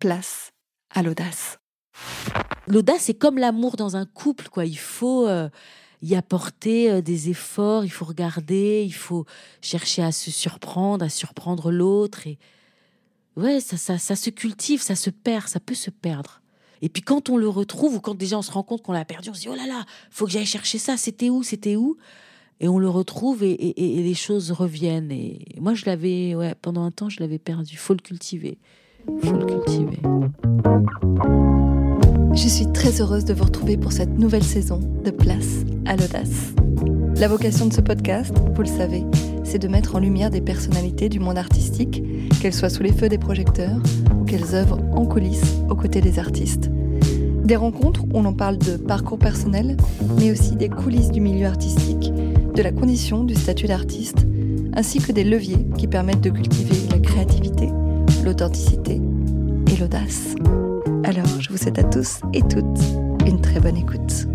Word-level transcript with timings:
place 0.00 0.50
à 0.92 1.02
l'audace. 1.04 1.58
L'audace, 2.66 3.02
c'est 3.02 3.14
comme 3.14 3.38
l'amour 3.38 3.76
dans 3.76 3.96
un 3.96 4.06
couple, 4.06 4.48
quoi. 4.48 4.64
Il 4.64 4.78
faut 4.78 5.26
euh, 5.28 5.48
y 6.02 6.14
apporter 6.16 6.90
euh, 6.90 7.00
des 7.00 7.30
efforts, 7.30 7.84
il 7.84 7.90
faut 7.90 8.04
regarder, 8.04 8.82
il 8.84 8.94
faut 8.94 9.24
chercher 9.62 10.02
à 10.02 10.10
se 10.12 10.30
surprendre, 10.30 11.04
à 11.04 11.08
surprendre 11.08 11.70
l'autre. 11.70 12.26
Et 12.26 12.38
ouais, 13.36 13.60
ça, 13.60 13.76
ça, 13.76 13.98
ça 13.98 14.16
se 14.16 14.30
cultive, 14.30 14.80
ça 14.82 14.96
se 14.96 15.10
perd, 15.10 15.46
ça 15.48 15.60
peut 15.60 15.74
se 15.74 15.90
perdre. 15.90 16.40
Et 16.82 16.88
puis 16.88 17.02
quand 17.02 17.28
on 17.28 17.36
le 17.36 17.48
retrouve 17.48 17.96
ou 17.96 18.00
quand 18.00 18.14
déjà 18.14 18.38
on 18.38 18.42
se 18.42 18.50
rend 18.52 18.62
compte 18.62 18.82
qu'on 18.82 18.92
l'a 18.92 19.04
perdu, 19.04 19.30
on 19.30 19.34
se 19.34 19.40
dit 19.40 19.48
oh 19.48 19.54
là 19.54 19.66
là, 19.66 19.84
faut 20.10 20.24
que 20.24 20.32
j'aille 20.32 20.46
chercher 20.46 20.78
ça. 20.78 20.96
C'était 20.96 21.28
où 21.28 21.42
C'était 21.42 21.76
où? 21.76 21.96
Et 22.60 22.68
on 22.68 22.78
le 22.78 22.88
retrouve 22.90 23.42
et, 23.42 23.52
et- 23.52 24.02
les 24.02 24.14
choses 24.14 24.50
reviennent. 24.50 25.10
Et 25.10 25.46
moi, 25.58 25.72
je 25.74 25.86
l'avais, 25.86 26.34
ouais, 26.34 26.54
pendant 26.54 26.84
un 26.84 26.90
temps, 26.90 27.08
je 27.08 27.20
l'avais 27.20 27.38
perdu. 27.38 27.76
Faut 27.78 27.94
le 27.94 28.00
cultiver. 28.02 28.58
Le. 29.06 29.46
Je 32.34 32.48
suis 32.48 32.70
très 32.72 33.00
heureuse 33.00 33.24
de 33.24 33.34
vous 33.34 33.44
retrouver 33.44 33.76
pour 33.76 33.92
cette 33.92 34.18
nouvelle 34.18 34.42
saison 34.42 34.80
de 35.04 35.10
Place 35.10 35.64
à 35.86 35.96
l'audace. 35.96 36.54
La 37.16 37.28
vocation 37.28 37.66
de 37.66 37.72
ce 37.72 37.80
podcast, 37.80 38.34
vous 38.54 38.62
le 38.62 38.68
savez, 38.68 39.04
c'est 39.44 39.58
de 39.58 39.68
mettre 39.68 39.96
en 39.96 39.98
lumière 39.98 40.30
des 40.30 40.40
personnalités 40.40 41.08
du 41.08 41.20
monde 41.20 41.38
artistique, 41.38 42.02
qu'elles 42.40 42.54
soient 42.54 42.70
sous 42.70 42.82
les 42.82 42.92
feux 42.92 43.08
des 43.08 43.18
projecteurs 43.18 43.80
ou 44.18 44.24
qu'elles 44.24 44.54
œuvrent 44.54 44.80
en 44.92 45.06
coulisses 45.06 45.56
aux 45.68 45.76
côtés 45.76 46.00
des 46.00 46.18
artistes. 46.18 46.70
Des 47.44 47.56
rencontres 47.56 48.04
où 48.14 48.22
l'on 48.22 48.34
parle 48.34 48.58
de 48.58 48.76
parcours 48.76 49.18
personnel, 49.18 49.76
mais 50.18 50.30
aussi 50.30 50.56
des 50.56 50.68
coulisses 50.68 51.10
du 51.10 51.20
milieu 51.20 51.46
artistique, 51.46 52.12
de 52.54 52.62
la 52.62 52.72
condition 52.72 53.24
du 53.24 53.34
statut 53.34 53.66
d'artiste, 53.66 54.26
ainsi 54.74 55.00
que 55.00 55.12
des 55.12 55.24
leviers 55.24 55.66
qui 55.76 55.86
permettent 55.86 56.20
de 56.20 56.30
cultiver 56.30 56.76
la 56.90 56.99
l'authenticité 58.30 59.00
et 59.72 59.76
l'audace. 59.76 60.36
Alors, 61.02 61.26
je 61.40 61.50
vous 61.50 61.56
souhaite 61.56 61.80
à 61.80 61.82
tous 61.82 62.20
et 62.32 62.42
toutes 62.42 62.80
une 63.26 63.40
très 63.40 63.58
bonne 63.58 63.76
écoute. 63.76 64.28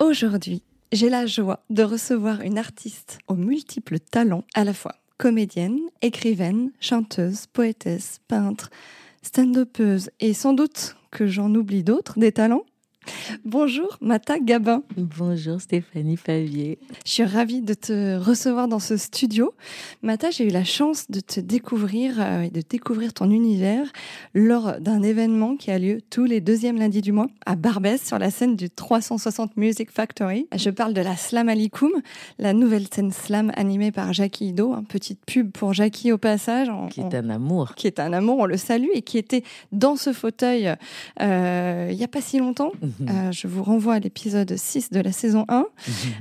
Aujourd'hui, 0.00 0.62
j'ai 0.92 1.10
la 1.10 1.26
joie 1.26 1.62
de 1.68 1.82
recevoir 1.82 2.40
une 2.40 2.56
artiste 2.56 3.18
aux 3.28 3.34
multiples 3.34 3.98
talents, 3.98 4.44
à 4.54 4.64
la 4.64 4.72
fois 4.72 4.94
comédienne, 5.18 5.78
écrivaine, 6.00 6.70
chanteuse, 6.80 7.44
poétesse, 7.52 8.20
peintre, 8.28 8.70
stand-upeuse 9.20 10.08
et 10.20 10.32
sans 10.32 10.54
doute 10.54 10.96
que 11.10 11.26
j'en 11.26 11.54
oublie 11.54 11.84
d'autres, 11.84 12.18
des 12.18 12.32
talents. 12.32 12.64
Bonjour 13.44 13.98
Mata 14.00 14.38
Gabin, 14.38 14.82
Bonjour 14.96 15.60
Stéphanie 15.60 16.16
Favier. 16.16 16.78
je 17.04 17.10
suis 17.10 17.24
ravie 17.24 17.60
de 17.60 17.74
te 17.74 18.16
recevoir 18.16 18.68
dans 18.68 18.78
ce 18.78 18.96
studio. 18.96 19.54
Mata, 20.02 20.30
j'ai 20.30 20.46
eu 20.46 20.50
la 20.50 20.64
chance 20.64 21.10
de 21.10 21.20
te 21.20 21.40
découvrir 21.40 22.14
euh, 22.20 22.42
et 22.42 22.50
de 22.50 22.62
découvrir 22.68 23.12
ton 23.12 23.30
univers 23.30 23.86
lors 24.34 24.80
d'un 24.80 25.02
événement 25.02 25.56
qui 25.56 25.70
a 25.70 25.78
lieu 25.78 26.00
tous 26.10 26.24
les 26.24 26.40
deuxièmes 26.40 26.78
lundis 26.78 27.00
du 27.00 27.12
mois 27.12 27.28
à 27.46 27.56
Barbès 27.56 28.04
sur 28.04 28.18
la 28.18 28.30
scène 28.30 28.56
du 28.56 28.70
360 28.70 29.56
Music 29.56 29.90
Factory. 29.90 30.46
Je 30.54 30.70
parle 30.70 30.94
de 30.94 31.00
la 31.00 31.16
Slam 31.16 31.48
Alikoum, 31.48 31.92
la 32.38 32.52
nouvelle 32.52 32.86
scène 32.92 33.12
slam 33.12 33.52
animée 33.56 33.92
par 33.92 34.12
Jackie 34.12 34.48
Ido. 34.48 34.74
Une 34.74 34.86
petite 34.86 35.24
pub 35.26 35.50
pour 35.50 35.72
Jackie 35.74 36.12
au 36.12 36.18
passage. 36.18 36.68
Qui 36.90 37.00
est 37.00 37.14
un 37.14 37.30
amour. 37.30 37.74
qui 37.74 37.86
est 37.86 38.00
un 38.00 38.12
amour, 38.12 38.38
on 38.40 38.46
le 38.46 38.56
salue, 38.56 38.88
et 38.94 39.02
qui 39.02 39.18
était 39.18 39.42
dans 39.72 39.96
ce 39.96 40.12
fauteuil 40.12 40.74
euh, 41.20 41.88
il 41.90 41.96
n'y 41.96 42.04
a 42.04 42.08
pas 42.08 42.20
si 42.20 42.38
longtemps. 42.38 42.72
Euh, 43.00 43.32
je 43.32 43.46
vous 43.46 43.62
renvoie 43.62 43.94
à 43.94 43.98
l'épisode 43.98 44.56
6 44.56 44.90
de 44.90 45.00
la 45.00 45.12
saison 45.12 45.44
1. 45.48 45.66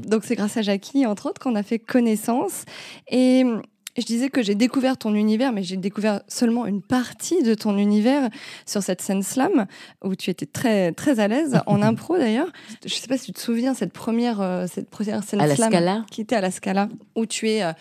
Donc 0.05 0.23
c'est 0.23 0.35
grâce 0.35 0.57
à 0.57 0.61
Jackie, 0.61 1.05
entre 1.05 1.29
autres, 1.29 1.41
qu'on 1.41 1.55
a 1.55 1.63
fait 1.63 1.79
connaissance. 1.79 2.65
Et 3.09 3.43
hum, 3.43 3.61
je 3.97 4.05
disais 4.05 4.29
que 4.29 4.41
j'ai 4.41 4.55
découvert 4.55 4.97
ton 4.97 5.13
univers, 5.15 5.51
mais 5.51 5.63
j'ai 5.63 5.77
découvert 5.77 6.21
seulement 6.27 6.65
une 6.65 6.81
partie 6.81 7.43
de 7.43 7.53
ton 7.53 7.77
univers 7.77 8.29
sur 8.65 8.81
cette 8.81 9.01
scène 9.01 9.23
slam, 9.23 9.65
où 10.03 10.15
tu 10.15 10.29
étais 10.29 10.45
très, 10.45 10.91
très 10.93 11.19
à 11.19 11.27
l'aise, 11.27 11.59
en 11.65 11.81
impro 11.81 12.17
d'ailleurs. 12.17 12.51
Je 12.85 12.93
ne 12.93 12.99
sais 12.99 13.07
pas 13.07 13.17
si 13.17 13.27
tu 13.27 13.33
te 13.33 13.39
souviens, 13.39 13.73
cette 13.73 13.93
première, 13.93 14.39
euh, 14.41 14.65
cette 14.71 14.89
première 14.89 15.23
scène 15.23 15.41
À 15.41 15.47
la 15.47 15.55
slam 15.55 15.71
Scala 15.71 16.05
qui 16.09 16.21
était 16.21 16.35
à 16.35 16.41
la 16.41 16.51
Scala, 16.51 16.89
où 17.15 17.25
tu 17.25 17.49
es, 17.49 17.63
euh, 17.63 17.73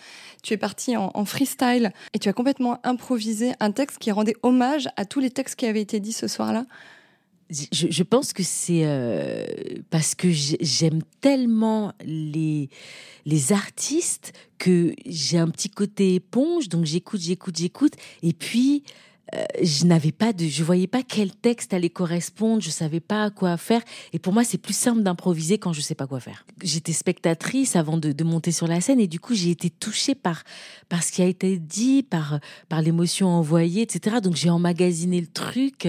tu 0.43 0.53
es 0.53 0.57
parti 0.57 0.97
en, 0.97 1.11
en 1.13 1.25
freestyle 1.25 1.91
et 2.13 2.19
tu 2.19 2.27
as 2.27 2.33
complètement 2.33 2.79
improvisé 2.83 3.53
un 3.59 3.71
texte 3.71 3.97
qui 3.99 4.11
rendait 4.11 4.35
hommage 4.43 4.89
à 4.97 5.05
tous 5.05 5.19
les 5.19 5.29
textes 5.29 5.55
qui 5.55 5.65
avaient 5.65 5.81
été 5.81 5.99
dits 5.99 6.13
ce 6.13 6.27
soir-là. 6.27 6.65
Je, 7.51 8.03
pense 8.03 8.31
que 8.31 8.43
c'est 8.43 8.85
euh, 8.85 9.45
parce 9.89 10.15
que 10.15 10.29
j'ai- 10.31 10.57
j'aime 10.61 11.01
tellement 11.19 11.93
les, 12.05 12.69
les 13.25 13.51
artistes 13.51 14.31
que 14.57 14.93
j'ai 15.05 15.37
un 15.37 15.49
petit 15.49 15.69
côté 15.69 16.15
éponge, 16.15 16.69
donc 16.69 16.85
j'écoute, 16.85 17.19
j'écoute, 17.19 17.57
j'écoute. 17.57 17.93
Et 18.23 18.31
puis, 18.31 18.83
euh, 19.33 19.43
je 19.61 19.85
n'avais 19.85 20.11
pas 20.11 20.33
de, 20.33 20.45
je 20.45 20.63
voyais 20.63 20.87
pas 20.87 21.03
quel 21.03 21.31
texte 21.33 21.73
allait 21.73 21.89
correspondre, 21.89 22.61
je 22.61 22.69
savais 22.69 22.99
pas 22.99 23.29
quoi 23.29 23.55
faire. 23.57 23.81
Et 24.13 24.19
pour 24.19 24.33
moi, 24.33 24.43
c'est 24.43 24.57
plus 24.57 24.75
simple 24.75 25.03
d'improviser 25.03 25.57
quand 25.57 25.73
je 25.73 25.81
sais 25.81 25.95
pas 25.95 26.07
quoi 26.07 26.19
faire. 26.19 26.45
J'étais 26.63 26.93
spectatrice 26.93 27.75
avant 27.75 27.97
de, 27.97 28.11
de 28.11 28.23
monter 28.23 28.51
sur 28.51 28.67
la 28.67 28.81
scène 28.81 28.99
et 28.99 29.07
du 29.07 29.19
coup, 29.19 29.33
j'ai 29.33 29.51
été 29.51 29.69
touchée 29.69 30.15
par, 30.15 30.43
par 30.89 31.03
ce 31.03 31.11
qui 31.11 31.21
a 31.21 31.25
été 31.25 31.57
dit, 31.59 32.03
par, 32.03 32.39
par 32.67 32.81
l'émotion 32.81 33.27
envoyée, 33.27 33.81
etc. 33.81 34.17
Donc, 34.21 34.35
j'ai 34.35 34.49
emmagasiné 34.49 35.21
le 35.21 35.27
truc. 35.27 35.87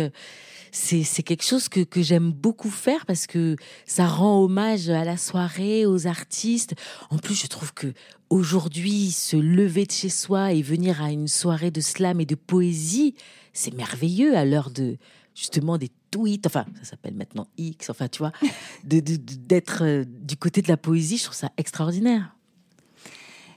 C'est, 0.74 1.22
quelque 1.22 1.44
chose 1.44 1.68
que, 1.68 1.80
que 1.80 2.00
j'aime 2.00 2.32
beaucoup 2.32 2.70
faire 2.70 3.04
parce 3.04 3.26
que 3.26 3.56
ça 3.86 4.06
rend 4.06 4.42
hommage 4.42 4.88
à 4.88 5.04
la 5.04 5.18
soirée, 5.18 5.84
aux 5.84 6.06
artistes. 6.06 6.74
En 7.10 7.18
plus, 7.18 7.34
je 7.34 7.46
trouve 7.46 7.74
que 7.74 7.92
aujourd'hui, 8.30 9.10
se 9.10 9.36
lever 9.36 9.84
de 9.84 9.92
chez 9.92 10.08
soi 10.08 10.52
et 10.54 10.62
venir 10.62 11.02
à 11.02 11.12
une 11.12 11.28
soirée 11.28 11.70
de 11.70 11.82
slam 11.82 12.20
et 12.20 12.26
de 12.26 12.34
poésie, 12.34 13.14
c'est 13.52 13.74
merveilleux 13.74 14.34
à 14.34 14.46
l'heure 14.46 14.70
de 14.70 14.96
justement 15.34 15.76
des 15.76 15.90
tweets. 16.10 16.46
Enfin, 16.46 16.64
ça 16.82 16.90
s'appelle 16.90 17.14
maintenant 17.14 17.46
X. 17.58 17.90
Enfin, 17.90 18.08
tu 18.08 18.18
vois, 18.18 18.32
d'être 18.84 19.82
euh, 19.84 20.04
du 20.06 20.36
côté 20.36 20.62
de 20.62 20.68
la 20.68 20.78
poésie, 20.78 21.18
je 21.18 21.24
trouve 21.24 21.36
ça 21.36 21.50
extraordinaire. 21.58 22.34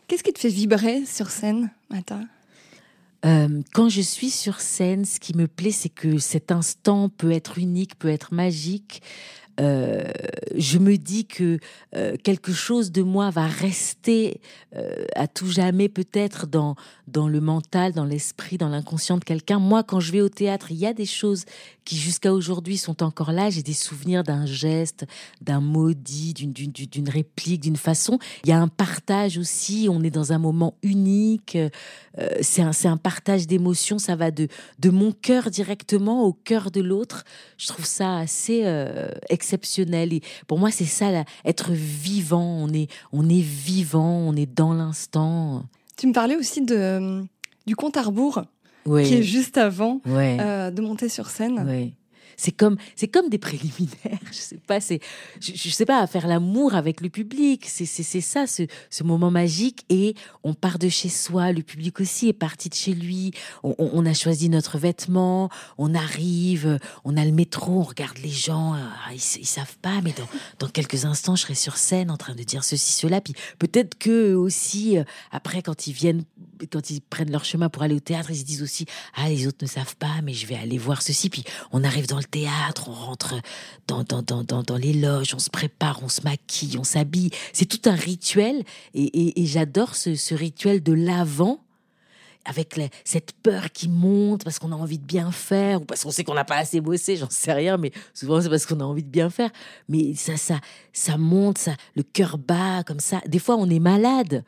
Qu'est-ce 0.08 0.24
qui 0.24 0.34
te 0.34 0.40
fait 0.40 0.50
vibrer 0.50 1.06
sur 1.06 1.30
scène, 1.30 1.72
Mata? 1.90 2.20
Euh, 3.26 3.62
quand 3.74 3.90
je 3.90 4.02
suis 4.02 4.30
sur 4.30 4.62
scène, 4.62 5.04
ce 5.04 5.20
qui 5.20 5.36
me 5.36 5.48
plaît, 5.48 5.72
c'est 5.72 5.90
que 5.90 6.20
cet 6.20 6.52
instant 6.52 7.10
peut 7.10 7.32
être 7.32 7.58
unique, 7.58 7.98
peut 7.98 8.10
être 8.10 8.34
magique. 8.34 9.02
Euh, 9.60 10.04
je 10.56 10.78
me 10.78 10.98
dis 10.98 11.26
que 11.26 11.60
euh, 11.96 12.16
quelque 12.24 12.52
chose 12.52 12.92
de 12.92 13.02
moi 13.02 13.30
va 13.30 13.48
rester 13.48 14.42
euh, 14.76 15.06
à 15.16 15.28
tout 15.28 15.50
jamais 15.50 15.90
peut-être 15.90 16.48
dans 16.48 16.76
dans 17.08 17.28
le 17.28 17.40
mental, 17.40 17.94
dans 17.94 18.04
l'esprit, 18.04 18.58
dans 18.58 18.68
l'inconscient 18.68 19.18
de 19.18 19.24
quelqu'un. 19.24 19.60
Moi, 19.60 19.84
quand 19.84 20.00
je 20.00 20.12
vais 20.12 20.22
au 20.22 20.30
théâtre, 20.30 20.72
il 20.72 20.78
y 20.78 20.88
a 20.88 20.94
des 20.94 21.06
choses 21.06 21.46
qui 21.86 21.98
jusqu'à 21.98 22.34
aujourd'hui 22.34 22.78
sont 22.78 23.04
encore 23.04 23.32
là. 23.32 23.52
J'ai 23.52 23.62
des 23.62 23.74
souvenirs 23.74 24.24
d'un 24.24 24.48
geste, 24.48 25.06
d'un 25.40 25.62
mot 25.62 25.94
dit, 25.94 26.34
d'une 26.34 27.10
réplique, 27.10 27.62
d'une 27.62 27.78
façon. 27.78 28.18
Il 28.44 28.50
y 28.50 28.54
a 28.54 28.60
un 28.60 28.68
partage 28.68 29.38
aussi. 29.38 29.88
On 29.90 30.02
est 30.02 30.10
dans 30.10 30.34
un 30.34 30.40
moment 30.40 30.78
unique. 30.82 31.58
C'est 32.42 32.64
un 32.64 32.72
un 32.86 32.98
partage 32.98 33.48
d'émotions. 33.48 34.00
Ça 34.00 34.16
va 34.16 34.32
de 34.32 34.48
de 34.80 34.90
mon 34.90 35.12
cœur 35.12 35.52
directement 35.52 36.24
au 36.24 36.34
cœur 36.34 36.72
de 36.72 36.82
l'autre. 36.82 37.24
Je 37.58 37.68
trouve 37.68 37.86
ça 37.86 38.18
assez 38.18 38.64
euh, 38.66 39.10
exceptionnel. 39.46 40.14
Et 40.14 40.22
pour 40.48 40.58
moi, 40.58 40.72
c'est 40.72 40.86
ça, 40.86 41.12
là, 41.12 41.24
être 41.46 41.72
vivant. 41.72 42.44
On 42.44 42.70
est, 42.74 42.90
on 43.12 43.30
est 43.30 43.42
vivant, 43.42 44.18
on 44.28 44.36
est 44.36 44.52
dans 44.52 44.74
l'instant. 44.74 45.64
Tu 45.98 46.08
me 46.08 46.14
parlais 46.14 46.36
aussi 46.36 46.62
de, 46.62 46.76
euh, 46.76 47.24
du 47.68 47.76
compte 47.76 47.96
à 47.98 48.02
rebours, 48.02 48.42
qui 48.86 49.14
est 49.16 49.24
juste 49.24 49.58
avant 49.58 50.02
euh, 50.08 50.72
de 50.72 50.82
monter 50.82 51.10
sur 51.10 51.30
scène. 51.30 51.94
C'est 52.38 52.52
comme, 52.52 52.78
c'est 52.96 53.08
comme 53.08 53.30
des 53.30 53.38
préliminaires. 53.38 54.20
Je 54.32 54.38
sais 54.38 54.58
pas, 54.58 54.80
c'est, 54.80 55.00
je, 55.40 55.70
sais 55.70 55.86
pas, 55.86 56.06
faire 56.08 56.28
l'amour 56.28 56.76
avec 56.76 57.02
le 57.02 57.10
public. 57.10 57.66
C'est, 57.68 57.86
c'est, 57.86 58.22
ça, 58.22 58.46
ce, 58.48 59.04
moment 59.04 59.32
magique. 59.32 59.86
Et 59.90 60.16
on 60.44 60.54
part 60.54 60.80
de 60.80 60.90
chez 60.90 61.10
soi. 61.10 61.52
Le 61.52 61.62
public 61.62 62.00
aussi 62.00 62.28
est 62.30 62.34
parti 62.34 62.70
de 62.70 62.74
chez 62.74 62.94
lui. 62.94 63.32
On, 63.64 64.06
a 64.06 64.14
choisi 64.14 64.50
notre 64.50 64.78
vêtement. 64.78 65.50
On 65.78 65.94
arrive. 65.94 66.80
On 67.04 67.18
a 67.18 67.24
le 67.26 67.32
métro. 67.32 67.80
On 67.80 67.84
regarde 67.84 68.18
les 68.20 68.30
gens. 68.30 68.74
ah, 68.74 69.14
ils, 69.14 69.40
ils 69.40 69.46
savent 69.46 69.78
pas, 69.82 70.02
mais 70.02 70.14
dans, 70.14 70.28
dans 70.60 70.68
quelques 70.68 71.06
instants, 71.06 71.36
je 71.36 71.44
serai 71.44 71.56
sur 71.56 71.78
scène 71.78 72.12
en 72.12 72.18
train 72.18 72.36
de 72.36 72.44
dire 72.44 72.64
ceci, 72.64 72.94
cela. 72.94 73.22
Puis 73.22 73.34
peut-être 73.60 73.98
que 73.98 74.34
aussi, 74.34 74.98
euh, 74.98 75.04
après, 75.32 75.62
quand 75.62 75.88
ils 75.88 75.94
viennent, 75.94 76.24
quand 76.72 76.90
ils 76.90 77.02
prennent 77.02 77.32
leur 77.32 77.46
chemin 77.46 77.70
pour 77.70 77.84
aller 77.84 77.96
au 77.96 78.00
théâtre, 78.00 78.32
ils 78.32 78.40
se 78.40 78.44
disent 78.44 78.64
aussi, 78.64 78.86
ah, 79.16 79.30
les 79.30 79.48
autres 79.48 79.60
ne 79.62 79.68
savent 79.68 79.96
pas, 79.96 80.22
mais 80.24 80.34
je 80.34 80.48
vais 80.48 80.56
aller 80.56 80.78
voir 80.78 81.02
ceci. 81.02 81.30
Puis 81.30 81.44
on 81.72 81.84
arrive 81.84 82.08
dans 82.08 82.18
le 82.18 82.25
théâtre, 82.26 82.90
on 82.90 82.94
rentre 82.94 83.36
dans, 83.88 84.04
dans, 84.04 84.22
dans, 84.22 84.44
dans, 84.44 84.64
dans 84.64 84.78
les 84.78 84.94
loges, 84.94 85.34
on 85.34 85.40
se 85.40 85.50
prépare, 85.50 86.00
on 86.04 86.10
se 86.10 86.22
maquille, 86.22 86.78
on 86.78 86.84
s'habille. 86.84 87.30
C'est 87.54 87.66
tout 87.66 87.90
un 87.90 87.96
rituel. 87.96 88.64
Et, 88.94 89.04
et, 89.04 89.42
et 89.42 89.46
j'adore 89.46 89.96
ce, 89.96 90.16
ce 90.16 90.36
rituel 90.36 90.84
de 90.84 90.94
l'avant 90.94 91.60
avec 92.46 92.80
cette 93.04 93.32
peur 93.32 93.72
qui 93.72 93.90
monte 93.90 94.44
parce 94.44 94.60
qu'on 94.60 94.72
a 94.72 94.76
envie 94.76 95.00
de 95.00 95.04
bien 95.04 95.32
faire 95.32 95.82
ou 95.82 95.86
parce 95.86 96.04
qu'on 96.04 96.12
sait 96.12 96.24
qu'on 96.24 96.36
n'a 96.36 96.46
pas 96.46 96.58
assez 96.58 96.80
bossé, 96.80 97.18
j'en 97.18 97.30
sais 97.30 97.54
rien, 97.54 97.78
mais 97.78 97.92
souvent 98.14 98.40
c'est 98.40 98.50
parce 98.50 98.66
qu'on 98.68 98.80
a 98.80 98.84
envie 98.84 99.04
de 99.04 99.10
bien 99.10 99.30
faire. 99.30 99.50
Mais 99.90 100.14
ça, 100.14 100.38
ça, 100.38 100.60
ça 100.94 101.18
monte, 101.18 101.58
ça, 101.58 101.74
le 101.96 102.04
cœur 102.04 102.38
bat 102.38 102.84
comme 102.84 103.00
ça. 103.00 103.22
Des 103.26 103.40
fois, 103.40 103.56
on 103.56 103.70
est 103.70 103.80
malade 103.80 104.44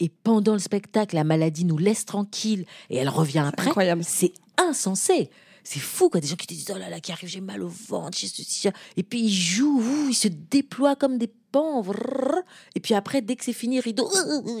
et 0.00 0.10
pendant 0.10 0.52
le 0.52 0.58
spectacle, 0.58 1.16
la 1.16 1.24
maladie 1.24 1.64
nous 1.64 1.78
laisse 1.78 2.04
tranquille 2.04 2.66
et 2.90 2.96
elle 2.96 3.08
revient 3.08 3.44
après. 3.46 3.68
Incroyable. 3.68 4.02
C'est 4.04 4.32
insensé. 4.56 5.30
C'est 5.70 5.80
fou, 5.80 6.08
quoi. 6.08 6.18
Des 6.18 6.28
gens 6.28 6.36
qui 6.36 6.46
te 6.46 6.54
disent, 6.54 6.70
oh 6.74 6.78
là 6.78 6.88
là, 6.88 6.98
qui 6.98 7.12
arrive, 7.12 7.28
j'ai 7.28 7.42
mal 7.42 7.62
au 7.62 7.68
ventre, 7.68 8.16
j'ai 8.16 8.26
ceci, 8.26 8.70
Et 8.96 9.02
puis 9.02 9.20
ils 9.20 9.30
jouent, 9.30 10.08
ils 10.08 10.14
se 10.14 10.28
déploient 10.28 10.96
comme 10.96 11.18
des 11.18 11.30
pans. 11.52 11.84
Et 12.74 12.80
puis 12.80 12.94
après, 12.94 13.20
dès 13.20 13.36
que 13.36 13.44
c'est 13.44 13.52
fini, 13.52 13.78
rideau, 13.78 14.10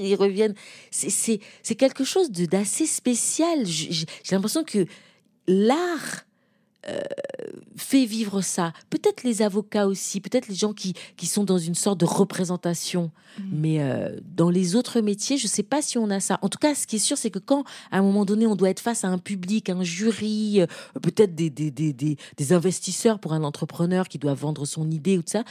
ils 0.00 0.16
reviennent. 0.16 0.54
C'est 0.90 1.74
quelque 1.78 2.04
chose 2.04 2.30
d'assez 2.30 2.84
spécial. 2.84 3.64
J'ai 3.64 4.04
l'impression 4.32 4.64
que 4.64 4.84
l'art 5.46 6.26
euh, 6.86 7.00
fait 7.76 8.04
vivre 8.04 8.40
ça. 8.40 8.72
Peut-être 8.88 9.24
les 9.24 9.42
avocats 9.42 9.86
aussi, 9.88 10.20
peut-être 10.20 10.46
les 10.46 10.54
gens 10.54 10.72
qui, 10.72 10.94
qui 11.16 11.26
sont 11.26 11.42
dans 11.42 11.58
une 11.58 11.74
sorte 11.74 11.98
de 11.98 12.04
représentation. 12.04 13.10
Mm. 13.38 13.42
Mais 13.52 13.82
euh, 13.82 14.16
dans 14.36 14.48
les 14.48 14.76
autres 14.76 15.00
métiers, 15.00 15.38
je 15.38 15.44
ne 15.44 15.48
sais 15.48 15.64
pas 15.64 15.82
si 15.82 15.98
on 15.98 16.08
a 16.10 16.20
ça. 16.20 16.38
En 16.40 16.48
tout 16.48 16.58
cas, 16.58 16.74
ce 16.74 16.86
qui 16.86 16.96
est 16.96 17.00
sûr, 17.00 17.18
c'est 17.18 17.30
que 17.30 17.40
quand, 17.40 17.64
à 17.90 17.98
un 17.98 18.02
moment 18.02 18.24
donné, 18.24 18.46
on 18.46 18.54
doit 18.54 18.70
être 18.70 18.80
face 18.80 19.04
à 19.04 19.08
un 19.08 19.18
public, 19.18 19.70
un 19.70 19.82
jury, 19.82 20.60
euh, 20.60 20.66
peut-être 21.02 21.34
des, 21.34 21.50
des, 21.50 21.70
des, 21.70 21.92
des, 21.92 22.52
investisseurs 22.52 23.18
pour 23.18 23.32
un 23.32 23.42
entrepreneur 23.42 24.08
qui 24.08 24.18
doit 24.18 24.34
vendre 24.34 24.64
son 24.64 24.90
idée 24.90 25.18
ou 25.18 25.22
tout 25.22 25.32
ça, 25.32 25.44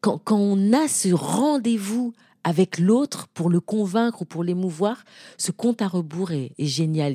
quand, 0.00 0.18
quand 0.18 0.38
on 0.38 0.72
a 0.72 0.86
ce 0.86 1.12
rendez-vous 1.12 2.14
avec 2.44 2.78
l'autre 2.78 3.28
pour 3.28 3.50
le 3.50 3.60
convaincre 3.60 4.22
ou 4.22 4.24
pour 4.24 4.44
l'émouvoir, 4.44 5.04
ce 5.38 5.52
compte 5.52 5.82
à 5.82 5.88
rebours 5.88 6.32
est, 6.32 6.52
est 6.58 6.66
génial 6.66 7.14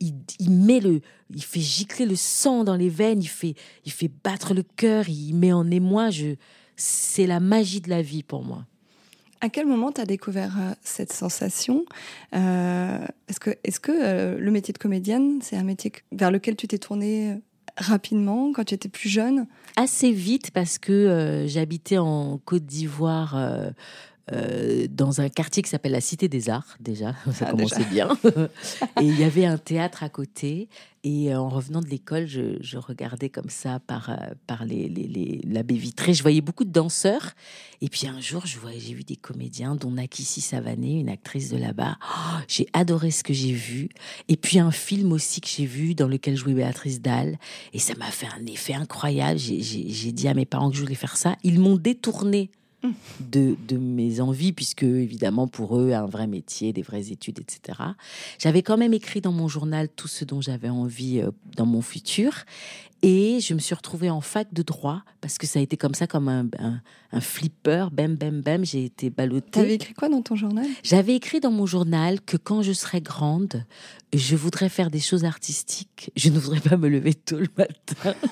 il, 0.00 0.50
met 0.50 0.80
le, 0.80 1.00
il 1.34 1.42
fait 1.42 1.60
gicler 1.60 2.06
le 2.06 2.16
sang 2.16 2.64
dans 2.64 2.76
les 2.76 2.88
veines, 2.88 3.22
il 3.22 3.28
fait, 3.28 3.54
il 3.84 3.92
fait 3.92 4.10
battre 4.24 4.54
le 4.54 4.62
cœur, 4.62 5.08
il 5.08 5.34
met 5.34 5.52
en 5.52 5.70
émoi. 5.70 6.10
Je, 6.10 6.36
c'est 6.76 7.26
la 7.26 7.40
magie 7.40 7.80
de 7.80 7.90
la 7.90 8.02
vie 8.02 8.22
pour 8.22 8.42
moi. 8.42 8.64
À 9.42 9.48
quel 9.48 9.66
moment 9.66 9.90
tu 9.92 10.00
as 10.00 10.06
découvert 10.06 10.56
euh, 10.58 10.74
cette 10.82 11.12
sensation? 11.12 11.84
Euh, 12.34 13.06
Est-ce 13.28 13.40
que, 13.40 13.50
est-ce 13.64 13.80
que 13.80 13.92
euh, 13.92 14.38
le 14.38 14.50
métier 14.50 14.72
de 14.72 14.78
comédienne, 14.78 15.38
c'est 15.42 15.56
un 15.56 15.64
métier 15.64 15.92
vers 16.12 16.30
lequel 16.30 16.56
tu 16.56 16.66
t'es 16.66 16.78
tournée 16.78 17.40
rapidement 17.76 18.52
quand 18.52 18.64
tu 18.64 18.74
étais 18.74 18.90
plus 18.90 19.08
jeune? 19.08 19.46
Assez 19.76 20.12
vite 20.12 20.50
parce 20.50 20.78
que 20.78 21.44
j'habitais 21.46 21.96
en 21.96 22.38
Côte 22.38 22.66
d'Ivoire 22.66 23.72
euh, 24.32 24.86
dans 24.88 25.20
un 25.20 25.28
quartier 25.28 25.62
qui 25.62 25.70
s'appelle 25.70 25.92
la 25.92 26.00
Cité 26.00 26.28
des 26.28 26.50
Arts, 26.50 26.76
déjà, 26.80 27.14
ça 27.32 27.46
ah, 27.48 27.50
commençait 27.50 27.84
bien. 27.84 28.08
et 28.24 29.04
il 29.04 29.18
y 29.18 29.24
avait 29.24 29.46
un 29.46 29.58
théâtre 29.58 30.02
à 30.02 30.08
côté. 30.08 30.68
Et 31.02 31.32
euh, 31.32 31.40
en 31.40 31.48
revenant 31.48 31.80
de 31.80 31.88
l'école, 31.88 32.26
je, 32.26 32.76
regardais 32.76 33.30
comme 33.30 33.48
ça 33.48 33.80
par, 33.80 34.10
euh, 34.10 34.16
par 34.46 34.64
les, 34.66 34.88
les, 34.88 35.40
la 35.44 35.62
baie 35.62 35.74
vitrée. 35.74 36.12
Je 36.12 36.22
voyais 36.22 36.42
beaucoup 36.42 36.64
de 36.64 36.70
danseurs. 36.70 37.30
Et 37.80 37.88
puis 37.88 38.06
un 38.06 38.20
jour, 38.20 38.44
j'ai 38.46 38.94
vu 38.94 39.02
des 39.02 39.16
comédiens, 39.16 39.74
dont 39.74 39.90
Nakissi 39.90 40.42
Savané, 40.42 41.00
une 41.00 41.08
actrice 41.08 41.50
de 41.50 41.56
là-bas. 41.56 41.96
Oh, 42.02 42.38
j'ai 42.48 42.66
adoré 42.74 43.10
ce 43.10 43.24
que 43.24 43.32
j'ai 43.32 43.52
vu. 43.52 43.88
Et 44.28 44.36
puis 44.36 44.58
un 44.58 44.70
film 44.70 45.12
aussi 45.12 45.40
que 45.40 45.48
j'ai 45.48 45.64
vu 45.64 45.94
dans 45.94 46.08
lequel 46.08 46.36
jouait 46.36 46.54
Béatrice 46.54 47.00
Dalle. 47.00 47.38
Et 47.72 47.78
ça 47.78 47.94
m'a 47.94 48.10
fait 48.10 48.28
un 48.38 48.44
effet 48.46 48.74
incroyable. 48.74 49.38
J'ai 49.38 50.12
dit 50.12 50.28
à 50.28 50.34
mes 50.34 50.46
parents 50.46 50.70
que 50.70 50.76
je 50.76 50.82
voulais 50.82 50.94
faire 50.94 51.16
ça. 51.16 51.36
Ils 51.42 51.58
m'ont 51.58 51.76
détourné 51.76 52.50
de, 53.20 53.56
de, 53.68 53.76
mes 53.76 54.20
envies, 54.20 54.52
puisque 54.52 54.82
évidemment 54.82 55.48
pour 55.48 55.78
eux, 55.78 55.92
un 55.92 56.06
vrai 56.06 56.26
métier, 56.26 56.72
des 56.72 56.82
vraies 56.82 57.10
études, 57.10 57.38
etc. 57.38 57.78
J'avais 58.38 58.62
quand 58.62 58.76
même 58.76 58.94
écrit 58.94 59.20
dans 59.20 59.32
mon 59.32 59.48
journal 59.48 59.88
tout 59.88 60.08
ce 60.08 60.24
dont 60.24 60.40
j'avais 60.40 60.68
envie 60.68 61.20
euh, 61.20 61.30
dans 61.56 61.66
mon 61.66 61.82
futur. 61.82 62.44
Et 63.02 63.40
je 63.40 63.54
me 63.54 63.60
suis 63.60 63.74
retrouvée 63.74 64.10
en 64.10 64.20
fac 64.20 64.52
de 64.52 64.62
droit, 64.62 65.02
parce 65.22 65.38
que 65.38 65.46
ça 65.46 65.58
a 65.58 65.62
été 65.62 65.78
comme 65.78 65.94
ça, 65.94 66.06
comme 66.06 66.28
un, 66.28 66.48
un, 67.12 67.20
flipper, 67.20 67.86
bam, 67.90 68.14
bam, 68.14 68.42
bam, 68.42 68.64
j'ai 68.64 68.84
été 68.84 69.08
ballottée. 69.08 69.50
T'avais 69.50 69.74
écrit 69.74 69.94
quoi 69.94 70.10
dans 70.10 70.20
ton 70.20 70.36
journal? 70.36 70.66
J'avais 70.82 71.14
écrit 71.14 71.40
dans 71.40 71.50
mon 71.50 71.64
journal 71.64 72.20
que 72.20 72.36
quand 72.36 72.60
je 72.60 72.72
serai 72.72 73.00
grande, 73.00 73.64
je 74.12 74.36
voudrais 74.36 74.68
faire 74.68 74.90
des 74.90 75.00
choses 75.00 75.24
artistiques. 75.24 76.10
Je 76.14 76.28
ne 76.28 76.38
voudrais 76.38 76.60
pas 76.60 76.76
me 76.76 76.88
lever 76.88 77.14
tôt 77.14 77.38
le 77.38 77.48
matin. 77.56 78.14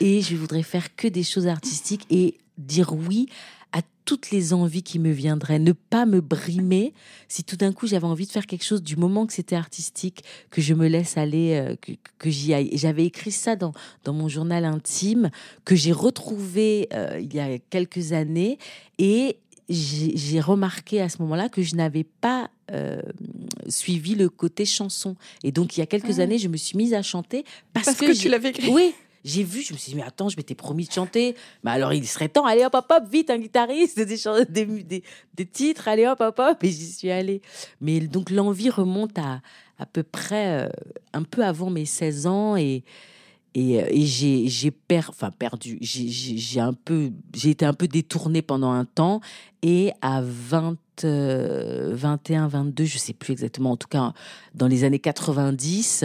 et 0.00 0.22
je 0.22 0.36
voudrais 0.36 0.62
faire 0.62 0.94
que 0.96 1.08
des 1.08 1.22
choses 1.22 1.46
artistiques 1.46 2.06
et 2.10 2.38
dire 2.58 2.92
oui 2.92 3.28
à 3.72 3.80
toutes 4.04 4.30
les 4.30 4.52
envies 4.52 4.84
qui 4.84 5.00
me 5.00 5.10
viendraient, 5.10 5.58
ne 5.58 5.72
pas 5.72 6.06
me 6.06 6.20
brimer 6.20 6.94
si 7.26 7.42
tout 7.42 7.56
d'un 7.56 7.72
coup 7.72 7.88
j'avais 7.88 8.06
envie 8.06 8.26
de 8.26 8.30
faire 8.30 8.46
quelque 8.46 8.64
chose 8.64 8.82
du 8.82 8.96
moment 8.96 9.26
que 9.26 9.32
c'était 9.32 9.56
artistique, 9.56 10.22
que 10.50 10.60
je 10.60 10.74
me 10.74 10.86
laisse 10.86 11.16
aller, 11.16 11.54
euh, 11.54 11.74
que, 12.18 12.30
j'y 12.30 12.54
aille. 12.54 12.68
Et 12.70 12.78
j'avais 12.78 13.04
écrit 13.04 13.32
ça 13.32 13.56
dans, 13.56 13.72
dans 14.04 14.12
mon 14.12 14.28
journal 14.28 14.64
intime 14.64 15.30
que 15.64 15.74
j'ai 15.74 15.90
retrouvé 15.90 16.88
euh, 16.92 17.18
il 17.20 17.34
y 17.34 17.40
a 17.40 17.58
quelques 17.58 18.12
années 18.12 18.58
et 18.98 19.38
j'ai 19.68 20.40
remarqué 20.40 21.00
à 21.00 21.08
ce 21.08 21.20
moment-là 21.22 21.48
que 21.48 21.62
je 21.62 21.74
n'avais 21.74 22.04
pas 22.04 22.50
euh, 22.70 23.00
suivi 23.68 24.14
le 24.14 24.28
côté 24.28 24.66
chanson. 24.66 25.16
Et 25.42 25.52
donc, 25.52 25.76
il 25.76 25.80
y 25.80 25.82
a 25.82 25.86
quelques 25.86 26.20
ah. 26.20 26.22
années, 26.22 26.38
je 26.38 26.48
me 26.48 26.56
suis 26.56 26.76
mise 26.76 26.92
à 26.92 27.02
chanter 27.02 27.44
parce, 27.72 27.86
parce 27.86 27.98
que, 27.98 28.06
que 28.06 28.12
tu 28.12 28.28
l'avais 28.28 28.50
écrit. 28.50 28.68
Oui, 28.68 28.94
j'ai 29.24 29.42
vu, 29.42 29.62
je 29.62 29.72
me 29.72 29.78
suis 29.78 29.92
dit, 29.92 29.96
mais 29.96 30.04
attends, 30.04 30.28
je 30.28 30.36
m'étais 30.36 30.54
promis 30.54 30.86
de 30.86 30.92
chanter. 30.92 31.34
Mais 31.62 31.70
alors, 31.70 31.92
il 31.92 32.06
serait 32.06 32.28
temps, 32.28 32.44
allez 32.44 32.64
hop, 32.64 32.74
hop, 32.74 32.86
hop, 32.90 33.04
vite, 33.10 33.30
un 33.30 33.38
guitariste, 33.38 33.98
des, 33.98 34.66
des, 34.66 35.02
des, 35.34 35.46
titres, 35.46 35.88
allez 35.88 36.06
hop, 36.06 36.20
hop, 36.20 36.38
hop. 36.38 36.62
Et 36.62 36.70
j'y 36.70 36.92
suis 36.92 37.10
allée. 37.10 37.40
Mais 37.80 38.00
donc, 38.00 38.30
l'envie 38.30 38.70
remonte 38.70 39.18
à 39.18 39.40
à 39.78 39.86
peu 39.86 40.02
près 40.02 40.64
euh, 40.64 40.68
un 41.12 41.22
peu 41.22 41.44
avant 41.44 41.70
mes 41.70 41.84
16 41.84 42.26
ans 42.26 42.56
et, 42.56 42.84
et, 43.54 43.82
euh, 43.82 43.88
j'ai, 43.92 44.70
per, 44.70 45.10
perdu, 45.38 45.78
j'ai 45.80 47.50
été 47.50 47.64
un 47.64 47.72
peu 47.72 47.88
détournée 47.88 48.42
pendant 48.42 48.70
un 48.70 48.84
temps 48.84 49.20
et 49.62 49.92
à 50.00 50.22
20 50.22 50.76
21, 51.02 52.48
22, 52.48 52.84
je 52.84 52.98
sais 52.98 53.12
plus 53.12 53.32
exactement, 53.32 53.72
en 53.72 53.76
tout 53.76 53.88
cas 53.88 54.12
dans 54.54 54.68
les 54.68 54.84
années 54.84 54.98
90, 54.98 56.04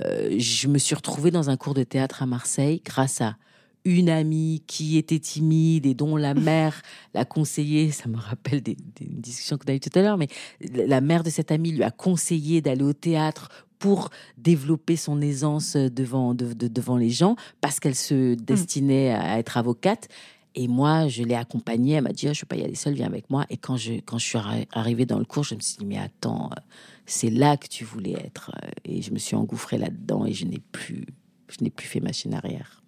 euh, 0.00 0.34
je 0.38 0.68
me 0.68 0.78
suis 0.78 0.94
retrouvée 0.94 1.30
dans 1.30 1.50
un 1.50 1.56
cours 1.56 1.74
de 1.74 1.82
théâtre 1.82 2.22
à 2.22 2.26
Marseille 2.26 2.80
grâce 2.84 3.20
à 3.20 3.36
une 3.84 4.10
amie 4.10 4.62
qui 4.66 4.98
était 4.98 5.18
timide 5.18 5.86
et 5.86 5.94
dont 5.94 6.16
la 6.16 6.34
mère 6.34 6.82
l'a 7.14 7.24
conseillé, 7.24 7.90
ça 7.90 8.08
me 8.08 8.16
rappelle 8.16 8.62
des, 8.62 8.76
discussions 9.00 9.56
que 9.56 9.64
tu 9.64 9.72
as 9.72 9.74
eues 9.74 9.80
tout 9.80 9.98
à 9.98 10.02
l'heure, 10.02 10.18
mais 10.18 10.28
la 10.60 11.00
mère 11.00 11.22
de 11.22 11.30
cette 11.30 11.50
amie 11.50 11.72
lui 11.72 11.82
a 11.82 11.90
conseillé 11.90 12.60
d'aller 12.60 12.84
au 12.84 12.92
théâtre 12.92 13.48
pour 13.78 14.10
développer 14.36 14.96
son 14.96 15.20
aisance 15.22 15.74
devant, 15.74 16.34
devant 16.34 16.96
les 16.96 17.08
gens 17.08 17.36
parce 17.60 17.80
qu'elle 17.80 17.94
se 17.94 18.34
destinait 18.34 19.12
à 19.12 19.38
être 19.38 19.56
avocate. 19.56 20.08
Et 20.54 20.68
moi, 20.68 21.08
je 21.08 21.22
l'ai 21.22 21.34
accompagnée. 21.34 21.94
Elle 21.94 22.04
m'a 22.04 22.12
dit, 22.12 22.26
oh, 22.28 22.34
je 22.34 22.38
ne 22.38 22.40
peux 22.40 22.46
pas 22.46 22.56
y 22.56 22.64
aller 22.64 22.74
seule, 22.74 22.94
viens 22.94 23.06
avec 23.06 23.30
moi. 23.30 23.46
Et 23.50 23.56
quand 23.56 23.76
je, 23.76 23.94
quand 23.94 24.18
je 24.18 24.26
suis 24.26 24.38
arrivée 24.72 25.06
dans 25.06 25.18
le 25.18 25.24
cours, 25.24 25.44
je 25.44 25.54
me 25.54 25.60
suis 25.60 25.78
dit, 25.78 25.86
mais 25.86 25.98
attends, 25.98 26.50
euh, 26.50 26.60
c'est 27.06 27.30
là 27.30 27.56
que 27.56 27.68
tu 27.68 27.84
voulais 27.84 28.12
être. 28.12 28.50
Euh, 28.62 28.68
et 28.84 29.02
je 29.02 29.12
me 29.12 29.18
suis 29.18 29.36
engouffrée 29.36 29.78
là-dedans 29.78 30.26
et 30.26 30.32
je 30.32 30.46
n'ai 30.46 30.60
plus, 30.72 31.06
je 31.48 31.62
n'ai 31.62 31.70
plus 31.70 31.86
fait 31.86 32.00
machine 32.00 32.34
arrière. 32.34 32.82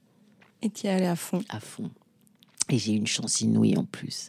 Et 0.61 0.71
tu 0.71 0.87
es 0.87 0.91
allée 0.91 1.07
à 1.07 1.17
fond 1.17 1.43
À 1.49 1.61
fond. 1.61 1.91
Et 2.71 2.79
j'ai 2.79 2.93
eu 2.93 2.97
une 2.97 3.07
chance 3.07 3.41
inouïe 3.41 3.77
en 3.77 3.85
plus 3.85 4.29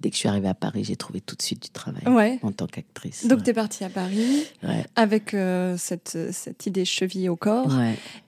dès 0.00 0.10
que 0.10 0.14
je 0.14 0.20
suis 0.20 0.28
arrivée 0.28 0.48
à 0.48 0.54
Paris, 0.54 0.84
j'ai 0.84 0.96
trouvé 0.96 1.20
tout 1.20 1.36
de 1.36 1.42
suite 1.42 1.62
du 1.62 1.70
travail 1.70 2.02
en 2.42 2.52
tant 2.52 2.66
qu'actrice. 2.66 3.26
Donc, 3.26 3.42
tu 3.42 3.50
es 3.50 3.54
partie 3.54 3.84
à 3.84 3.88
Paris 3.88 4.46
avec 4.94 5.32
euh, 5.32 5.76
cette, 5.78 6.18
cette, 6.32 6.66
idée 6.66 6.84
chevillée 6.84 7.28
au 7.28 7.36
corps. 7.36 7.72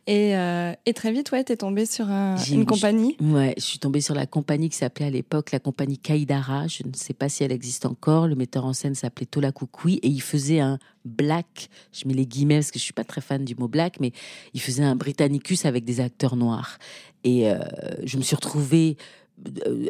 Et, 0.06 0.36
euh, 0.36 0.72
et, 0.86 0.94
très 0.94 1.12
vite, 1.12 1.30
ouais, 1.32 1.44
tu 1.44 1.52
es 1.52 1.56
tombée 1.56 1.84
sur 1.84 2.08
une 2.08 2.64
compagnie. 2.64 3.16
Ouais, 3.20 3.54
je 3.58 3.62
suis 3.62 3.78
tombée 3.78 4.00
sur 4.00 4.14
la 4.14 4.26
compagnie 4.26 4.70
qui 4.70 4.76
s'appelait 4.76 5.06
à 5.06 5.10
l'époque 5.10 5.52
la 5.52 5.60
compagnie 5.60 5.98
Kaidara. 5.98 6.66
Je 6.68 6.84
ne 6.86 6.94
sais 6.94 7.14
pas 7.14 7.28
si 7.28 7.44
elle 7.44 7.52
existe 7.52 7.84
encore. 7.84 8.26
Le 8.26 8.34
metteur 8.34 8.64
en 8.64 8.72
scène 8.72 8.94
s'appelait 8.94 9.26
Tola 9.26 9.52
Koukoui 9.52 9.96
et 10.02 10.08
il 10.08 10.22
faisait 10.22 10.60
un 10.60 10.78
black. 11.04 11.68
Je 11.92 12.08
mets 12.08 12.14
les 12.14 12.26
guillemets 12.26 12.56
parce 12.56 12.70
que 12.70 12.78
je 12.78 12.84
suis 12.84 12.94
pas 12.94 13.04
très 13.04 13.20
fan 13.20 13.44
du 13.44 13.54
mot 13.54 13.68
black, 13.68 14.00
mais 14.00 14.12
il 14.54 14.60
faisait 14.60 14.84
un 14.84 14.96
Britannicus 14.96 15.66
avec 15.66 15.84
des 15.84 16.00
acteurs 16.00 16.36
noirs. 16.36 16.78
Et 17.24 17.50
euh, 17.50 17.58
je 18.04 18.16
me 18.16 18.22
suis 18.22 18.36
retrouvée 18.36 18.96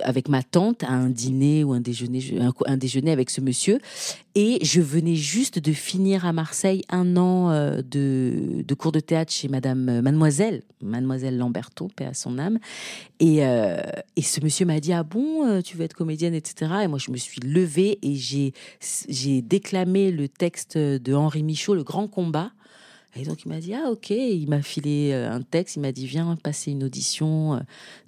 avec 0.02 0.28
ma 0.28 0.42
tante 0.42 0.82
à 0.82 0.90
un 0.90 1.08
dîner 1.08 1.64
ou 1.64 1.72
un 1.72 1.80
déjeuner, 1.80 2.22
un, 2.66 2.76
déjeuner 2.76 3.10
avec 3.10 3.30
ce 3.30 3.40
monsieur. 3.40 3.78
Et 4.34 4.58
je 4.62 4.80
venais 4.80 5.14
juste 5.14 5.58
de 5.58 5.72
finir 5.72 6.26
à 6.26 6.32
Marseille 6.32 6.82
un 6.90 7.16
an 7.16 7.50
euh, 7.50 7.82
de, 7.82 8.74
cours 8.74 8.92
de 8.92 9.00
théâtre 9.00 9.32
chez 9.32 9.48
Madame 9.48 9.88
euh, 9.88 10.02
Mademoiselle, 10.02 10.62
Mademoiselle 10.82 11.36
Lamberton, 11.36 11.88
paix 11.88 12.06
à 12.06 12.14
son 12.14 12.38
âme. 12.38 12.58
Et, 13.20 13.38
et 13.38 14.22
ce 14.22 14.40
monsieur 14.40 14.64
m'a 14.64 14.78
dit 14.78 14.92
ah 14.92 15.02
bon, 15.02 15.60
tu 15.62 15.76
veux 15.76 15.84
être 15.84 15.94
comédienne, 15.94 16.34
etc. 16.34 16.72
Et 16.84 16.86
moi 16.86 17.00
je 17.00 17.10
me 17.10 17.16
suis 17.16 17.40
levée 17.40 17.98
et 18.02 18.14
j'ai 18.14 19.42
déclamé 19.42 20.12
le 20.12 20.28
texte 20.28 20.78
de 20.78 21.14
Henri 21.14 21.42
Michaud, 21.42 21.74
Le 21.74 21.82
Grand 21.82 22.06
Combat. 22.06 22.52
Et 23.16 23.24
donc 23.24 23.44
il 23.44 23.48
m'a 23.48 23.60
dit 23.60 23.74
ah 23.74 23.90
ok, 23.90 24.10
il 24.10 24.48
m'a 24.48 24.62
filé 24.62 25.12
euh, 25.12 25.30
un 25.30 25.42
texte, 25.42 25.76
il 25.76 25.80
m'a 25.80 25.92
dit 25.92 26.06
viens 26.06 26.36
passer 26.36 26.72
une 26.72 26.84
audition 26.84 27.54
euh, 27.54 27.60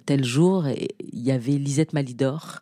tel 0.05 0.23
jour. 0.23 0.67
Et 0.67 0.89
il 1.11 1.21
y 1.21 1.31
avait 1.31 1.53
Lisette 1.53 1.93
Malidor 1.93 2.61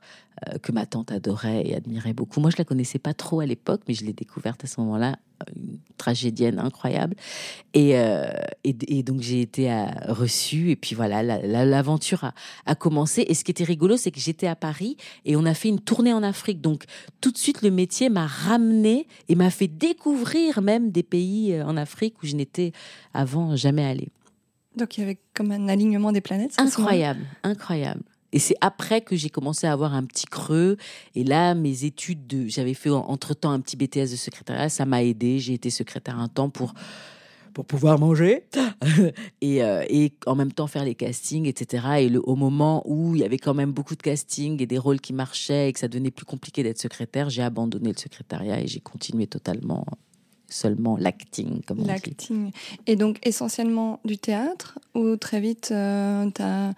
que 0.61 0.71
ma 0.71 0.85
tante 0.85 1.11
adorait 1.11 1.63
et 1.65 1.75
admirait 1.75 2.13
beaucoup. 2.13 2.39
Moi, 2.39 2.49
je 2.49 2.57
la 2.57 2.65
connaissais 2.65 2.99
pas 2.99 3.13
trop 3.13 3.39
à 3.39 3.45
l'époque, 3.45 3.81
mais 3.87 3.93
je 3.93 4.05
l'ai 4.05 4.13
découverte 4.13 4.63
à 4.63 4.67
ce 4.67 4.79
moment-là, 4.81 5.17
une 5.55 5.79
tragédienne 5.97 6.59
incroyable. 6.59 7.15
Et, 7.73 7.97
euh, 7.97 8.29
et, 8.63 9.03
donc, 9.03 9.21
j'ai 9.21 9.41
été 9.41 9.71
euh, 9.71 9.85
reçue, 10.07 10.71
et 10.71 10.75
puis 10.75 10.95
voilà, 10.95 11.23
l'aventure 11.23 12.23
a, 12.23 12.33
a, 12.65 12.75
commencé. 12.75 13.25
Et 13.27 13.33
ce 13.33 13.43
qui 13.43 13.51
était 13.51 13.63
rigolo, 13.63 13.97
c'est 13.97 14.11
que 14.11 14.19
j'étais 14.19 14.47
à 14.47 14.55
Paris 14.55 14.97
et 15.25 15.35
on 15.35 15.45
a 15.45 15.53
fait 15.53 15.69
une 15.69 15.79
tournée 15.79 16.13
en 16.13 16.23
Afrique. 16.23 16.61
Donc, 16.61 16.85
tout 17.21 17.31
de 17.31 17.37
suite, 17.37 17.61
le 17.61 17.71
métier 17.71 18.09
m'a 18.09 18.27
ramené 18.27 19.07
et 19.27 19.35
m'a 19.35 19.49
fait 19.49 19.67
découvrir 19.67 20.61
même 20.61 20.91
des 20.91 21.03
pays 21.03 21.61
en 21.61 21.77
Afrique 21.77 22.21
où 22.23 22.25
je 22.25 22.35
n'étais 22.35 22.71
avant 23.13 23.55
jamais 23.55 23.85
allée. 23.85 24.09
Donc, 24.75 24.97
il 24.97 25.01
y 25.01 25.03
avait 25.03 25.19
comme 25.33 25.51
un 25.51 25.67
alignement 25.67 26.11
des 26.11 26.21
planètes. 26.21 26.53
Incroyable, 26.57 27.25
incroyable. 27.43 28.03
Et 28.31 28.39
c'est 28.39 28.55
après 28.61 29.01
que 29.01 29.15
j'ai 29.15 29.29
commencé 29.29 29.67
à 29.67 29.73
avoir 29.73 29.93
un 29.93 30.03
petit 30.03 30.25
creux. 30.25 30.77
Et 31.15 31.23
là, 31.23 31.55
mes 31.55 31.85
études 31.85 32.27
de, 32.27 32.47
j'avais 32.47 32.73
fait 32.73 32.89
entre-temps 32.89 33.51
un 33.51 33.59
petit 33.59 33.75
BTS 33.75 34.11
de 34.11 34.15
secrétariat, 34.15 34.69
ça 34.69 34.85
m'a 34.85 35.03
aidé. 35.03 35.39
J'ai 35.39 35.53
été 35.53 35.69
secrétaire 35.69 36.19
un 36.19 36.27
temps 36.27 36.49
pour 36.49 36.73
pour 37.53 37.65
pouvoir 37.65 37.99
manger 37.99 38.43
et, 39.41 39.63
euh, 39.63 39.83
et, 39.89 40.13
en 40.27 40.35
même 40.35 40.51
temps 40.51 40.67
faire 40.67 40.85
les 40.85 40.95
castings, 40.95 41.47
etc. 41.47 41.87
Et 41.99 42.17
au 42.17 42.35
moment 42.35 42.83
où 42.85 43.15
il 43.15 43.21
y 43.21 43.23
avait 43.23 43.39
quand 43.39 43.55
même 43.55 43.71
beaucoup 43.71 43.95
de 43.95 44.01
castings 44.01 44.61
et 44.61 44.67
des 44.67 44.77
rôles 44.77 45.01
qui 45.01 45.13
marchaient 45.13 45.67
et 45.67 45.73
que 45.73 45.79
ça 45.79 45.87
devenait 45.87 46.11
plus 46.11 46.25
compliqué 46.25 46.63
d'être 46.63 46.79
secrétaire, 46.79 47.29
j'ai 47.29 47.41
abandonné 47.41 47.91
le 47.91 47.97
secrétariat 47.97 48.61
et 48.61 48.67
j'ai 48.67 48.79
continué 48.79 49.27
totalement 49.27 49.83
seulement 50.47 50.97
l'acting, 50.97 51.61
comme 51.63 51.85
L'acting. 51.85 52.51
Et 52.87 52.95
donc 52.95 53.19
essentiellement 53.23 53.99
du 54.05 54.17
théâtre 54.17 54.79
ou 54.95 55.15
très 55.15 55.39
vite 55.39 55.69
euh, 55.71 56.29
tu 56.33 56.41
as 56.41 56.73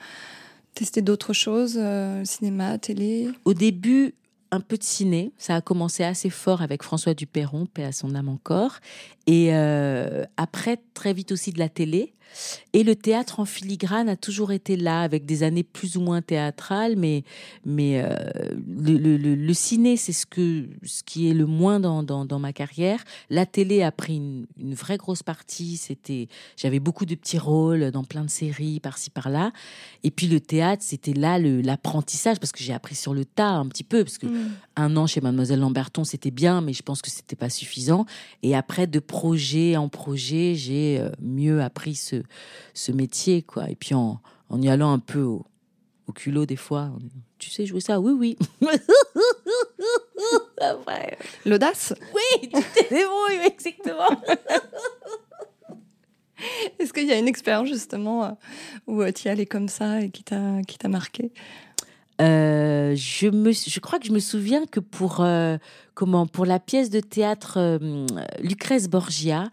Tester 0.74 1.02
d'autres 1.02 1.34
choses, 1.34 1.76
euh, 1.78 2.24
cinéma, 2.26 2.78
télé? 2.78 3.30
Au 3.46 3.54
début, 3.54 4.14
un 4.52 4.60
peu 4.60 4.78
de 4.78 4.84
ciné. 4.84 5.32
Ça 5.38 5.56
a 5.56 5.62
commencé 5.62 6.04
assez 6.04 6.30
fort 6.30 6.62
avec 6.62 6.84
François 6.84 7.14
Duperron, 7.14 7.66
paix 7.66 7.84
à 7.84 7.92
son 7.92 8.16
âme 8.16 8.30
encore. 8.30 8.78
Et 9.28 9.50
euh, 9.54 10.24
après, 10.38 10.78
très 10.94 11.14
vite 11.14 11.32
aussi 11.32 11.52
de 11.52 11.60
la 11.60 11.70
télé. 11.70 12.14
Et 12.74 12.84
le 12.84 12.96
théâtre 12.96 13.40
en 13.40 13.46
filigrane 13.46 14.10
a 14.10 14.16
toujours 14.16 14.52
été 14.52 14.78
là, 14.78 15.02
avec 15.02 15.26
des 15.26 15.44
années 15.44 15.64
plus 15.64 15.98
ou 15.98 16.02
moins 16.02 16.22
théâtrales, 16.22 16.96
mais, 16.96 17.24
mais 17.66 18.02
euh, 18.02 18.16
le, 18.68 18.98
le, 18.98 19.36
le, 19.36 19.54
ciné, 19.54 19.98
c'est 19.98 20.14
ce, 20.14 20.26
que, 20.26 20.68
ce 20.84 21.04
qui 21.04 21.30
est 21.30 21.34
le 21.34 21.46
moins 21.46 21.80
dans, 21.80 22.04
dans, 22.04 22.26
dans 22.26 22.40
ma 22.40 22.54
carrière. 22.54 23.04
La 23.30 23.46
télé 23.46 23.84
a 23.84 23.92
pris 23.92 24.18
une, 24.18 24.46
une 24.58 24.74
vraie 24.74 24.98
grosse 24.98 25.24
partie. 25.24 25.78
C'était, 25.78 26.28
j'avais 26.58 26.80
beaucoup 26.80 27.06
de 27.06 27.16
petits 27.16 27.38
rôles 27.38 27.92
dans 27.92 28.04
plein 28.04 28.24
de 28.24 28.30
séries, 28.30 28.80
par-ci, 28.80 29.10
par-là. 29.10 29.52
Et 30.04 30.12
puis 30.12 30.28
le 30.28 30.40
théâtre, 30.40 30.84
c'était 30.86 31.14
là 31.14 31.40
l'apprentissage, 31.40 32.40
parce 32.40 32.52
que 32.52 32.64
j'ai 32.64 32.74
appris 32.74 32.96
sur 32.96 33.14
le 33.14 33.26
tas 33.26 33.52
un 33.52 33.68
petit 33.68 33.84
peu, 33.84 34.04
parce 34.04 34.18
que 34.18 34.28
mmh. 34.28 34.52
un 34.78 34.98
an 34.98 35.08
chez 35.08 35.22
Mademoiselle 35.22 35.60
Lamberton, 35.60 36.04
c'était 36.04 36.32
bien, 36.32 36.62
mais 36.62 36.74
je 36.74 36.84
pense 36.84 37.02
que 37.02 37.10
c'était 37.10 37.36
pas 37.36 37.50
suffisant. 37.50 38.06
Et 38.44 38.56
après, 38.56 38.88
de 38.88 39.00
projet 39.00 39.78
en 39.78 39.90
projet, 39.90 40.56
j'ai 40.56 41.00
euh, 41.00 41.10
mieux 41.22 41.62
appris 41.62 41.96
ce, 41.96 42.21
ce, 42.74 42.92
métier, 42.92 43.42
quoi. 43.42 43.70
Et 43.70 43.76
puis 43.76 43.94
en, 43.94 44.20
en 44.50 44.62
y 44.62 44.70
allant 44.70 44.92
un 44.92 45.00
peu 45.00 45.22
au, 45.22 45.46
culot 46.14 46.46
des 46.46 46.58
fois, 46.58 46.92
tu 47.40 47.50
sais 47.50 47.66
jouer 47.66 47.80
ça? 47.80 48.02
Oui, 48.02 48.12
oui. 48.12 48.38
L'audace? 51.46 51.94
Oui, 52.14 52.42
tu 52.42 52.50
t'es 52.50 52.90
débrouillé, 52.90 53.48
exactement. 53.48 54.22
Est-ce 56.80 56.92
qu'il 56.92 57.08
y 57.08 57.12
a 57.12 57.18
une 57.18 57.28
expérience 57.28 57.70
justement 57.70 58.26
euh, 58.26 58.32
où 58.88 59.02
euh, 59.02 59.12
tu 59.12 59.28
y 59.28 59.32
allais 59.32 59.46
comme 59.46 59.70
ça 59.70 60.02
et 60.02 60.10
qui 60.10 60.24
t'a 60.24 60.62
qui 60.68 60.78
t'a 60.78 60.90
marqué? 60.90 61.32
Euh, 62.20 62.94
je 62.96 63.28
me, 63.28 63.52
je 63.52 63.80
crois 63.80 64.00
que 64.00 64.06
je 64.06 64.12
me 64.12 64.20
souviens 64.20 64.66
que 64.66 64.80
pour 64.80 65.26
comment 65.94 66.28
pour 66.28 66.46
la 66.46 66.60
pièce 66.60 66.90
de 66.90 67.00
théâtre 67.00 67.80
Lucrèce 68.42 68.90
Borgia, 68.90 69.46
euh, 69.46 69.50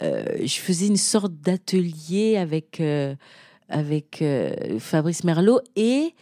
je 0.00 0.56
faisais 0.60 0.86
une 0.86 0.96
sorte 0.96 1.32
d'atelier 1.32 2.36
avec, 2.36 2.80
euh, 2.80 3.14
avec 3.68 4.22
euh, 4.22 4.78
Fabrice 4.78 5.24
Merlot 5.24 5.60
et 5.74 6.14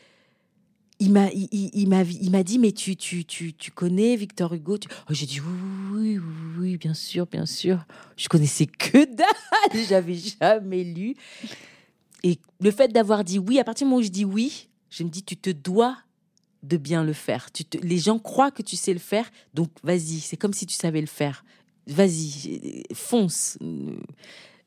il 1.01 1.13
m'a 1.13 1.29
il, 1.33 1.89
m'a 2.31 2.43
dit 2.43 2.59
mais 2.59 2.73
tu 2.73 2.97
tu 2.97 3.25
tu 3.25 3.53
tu 3.53 3.71
connais 3.73 4.15
Victor 4.15 4.55
Hugo 4.55 4.79
oh, 4.79 5.11
j'ai 5.11 5.27
dit 5.27 5.41
oui, 5.93 6.19
oui 6.59 6.77
bien 6.77 6.95
sûr 6.95 7.27
bien 7.27 7.47
sûr. 7.47 7.85
Je 8.17 8.29
connaissais 8.29 8.67
que 8.67 9.05
dalle 9.05 9.85
j'avais 9.89 10.15
jamais 10.15 10.85
lu. 10.85 11.17
Et 12.23 12.39
le 12.61 12.71
fait 12.71 12.89
d'avoir 12.89 13.25
dit 13.25 13.39
oui 13.39 13.59
à 13.59 13.65
partir 13.65 13.87
du 13.87 13.91
moment 13.91 14.01
où 14.01 14.05
je 14.05 14.09
dis 14.09 14.25
oui 14.25 14.69
je 14.89 15.03
me 15.03 15.09
dis 15.09 15.25
tu 15.25 15.37
te 15.37 15.51
dois 15.51 15.97
de 16.63 16.77
bien 16.77 17.03
le 17.03 17.13
faire. 17.13 17.51
Tu 17.51 17.65
les 17.83 17.99
gens 17.99 18.19
croient 18.21 18.53
que 18.53 18.63
tu 18.63 18.77
sais 18.77 18.93
le 18.93 19.01
faire 19.01 19.29
donc 19.53 19.71
vas-y 19.83 20.21
c'est 20.21 20.37
comme 20.37 20.55
si 20.55 20.65
tu 20.65 20.75
savais 20.75 21.01
le 21.01 21.09
faire 21.09 21.45
vas-y, 21.87 22.85
fonce. 22.93 23.59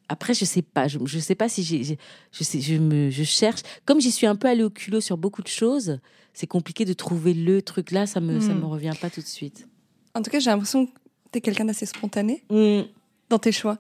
Après, 0.10 0.34
je 0.34 0.46
sais 0.46 0.62
pas. 0.62 0.88
Je, 0.88 1.00
je 1.06 1.20
sais 1.20 1.36
pas 1.36 1.50
si 1.50 1.64
j'ai, 1.64 1.98
je 2.32 2.44
sais, 2.44 2.62
je 2.62 2.76
me, 2.76 3.10
je 3.10 3.24
cherche. 3.24 3.62
Comme 3.86 4.00
j'y 4.00 4.12
suis 4.12 4.28
un 4.28 4.36
peu 4.36 4.48
allée 4.48 4.64
au 4.64 4.70
culot 4.70 5.02
sur 5.02 5.18
beaucoup 5.18 5.42
de 5.42 5.48
choses, 5.48 6.00
c'est 6.34 6.48
compliqué 6.48 6.86
de 6.86 6.94
trouver 6.94 7.34
le 7.34 7.62
truc 7.62 7.92
là. 7.92 8.06
Ça 8.06 8.20
me, 8.20 8.40
ça 8.40 8.54
hmm. 8.54 8.60
me 8.60 8.66
revient 8.66 8.94
pas 9.00 9.10
tout 9.10 9.22
de 9.22 9.28
suite. 9.28 9.68
En 10.14 10.22
tout 10.22 10.32
cas, 10.32 10.40
j'ai 10.40 10.50
l'impression 10.50 10.86
que 10.86 10.92
tu 11.32 11.38
es 11.40 11.42
quelqu'un 11.42 11.66
d'assez 11.66 11.86
spontané 11.86 12.44
hmm. 12.50 12.84
dans 13.30 13.40
tes 13.40 13.52
choix. 13.52 13.78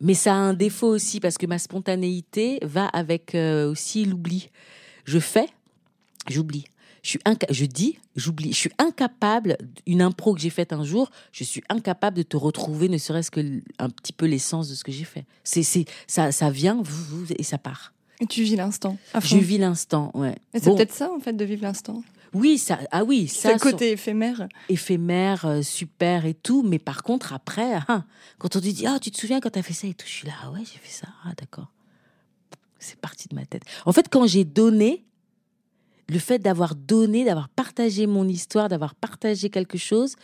Mais 0.00 0.14
ça 0.14 0.32
a 0.32 0.36
un 0.36 0.52
défaut 0.52 0.88
aussi 0.88 1.20
parce 1.20 1.38
que 1.38 1.46
ma 1.46 1.58
spontanéité 1.58 2.58
va 2.62 2.86
avec 2.86 3.34
euh, 3.34 3.70
aussi 3.70 4.04
l'oubli. 4.04 4.50
Je 5.04 5.20
fais, 5.20 5.46
j'oublie 6.28 6.64
je 7.02 7.08
suis 7.10 7.20
je 7.50 7.64
dis, 7.66 7.98
j'oublie, 8.16 8.52
je 8.52 8.58
suis 8.58 8.72
incapable 8.78 9.58
une 9.86 10.02
impro 10.02 10.34
que 10.34 10.40
j'ai 10.40 10.50
faite 10.50 10.72
un 10.72 10.84
jour, 10.84 11.10
je 11.32 11.44
suis 11.44 11.62
incapable 11.68 12.16
de 12.16 12.22
te 12.22 12.36
retrouver 12.36 12.88
ne 12.88 12.98
serait-ce 12.98 13.30
que 13.30 13.60
un 13.78 13.90
petit 13.90 14.12
peu 14.12 14.26
l'essence 14.26 14.68
de 14.68 14.74
ce 14.74 14.84
que 14.84 14.92
j'ai 14.92 15.04
fait. 15.04 15.24
C'est 15.44 15.62
c'est 15.62 15.84
ça 16.06 16.32
ça 16.32 16.50
vient 16.50 16.82
et 17.36 17.42
ça 17.42 17.58
part. 17.58 17.92
Et 18.20 18.26
tu 18.26 18.44
vis 18.44 18.54
l'instant. 18.54 18.98
Je 19.20 19.36
vis 19.36 19.58
l'instant, 19.58 20.12
ouais. 20.14 20.36
C'est 20.54 20.64
peut-être 20.64 20.92
ça 20.92 21.10
en 21.12 21.18
fait 21.18 21.32
de 21.32 21.44
vivre 21.44 21.62
l'instant. 21.62 22.02
Oui, 22.34 22.56
ça, 22.56 22.78
ah 22.90 23.04
oui, 23.04 23.28
ça. 23.28 23.52
le 23.52 23.58
côté 23.58 23.90
éphémère. 23.90 24.48
Éphémère, 24.68 25.44
euh, 25.44 25.62
super 25.62 26.24
et 26.24 26.32
tout. 26.32 26.62
Mais 26.62 26.78
par 26.78 27.02
contre, 27.02 27.34
après, 27.34 27.74
hein, 27.88 28.04
quand 28.38 28.56
on 28.56 28.60
te 28.60 28.64
dit, 28.64 28.86
ah, 28.86 28.98
tu 28.98 29.10
te 29.10 29.18
souviens 29.18 29.40
quand 29.40 29.50
t'as 29.50 29.62
fait 29.62 29.74
ça 29.74 29.86
et 29.86 29.92
tout, 29.92 30.06
je 30.06 30.12
suis 30.12 30.26
là, 30.26 30.34
ah 30.42 30.50
ouais, 30.50 30.60
j'ai 30.60 30.78
fait 30.78 30.92
ça. 30.92 31.08
Ah, 31.24 31.32
d'accord. 31.38 31.70
C'est 32.78 32.98
parti 32.98 33.28
de 33.28 33.34
ma 33.34 33.44
tête. 33.44 33.64
En 33.84 33.92
fait, 33.92 34.08
quand 34.10 34.26
j'ai 34.26 34.44
donné, 34.44 35.04
le 36.12 36.18
fait 36.18 36.38
d'avoir 36.38 36.74
donné, 36.74 37.24
d'avoir 37.24 37.48
partagé 37.48 38.06
mon 38.06 38.28
histoire, 38.28 38.68
d'avoir 38.68 38.94
partagé 38.94 39.50
quelque 39.50 39.78
chose, 39.78 40.14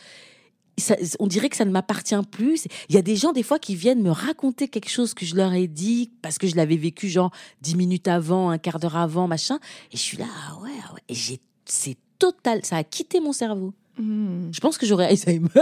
on 1.19 1.27
dirait 1.27 1.49
que 1.49 1.57
ça 1.57 1.65
ne 1.65 1.71
m'appartient 1.71 2.15
plus. 2.31 2.65
Il 2.87 2.95
y 2.95 2.97
a 2.97 3.01
des 3.01 3.15
gens, 3.15 3.33
des 3.33 3.43
fois, 3.43 3.59
qui 3.59 3.75
viennent 3.75 4.01
me 4.01 4.11
raconter 4.11 4.67
quelque 4.67 4.89
chose 4.89 5.13
que 5.13 5.25
je 5.25 5.35
leur 5.35 5.53
ai 5.53 5.67
dit 5.67 6.11
parce 6.21 6.37
que 6.37 6.47
je 6.47 6.55
l'avais 6.55 6.77
vécu, 6.77 7.09
genre, 7.09 7.31
dix 7.61 7.75
minutes 7.75 8.07
avant, 8.07 8.49
un 8.49 8.57
quart 8.57 8.79
d'heure 8.79 8.97
avant, 8.97 9.27
machin. 9.27 9.59
Et 9.91 9.97
je 9.97 10.01
suis 10.01 10.17
là, 10.17 10.25
ah 10.47 10.57
ouais, 10.61 10.71
ah 10.87 10.93
ouais. 10.93 11.01
Et 11.09 11.15
j'ai, 11.15 11.41
c'est 11.65 11.97
total, 12.17 12.63
ça 12.63 12.77
a 12.77 12.83
quitté 12.83 13.19
mon 13.19 13.33
cerveau. 13.33 13.73
Hmm. 13.97 14.49
Je 14.51 14.59
pense 14.61 14.77
que 14.77 14.85
j'aurais 14.85 15.07
Alzheimer. 15.07 15.49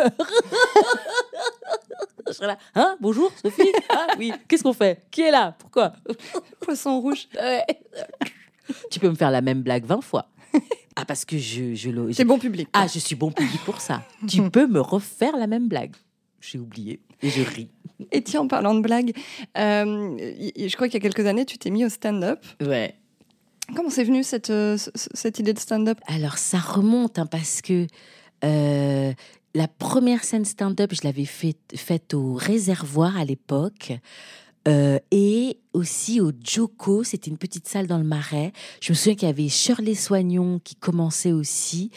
je 2.28 2.34
serais 2.34 2.48
là, 2.48 2.58
hein, 2.76 2.96
bonjour, 3.02 3.32
Sophie. 3.42 3.72
Ah 3.90 4.08
oui, 4.20 4.32
qu'est-ce 4.48 4.62
qu'on 4.64 4.74
fait? 4.74 5.02
Qui 5.10 5.22
est 5.22 5.32
là? 5.32 5.56
Pourquoi? 5.58 5.94
Poisson 6.60 7.00
rouge. 7.00 7.28
Ouais 7.36 7.66
tu 8.92 9.00
peux 9.00 9.10
me 9.10 9.16
faire 9.16 9.32
la 9.32 9.42
même 9.42 9.62
blague 9.62 9.86
20 9.86 10.02
fois. 10.02 10.30
Ah, 10.96 11.06
parce 11.06 11.26
que 11.26 11.38
je. 11.38 11.76
je, 11.76 11.92
C'est 12.12 12.26
bon 12.26 12.40
public. 12.40 12.68
Ah, 12.74 12.88
je 12.88 12.98
suis 12.98 13.16
bon 13.16 13.32
public 13.32 13.62
pour 13.66 13.82
ça. 13.82 14.04
tu 14.28 14.42
peux 14.50 14.66
me 14.66 14.80
refaire 14.80 15.38
la 15.38 15.46
même 15.46 15.68
blague. 15.68 15.96
J'ai 16.42 16.58
oublié 16.58 17.02
et 17.22 17.30
je 17.30 17.42
ris. 17.44 17.70
Et 18.12 18.24
tiens, 18.24 18.42
en 18.42 18.48
parlant 18.48 18.76
de 18.76 18.82
blagues, 18.82 19.12
euh, 19.58 20.18
je 20.18 20.76
crois 20.76 20.88
qu'il 20.88 20.96
y 20.96 21.06
a 21.06 21.10
quelques 21.10 21.26
années, 21.26 21.46
tu 21.46 21.58
t'es 21.58 21.70
mis 21.70 21.86
au 21.86 21.90
stand-up. 21.90 22.44
Ouais. 22.62 22.96
Comment 23.76 23.90
c'est 23.90 24.04
venu 24.04 24.24
cette, 24.24 24.50
euh, 24.50 24.78
cette 24.96 25.40
idée 25.40 25.54
de 25.54 25.60
stand-up? 25.60 26.00
Alors, 26.08 26.38
ça 26.38 26.58
remonte 26.58 27.20
hein, 27.20 27.26
parce 27.26 27.62
que 27.62 27.88
euh, 28.44 29.14
la 29.56 29.68
première 29.68 30.24
scène 30.24 30.46
stand-up, 30.46 30.92
je 30.94 31.02
l'avais 31.04 31.26
faite 31.26 31.74
fait 31.76 32.14
au 32.14 32.34
réservoir 32.34 33.18
à 33.18 33.26
l'époque. 33.26 33.94
Euh, 34.68 35.00
et 35.12 35.58
aussi 35.74 36.20
au 36.20 36.32
Joko, 36.44 37.04
c'était 37.04 37.30
une 37.30 37.38
petite 37.38 37.68
salle 37.68 37.88
dans 37.88 37.98
le 37.98 38.04
Marais. 38.04 38.52
Je 38.82 38.92
me 38.92 38.96
souviens 38.96 39.16
qu'il 39.16 39.28
y 39.28 39.32
avait 39.32 39.48
Shirley 39.48 39.96
Soignon 39.96 40.60
qui 40.64 40.76
commençait 40.76 41.32
aussi. 41.32 41.92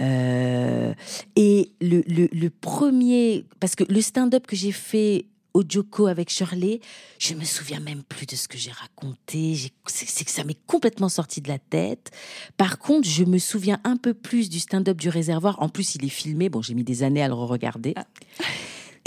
Euh, 0.00 0.94
et 1.36 1.72
le, 1.80 2.48
premier, 2.48 3.44
parce 3.60 3.74
que 3.74 3.84
le 3.84 4.00
stand-up 4.00 4.46
que 4.46 4.56
j'ai 4.56 4.72
fait 4.72 5.26
au 5.54 5.62
Joko 5.66 6.06
avec 6.06 6.28
Shirley, 6.28 6.80
je 7.18 7.34
me 7.34 7.44
souviens 7.44 7.80
même 7.80 8.02
plus 8.02 8.26
de 8.26 8.36
ce 8.36 8.46
que 8.46 8.58
j'ai 8.58 8.70
raconté. 8.70 9.56
C'est 9.86 10.24
que 10.24 10.30
ça 10.30 10.44
m'est 10.44 10.58
complètement 10.66 11.08
sorti 11.08 11.40
de 11.40 11.48
la 11.48 11.58
tête. 11.58 12.10
Par 12.56 12.78
contre, 12.78 13.08
je 13.08 13.24
me 13.24 13.38
souviens 13.38 13.80
un 13.84 13.96
peu 13.96 14.12
plus 14.12 14.50
du 14.50 14.58
stand-up 14.58 14.98
du 14.98 15.08
réservoir. 15.08 15.60
En 15.62 15.68
plus, 15.68 15.94
il 15.94 16.04
est 16.04 16.10
filmé. 16.10 16.50
Bon, 16.50 16.60
j'ai 16.60 16.74
mis 16.74 16.84
des 16.84 17.02
années 17.02 17.22
à 17.22 17.28
le 17.28 17.34
regarder. 17.34 17.94
Ah. 17.96 18.04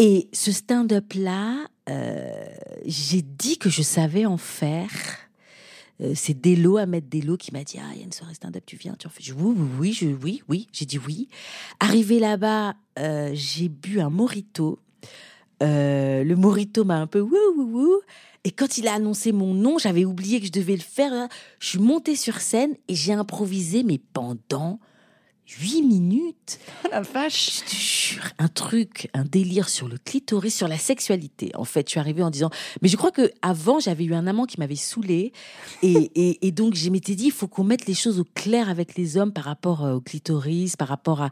Et 0.01 0.29
ce 0.31 0.53
stand-up-là, 0.53 1.67
euh, 1.89 2.45
j'ai 2.85 3.21
dit 3.21 3.57
que 3.57 3.69
je 3.69 3.81
savais 3.81 4.25
en 4.25 4.37
faire. 4.37 4.89
euh, 5.99 6.13
c'est 6.15 6.39
Delo, 6.39 6.77
Ahmed 6.77 7.09
Delo, 7.09 7.35
qui 7.35 7.51
m'a 7.51 7.65
dit 7.65 7.79
Ah, 7.81 7.89
il 7.93 7.99
y 7.99 8.01
a 8.01 8.05
une 8.05 8.13
soirée 8.13 8.33
stand-up, 8.33 8.63
tu 8.65 8.77
viens 8.77 8.95
Tu 8.97 9.07
en 9.07 9.09
fais 9.09 9.21
je, 9.21 9.33
Oui, 9.33 9.53
oui, 9.77 9.97
oui, 10.01 10.17
oui, 10.23 10.43
oui. 10.47 10.67
J'ai 10.71 10.85
dit 10.85 10.97
oui. 10.97 11.27
Arrivé 11.81 12.17
là-bas, 12.19 12.75
euh, 12.97 13.31
j'ai 13.33 13.67
bu 13.67 13.99
un 13.99 14.09
morito. 14.09 14.79
Le 15.59 16.33
morito 16.35 16.85
m'a 16.85 17.01
un 17.01 17.07
peu 17.07 17.19
wouh, 17.19 17.53
wouh, 17.57 17.69
wouh. 17.69 18.01
Et 18.45 18.51
quand 18.51 18.77
il 18.77 18.87
a 18.87 18.93
annoncé 18.93 19.33
mon 19.33 19.53
nom, 19.53 19.77
j'avais 19.77 20.05
oublié 20.05 20.39
que 20.39 20.45
je 20.45 20.51
devais 20.53 20.77
le 20.77 20.81
faire. 20.81 21.27
Je 21.59 21.67
suis 21.67 21.79
montée 21.79 22.15
sur 22.15 22.39
scène 22.39 22.73
et 22.87 22.95
j'ai 22.95 23.11
improvisé, 23.11 23.83
mais 23.83 23.99
pendant 24.13 24.79
8 25.57 25.81
minutes. 25.81 26.59
La 26.91 27.01
vache. 27.01 27.59
Je 27.59 27.65
te 27.65 27.75
jure, 27.75 28.23
un 28.37 28.47
truc, 28.47 29.09
un 29.13 29.23
délire 29.23 29.67
sur 29.67 29.87
le 29.87 29.97
clitoris, 29.97 30.55
sur 30.55 30.67
la 30.67 30.77
sexualité. 30.77 31.51
En 31.55 31.63
fait, 31.63 31.87
je 31.87 31.91
suis 31.91 31.99
arrivée 31.99 32.21
en 32.21 32.29
disant, 32.29 32.51
mais 32.81 32.87
je 32.87 32.95
crois 32.97 33.11
que 33.11 33.31
avant 33.41 33.79
j'avais 33.79 34.03
eu 34.03 34.13
un 34.13 34.27
amant 34.27 34.45
qui 34.45 34.59
m'avait 34.59 34.75
saoulée 34.75 35.33
et, 35.81 36.11
et, 36.15 36.47
et, 36.47 36.51
donc 36.51 36.75
je 36.75 36.89
m'étais 36.89 37.15
dit, 37.15 37.25
il 37.25 37.31
faut 37.31 37.47
qu'on 37.47 37.63
mette 37.63 37.87
les 37.87 37.93
choses 37.95 38.19
au 38.19 38.25
clair 38.35 38.69
avec 38.69 38.95
les 38.95 39.17
hommes 39.17 39.33
par 39.33 39.45
rapport 39.45 39.85
euh, 39.85 39.93
au 39.93 40.01
clitoris, 40.01 40.75
par 40.75 40.87
rapport 40.87 41.23
à, 41.23 41.29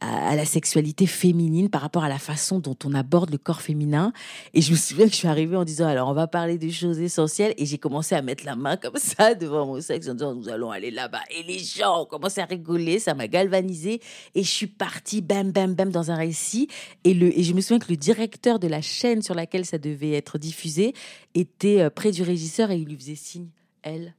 à, 0.00 0.30
à, 0.30 0.36
la 0.36 0.44
sexualité 0.44 1.06
féminine, 1.06 1.70
par 1.70 1.80
rapport 1.80 2.04
à 2.04 2.08
la 2.08 2.18
façon 2.18 2.58
dont 2.58 2.76
on 2.84 2.92
aborde 2.92 3.30
le 3.30 3.38
corps 3.38 3.62
féminin. 3.62 4.12
Et 4.52 4.60
je 4.60 4.72
me 4.72 4.76
souviens 4.76 5.06
que 5.06 5.12
je 5.12 5.16
suis 5.16 5.28
arrivée 5.28 5.56
en 5.56 5.64
disant, 5.64 5.86
alors 5.86 6.08
on 6.08 6.14
va 6.14 6.26
parler 6.26 6.58
des 6.58 6.70
choses 6.70 7.00
essentielles 7.00 7.54
et 7.56 7.64
j'ai 7.64 7.78
commencé 7.78 8.14
à 8.14 8.20
mettre 8.20 8.44
la 8.44 8.56
main 8.56 8.76
comme 8.76 8.96
ça 8.96 9.34
devant 9.34 9.66
mon 9.66 9.80
sexe 9.80 10.08
en 10.08 10.14
disant, 10.14 10.34
nous 10.34 10.50
allons 10.50 10.70
aller 10.70 10.90
là-bas. 10.90 11.22
Et 11.30 11.42
les 11.42 11.58
gens 11.58 12.02
ont 12.02 12.06
commencé 12.06 12.42
à 12.42 12.44
rigoler, 12.44 12.98
ça 12.98 13.14
m'a 13.14 13.26
galvanisé 13.26 13.53
et 13.54 14.42
je 14.42 14.48
suis 14.48 14.66
partie 14.66 15.20
bam 15.20 15.50
bam 15.50 15.74
bam 15.74 15.90
dans 15.90 16.10
un 16.10 16.16
récit 16.16 16.68
et 17.04 17.14
le 17.14 17.36
et 17.38 17.42
je 17.42 17.52
me 17.52 17.60
souviens 17.60 17.78
que 17.78 17.90
le 17.90 17.96
directeur 17.96 18.58
de 18.58 18.66
la 18.66 18.80
chaîne 18.80 19.22
sur 19.22 19.34
laquelle 19.34 19.64
ça 19.64 19.78
devait 19.78 20.12
être 20.12 20.38
diffusé 20.38 20.94
était 21.34 21.80
euh, 21.80 21.90
près 21.90 22.10
du 22.10 22.22
régisseur 22.22 22.70
et 22.70 22.76
il 22.76 22.86
lui 22.86 22.96
faisait 22.96 23.14
signe 23.14 23.48
elle 23.82 24.14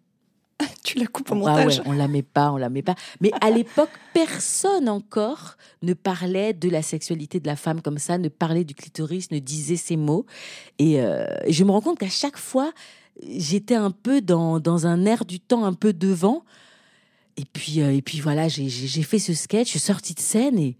tu 0.83 0.99
la 0.99 1.07
coupes 1.07 1.31
au 1.31 1.35
montage. 1.35 1.79
Ah 1.79 1.81
ouais, 1.81 1.89
on 1.89 1.91
la 1.91 2.07
met 2.07 2.21
pas, 2.21 2.51
on 2.51 2.57
la 2.57 2.69
met 2.69 2.81
pas. 2.81 2.95
Mais 3.19 3.31
à 3.41 3.49
l'époque, 3.49 3.89
personne 4.13 4.87
encore 4.87 5.57
ne 5.81 5.93
parlait 5.93 6.53
de 6.53 6.69
la 6.69 6.81
sexualité 6.81 7.41
de 7.41 7.47
la 7.47 7.57
femme 7.57 7.81
comme 7.81 7.97
ça, 7.97 8.17
ne 8.17 8.29
parlait 8.29 8.63
du 8.63 8.73
clitoris, 8.73 9.31
ne 9.31 9.39
disait 9.39 9.75
ces 9.75 9.97
mots. 9.97 10.25
Et 10.79 11.01
euh, 11.01 11.25
je 11.49 11.63
me 11.65 11.71
rends 11.71 11.81
compte 11.81 11.99
qu'à 11.99 12.09
chaque 12.09 12.37
fois, 12.37 12.71
j'étais 13.21 13.75
un 13.75 13.91
peu 13.91 14.21
dans, 14.21 14.59
dans 14.59 14.87
un 14.87 15.05
air 15.05 15.25
du 15.25 15.41
temps 15.41 15.65
un 15.65 15.73
peu 15.73 15.91
devant. 15.91 16.45
Et 17.37 17.45
puis, 17.45 17.81
euh, 17.81 17.93
et 17.93 18.01
puis 18.01 18.19
voilà, 18.19 18.47
j'ai 18.47 18.69
fait 19.03 19.19
ce 19.19 19.33
sketch, 19.33 19.67
je 19.67 19.71
suis 19.71 19.79
sortie 19.79 20.13
de 20.13 20.21
scène 20.21 20.57
et, 20.57 20.77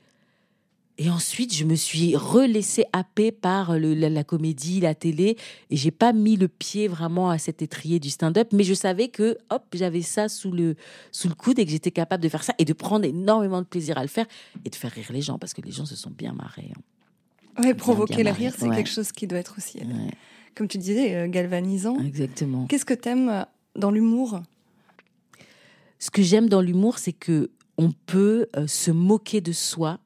et 0.97 1.09
ensuite 1.09 1.53
je 1.53 1.65
me 1.65 1.75
suis 1.75 2.15
relaissée 2.15 2.85
happer 2.93 3.33
par 3.33 3.77
le, 3.77 3.93
la, 3.93 4.09
la, 4.09 4.23
comédie, 4.23 4.79
la 4.79 4.95
télé 4.95 5.35
et 5.69 5.75
j'ai 5.75 5.91
pas 5.91 6.13
mis 6.13 6.37
le 6.37 6.47
pied 6.47 6.87
vraiment 6.87 7.29
à 7.29 7.37
cet 7.37 7.61
étrier 7.61 7.99
du 7.99 8.09
stand-up, 8.09 8.53
mais 8.53 8.63
je 8.63 8.73
savais 8.73 9.09
que 9.09 9.37
hop, 9.49 9.63
j'avais 9.73 10.01
ça 10.01 10.29
sous 10.29 10.51
le, 10.51 10.75
sous 11.11 11.27
le 11.27 11.35
coude 11.35 11.59
et 11.59 11.65
que 11.65 11.71
j'étais 11.71 11.91
capable 11.91 12.23
de 12.23 12.29
faire 12.29 12.43
ça 12.43 12.53
et 12.57 12.63
de 12.63 12.73
prendre 12.73 13.03
énormément 13.03 13.61
de 13.61 13.67
plaisir 13.67 13.97
à 13.97 14.01
le 14.01 14.07
faire 14.07 14.25
et 14.63 14.69
de 14.69 14.75
faire 14.75 14.91
rire 14.91 15.11
les 15.11 15.21
gens 15.21 15.37
parce 15.37 15.53
que 15.53 15.61
les 15.61 15.71
gens 15.71 15.85
se 15.85 15.97
sont 15.97 16.11
bien 16.11 16.31
marrés. 16.31 16.71
Hein. 16.77 17.63
Ouais, 17.63 17.73
provoquer 17.73 18.23
le 18.23 18.31
rire, 18.31 18.53
c'est 18.57 18.67
ouais. 18.67 18.75
quelque 18.75 18.89
chose 18.89 19.11
qui 19.11 19.27
doit 19.27 19.39
être 19.39 19.55
aussi, 19.57 19.79
ouais. 19.79 20.11
comme 20.55 20.67
tu 20.67 20.77
disais, 20.77 21.15
euh, 21.15 21.27
galvanisant. 21.27 21.97
Exactement. 21.99 22.65
Qu'est-ce 22.67 22.85
que 22.85 22.93
t'aimes 22.93 23.45
dans 23.75 23.91
l'humour? 23.91 24.41
Ce 25.99 26.11
que 26.11 26.21
j'aime 26.21 26.49
dans 26.49 26.61
l'humour, 26.61 26.99
c'est 26.99 27.13
que 27.13 27.51
on 27.77 27.91
peut 28.05 28.47
euh, 28.55 28.67
se 28.67 28.91
moquer 28.91 29.41
de 29.41 29.51
soi. 29.51 29.99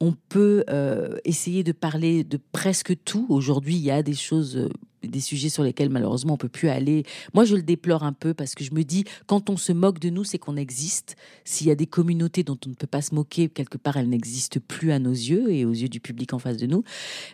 On 0.00 0.14
peut 0.28 0.64
euh, 0.70 1.18
essayer 1.24 1.62
de 1.62 1.72
parler 1.72 2.24
de 2.24 2.38
presque 2.52 2.94
tout. 3.04 3.26
Aujourd'hui, 3.28 3.76
il 3.76 3.82
y 3.82 3.90
a 3.90 4.02
des 4.02 4.14
choses 4.14 4.56
euh, 4.56 4.68
des 5.02 5.20
sujets 5.20 5.48
sur 5.48 5.62
lesquels 5.62 5.90
malheureusement 5.90 6.34
on 6.34 6.36
peut 6.36 6.48
plus 6.48 6.68
aller. 6.68 7.04
Moi, 7.34 7.44
je 7.44 7.56
le 7.56 7.62
déplore 7.62 8.02
un 8.02 8.12
peu 8.12 8.34
parce 8.34 8.54
que 8.54 8.64
je 8.64 8.72
me 8.72 8.82
dis 8.82 9.04
quand 9.26 9.50
on 9.50 9.56
se 9.56 9.72
moque 9.72 9.98
de 9.98 10.10
nous, 10.10 10.24
c'est 10.24 10.38
qu'on 10.38 10.56
existe. 10.56 11.16
S'il 11.44 11.66
y 11.66 11.70
a 11.70 11.74
des 11.74 11.86
communautés 11.86 12.42
dont 12.42 12.58
on 12.66 12.70
ne 12.70 12.74
peut 12.74 12.86
pas 12.86 13.02
se 13.02 13.14
moquer, 13.14 13.48
quelque 13.48 13.78
part, 13.78 13.96
elles 13.96 14.08
n'existent 14.08 14.60
plus 14.66 14.92
à 14.92 14.98
nos 14.98 15.12
yeux 15.12 15.50
et 15.52 15.64
aux 15.64 15.72
yeux 15.72 15.88
du 15.88 16.00
public 16.00 16.32
en 16.32 16.38
face 16.38 16.56
de 16.56 16.66
nous. 16.66 16.84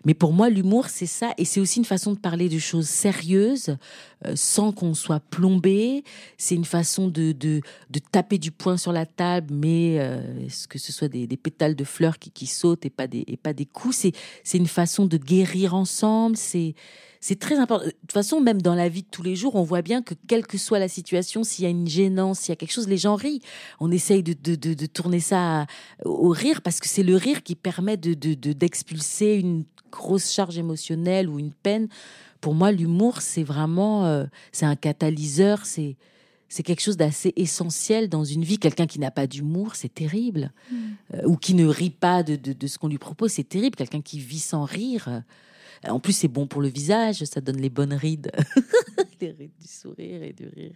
Mais 0.04 0.14
pour 0.14 0.32
moi, 0.32 0.48
l'humour, 0.50 0.86
c'est 0.88 1.06
ça, 1.06 1.32
et 1.38 1.44
c'est 1.44 1.60
aussi 1.60 1.78
une 1.78 1.84
façon 1.84 2.12
de 2.12 2.18
parler 2.18 2.48
de 2.48 2.58
choses 2.58 2.88
sérieuses 2.88 3.76
euh, 4.24 4.32
sans 4.36 4.72
qu'on 4.72 4.94
soit 4.94 5.20
plombé. 5.20 6.04
C'est 6.36 6.54
une 6.54 6.64
façon 6.64 7.08
de, 7.08 7.32
de, 7.32 7.60
de 7.90 7.98
taper 7.98 8.38
du 8.38 8.50
poing 8.50 8.76
sur 8.76 8.92
la 8.92 9.06
table, 9.06 9.52
mais 9.52 9.96
euh, 9.98 10.46
que 10.68 10.78
ce 10.78 10.92
soit 10.92 11.08
des, 11.08 11.26
des 11.26 11.36
pétales 11.36 11.74
de 11.74 11.84
fleurs 11.84 12.18
qui, 12.18 12.30
qui 12.30 12.46
sautent 12.46 12.86
et 12.86 12.90
pas 12.90 13.06
des 13.06 13.24
et 13.26 13.36
pas 13.36 13.52
des 13.52 13.66
coups? 13.66 14.10
C'est 14.44 14.58
une 14.58 14.66
façon 14.66 15.06
de 15.06 15.16
guérir 15.16 15.74
ensemble. 15.74 16.36
C'est 16.36 16.74
c'est 17.26 17.40
très 17.40 17.58
important. 17.58 17.86
De 17.86 17.90
toute 17.90 18.12
façon, 18.12 18.40
même 18.40 18.62
dans 18.62 18.76
la 18.76 18.88
vie 18.88 19.02
de 19.02 19.08
tous 19.10 19.24
les 19.24 19.34
jours, 19.34 19.56
on 19.56 19.64
voit 19.64 19.82
bien 19.82 20.00
que 20.00 20.14
quelle 20.28 20.46
que 20.46 20.58
soit 20.58 20.78
la 20.78 20.86
situation, 20.86 21.42
s'il 21.42 21.64
y 21.64 21.66
a 21.66 21.70
une 21.70 21.88
gênance, 21.88 22.38
s'il 22.38 22.50
y 22.50 22.52
a 22.52 22.56
quelque 22.56 22.72
chose, 22.72 22.86
les 22.86 22.98
gens 22.98 23.16
rient. 23.16 23.42
On 23.80 23.90
essaye 23.90 24.22
de, 24.22 24.32
de, 24.32 24.54
de, 24.54 24.74
de 24.74 24.86
tourner 24.86 25.18
ça 25.18 25.66
au 26.04 26.28
rire 26.28 26.62
parce 26.62 26.78
que 26.78 26.88
c'est 26.88 27.02
le 27.02 27.16
rire 27.16 27.42
qui 27.42 27.56
permet 27.56 27.96
de, 27.96 28.14
d'expulser 28.52 29.34
une 29.34 29.64
grosse 29.90 30.30
charge 30.32 30.56
émotionnelle 30.56 31.28
ou 31.28 31.40
une 31.40 31.50
peine. 31.50 31.88
Pour 32.40 32.54
moi, 32.54 32.70
l'humour, 32.70 33.20
c'est 33.22 33.42
vraiment, 33.42 34.06
euh, 34.06 34.26
c'est 34.52 34.66
un 34.66 34.76
catalyseur, 34.76 35.66
c'est, 35.66 35.96
c'est 36.48 36.62
quelque 36.62 36.82
chose 36.82 36.96
d'assez 36.96 37.32
essentiel 37.34 38.08
dans 38.08 38.22
une 38.22 38.44
vie. 38.44 38.58
Quelqu'un 38.58 38.86
qui 38.86 39.00
n'a 39.00 39.10
pas 39.10 39.26
d'humour, 39.26 39.74
c'est 39.74 39.92
terrible. 39.92 40.52
Mmh. 40.70 40.76
Euh, 41.14 41.22
ou 41.26 41.36
qui 41.36 41.54
ne 41.54 41.66
rit 41.66 41.90
pas 41.90 42.22
de, 42.22 42.36
de, 42.36 42.52
de 42.52 42.66
ce 42.68 42.78
qu'on 42.78 42.86
lui 42.86 42.98
propose, 42.98 43.32
c'est 43.32 43.48
terrible. 43.48 43.74
Quelqu'un 43.74 44.00
qui 44.00 44.20
vit 44.20 44.38
sans 44.38 44.62
rire, 44.62 45.24
en 45.84 46.00
plus, 46.00 46.12
c'est 46.12 46.28
bon 46.28 46.46
pour 46.46 46.62
le 46.62 46.68
visage, 46.68 47.24
ça 47.24 47.40
donne 47.40 47.60
les 47.60 47.70
bonnes 47.70 47.94
rides, 47.94 48.30
les 49.20 49.30
rides 49.30 49.56
du 49.60 49.68
sourire 49.68 50.22
et 50.22 50.32
du 50.32 50.48
rire. 50.48 50.72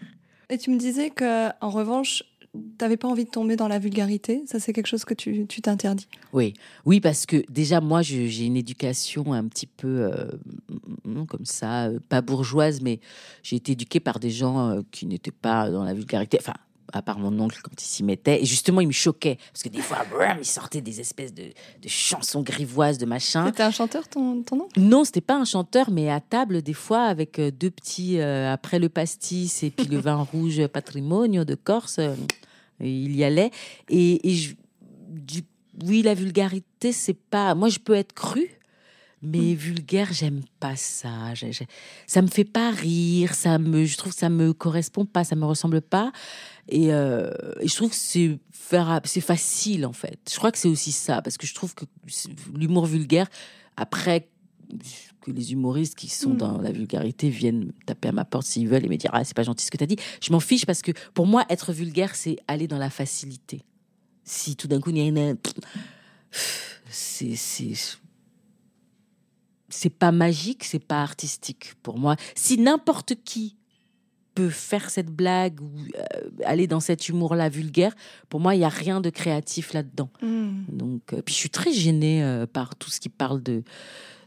Et 0.49 0.59
tu 0.59 0.71
me 0.71 0.79
disais 0.79 1.11
que, 1.11 1.49
en 1.65 1.71
revanche, 1.71 2.25
tu 2.53 2.59
n'avais 2.81 2.97
pas 2.97 3.09
envie 3.09 3.25
de 3.25 3.31
tomber 3.31 3.57
dans 3.57 3.69
la 3.69 3.79
vulgarité. 3.79 4.43
Ça, 4.47 4.59
c'est 4.59 4.73
quelque 4.73 4.89
chose 4.89 5.05
que 5.05 5.15
tu 5.15 5.47
t'interdis. 5.47 6.09
Oui, 6.33 6.55
oui, 6.85 7.01
parce 7.01 7.27
que 7.27 7.45
déjà, 7.49 7.81
moi, 7.81 8.03
j'ai 8.03 8.45
une 8.45 8.57
éducation 8.57 9.33
un 9.33 9.47
petit 9.47 9.67
peu 9.67 10.11
euh, 10.13 10.31
comme 11.29 11.45
ça, 11.45 11.87
euh, 11.87 12.01
pas 12.09 12.21
bourgeoise, 12.23 12.81
mais 12.81 13.01
j'ai 13.43 13.57
été 13.57 13.73
éduquée 13.73 14.01
par 14.01 14.19
des 14.19 14.31
gens 14.31 14.71
euh, 14.71 14.81
qui 14.91 15.07
n'étaient 15.07 15.31
pas 15.31 15.71
dans 15.71 15.85
la 15.85 15.95
vulgarité. 15.95 16.39
Enfin, 16.41 16.55
à 16.93 17.03
part 17.03 17.19
mon 17.19 17.39
oncle 17.41 17.61
quand 17.63 17.81
il 17.81 17.87
s'y 17.87 18.03
mettait. 18.03 18.43
Et 18.43 18.45
justement, 18.45 18.81
il 18.81 18.89
me 18.89 18.93
choquait. 18.93 19.39
Parce 19.53 19.63
que 19.63 19.69
des 19.69 19.81
fois, 19.81 20.05
brum, 20.11 20.39
il 20.39 20.45
sortait 20.47 20.81
des 20.81 21.01
espèces 21.01 21.35
de, 21.35 21.45
de 21.45 21.89
chansons 21.89 22.43
grivoises, 22.43 22.99
de 22.99 23.07
machin. 23.07 23.47
C'était 23.47 23.63
un 23.63 23.71
chanteur, 23.71 24.09
ton, 24.09 24.43
ton 24.43 24.63
oncle? 24.63 24.81
Non, 24.81 25.05
c'était 25.05 25.21
pas 25.21 25.37
un 25.37 25.45
chanteur, 25.45 25.91
mais 25.91 26.11
à 26.11 26.21
table, 26.21 26.63
des 26.63 26.75
fois, 26.75 27.05
avec 27.05 27.39
euh, 27.39 27.51
deux 27.51 27.71
petits, 27.71 28.21
euh, 28.21 28.53
après 28.53 28.79
le 28.79 28.89
pastis 28.89 29.63
et 29.63 29.71
puis 29.71 29.87
le 29.87 29.99
vin 30.01 30.27
rouge 30.33 30.67
patrimonio 30.69 31.45
de 31.45 31.55
Corse, 31.55 31.99
euh, 31.99 32.15
il 32.81 33.17
y 33.17 33.25
allait. 33.25 33.51
Et, 33.89 34.29
et 34.29 34.35
je, 34.35 34.55
du, 35.09 35.43
oui, 35.85 36.03
la 36.03 36.15
vulgarité, 36.15 36.93
c'est 36.93 37.15
pas. 37.15 37.55
Moi, 37.55 37.69
je 37.69 37.79
peux 37.79 37.95
être 37.95 38.13
crue 38.13 38.61
mais 39.23 39.39
mmh. 39.39 39.55
vulgaire, 39.55 40.09
j'aime 40.13 40.41
pas 40.61 40.77
ça. 40.77 41.09
Ça 42.07 42.23
me 42.23 42.27
fait 42.27 42.45
pas 42.45 42.71
rire, 42.71 43.35
ça 43.35 43.59
me, 43.59 43.85
je 43.85 43.97
trouve 43.99 44.13
que 44.13 44.19
ça 44.19 44.31
me 44.31 44.53
correspond 44.53 45.05
pas, 45.05 45.25
ça 45.25 45.37
me 45.37 45.45
ressemble 45.45 45.83
pas. 45.83 46.11
Et, 46.71 46.93
euh, 46.93 47.31
et 47.61 47.69
je 47.69 47.75
trouve 47.75 47.91
que 47.91 47.97
c'est 47.97 48.39
faire, 48.53 49.01
c'est 49.05 49.21
facile 49.21 49.85
en 49.85 49.93
fait. 49.93 50.19
Je 50.31 50.37
crois 50.37 50.53
que 50.53 50.59
c'est 50.59 50.69
aussi 50.69 50.93
ça, 50.93 51.21
parce 51.21 51.37
que 51.37 51.47
je 51.47 51.55
trouve 51.55 51.75
que 51.75 51.85
l'humour 52.57 52.87
vulgaire, 52.87 53.29
après 53.77 54.29
que 55.21 55.33
les 55.33 55.53
humoristes 55.53 55.97
qui 55.97 56.09
sont 56.09 56.31
mmh. 56.31 56.37
dans 56.37 56.59
la 56.59 56.71
vulgarité 56.73 57.29
viennent 57.29 57.73
taper 57.87 58.09
à 58.09 58.13
ma 58.13 58.25
porte 58.25 58.47
s'ils 58.47 58.69
veulent 58.69 58.85
et 58.85 58.89
me 58.89 58.97
dire 58.97 59.11
ah 59.13 59.25
c'est 59.25 59.37
pas 59.37 59.43
gentil 59.43 59.67
ce 59.67 59.71
que 59.71 59.77
tu 59.77 59.85
as 59.85 59.87
dit, 59.87 59.97
je 60.23 60.33
m'en 60.33 60.41
fiche 60.41 60.65
parce 60.65 60.81
que 60.81 60.93
pour 61.13 61.27
moi 61.27 61.45
être 61.51 61.73
vulgaire 61.73 62.15
c'est 62.15 62.39
aller 62.49 62.69
dans 62.69 62.79
la 62.79 62.89
facilité. 62.89 63.63
Si 64.25 64.57
tout 64.57 64.69
d'un 64.69 64.81
coup 64.81 64.91
il 64.91 64.99
y 64.99 65.01
a 65.01 65.05
une 65.05 65.37
c'est 66.89 67.35
c'est 69.73 69.91
pas 69.91 70.13
magique, 70.13 70.65
c'est 70.65 70.85
pas 70.85 71.03
artistique 71.03 71.75
pour 71.83 71.99
moi. 71.99 72.17
Si 72.35 72.59
n'importe 72.59 73.15
qui 73.25 73.57
peut 74.35 74.49
faire 74.49 74.91
cette 74.91 75.11
blague 75.11 75.61
ou 75.61 75.71
euh, 75.97 76.31
aller 76.45 76.67
dans 76.67 76.81
cet 76.81 77.09
humour-là 77.09 77.49
vulgaire, 77.49 77.95
pour 78.29 78.41
moi, 78.41 78.55
il 78.55 78.61
y 78.61 78.65
a 78.65 78.69
rien 78.69 79.01
de 79.01 79.11
créatif 79.11 79.73
là-dedans. 79.73 80.11
Mm. 80.23 80.65
Donc, 80.69 81.13
euh, 81.13 81.23
puis 81.23 81.35
je 81.35 81.39
suis 81.39 81.51
très 81.51 81.73
gênée 81.73 82.23
euh, 82.23 82.47
par 82.47 82.77
tout 82.77 82.91
ce 82.91 83.01
qui 83.01 83.09
parle 83.09 83.43
de 83.43 83.63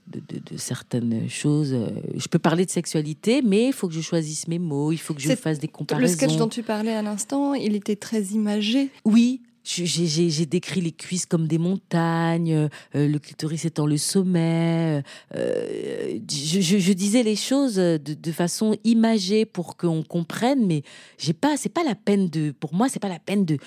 de, 0.05 0.19
de, 0.19 0.39
de, 0.51 0.57
certaines 0.57 1.29
choses. 1.29 1.73
Je 2.13 2.27
peux 2.27 2.37
parler 2.37 2.65
de 2.65 2.69
sexualité, 2.69 3.41
mais 3.41 3.67
il 3.67 3.71
faut 3.73 3.87
que 3.87 3.93
je 3.93 4.01
choisisse 4.01 4.49
mes 4.49 4.59
mots, 4.59 4.91
il 4.91 4.97
faut 4.97 5.13
que 5.13 5.21
je 5.21 5.33
fasse 5.33 5.59
des 5.59 5.69
comparaisons. 5.69 6.05
Le 6.05 6.11
sketch 6.11 6.35
dont 6.35 6.49
tu 6.49 6.61
parlais 6.61 6.91
à 6.91 7.01
l'instant, 7.01 7.53
il 7.53 7.73
était 7.73 7.95
très 7.95 8.21
imagé. 8.21 8.89
Oui, 9.05 9.41
j'ai 9.63 10.45
décrit 10.45 10.81
les 10.81 10.91
cuisses 10.91 11.25
comme 11.25 11.47
des 11.47 11.57
montagnes, 11.57 12.53
euh, 12.53 12.69
le 12.93 13.17
clitoris 13.17 13.65
étant 13.65 13.85
le 13.85 13.97
sommet. 13.97 15.03
Euh, 15.35 16.19
je, 16.29 16.59
je, 16.61 16.77
je, 16.79 16.93
disais 16.93 17.23
les 17.23 17.35
choses 17.35 17.75
de, 17.75 17.97
de 17.97 18.31
façon 18.31 18.77
imagée 18.83 19.45
pour 19.45 19.77
qu'on 19.77 20.03
comprenne, 20.03 20.65
mais 20.65 20.83
j'ai 21.17 21.33
pas, 21.33 21.55
c'est 21.57 21.69
pas 21.69 21.83
la 21.83 21.95
peine 21.95 22.29
de, 22.29 22.51
pour 22.51 22.73
moi, 22.73 22.89
c'est 22.89 22.99
pas 22.99 23.09
la 23.09 23.19
peine 23.19 23.45
de 23.45 23.57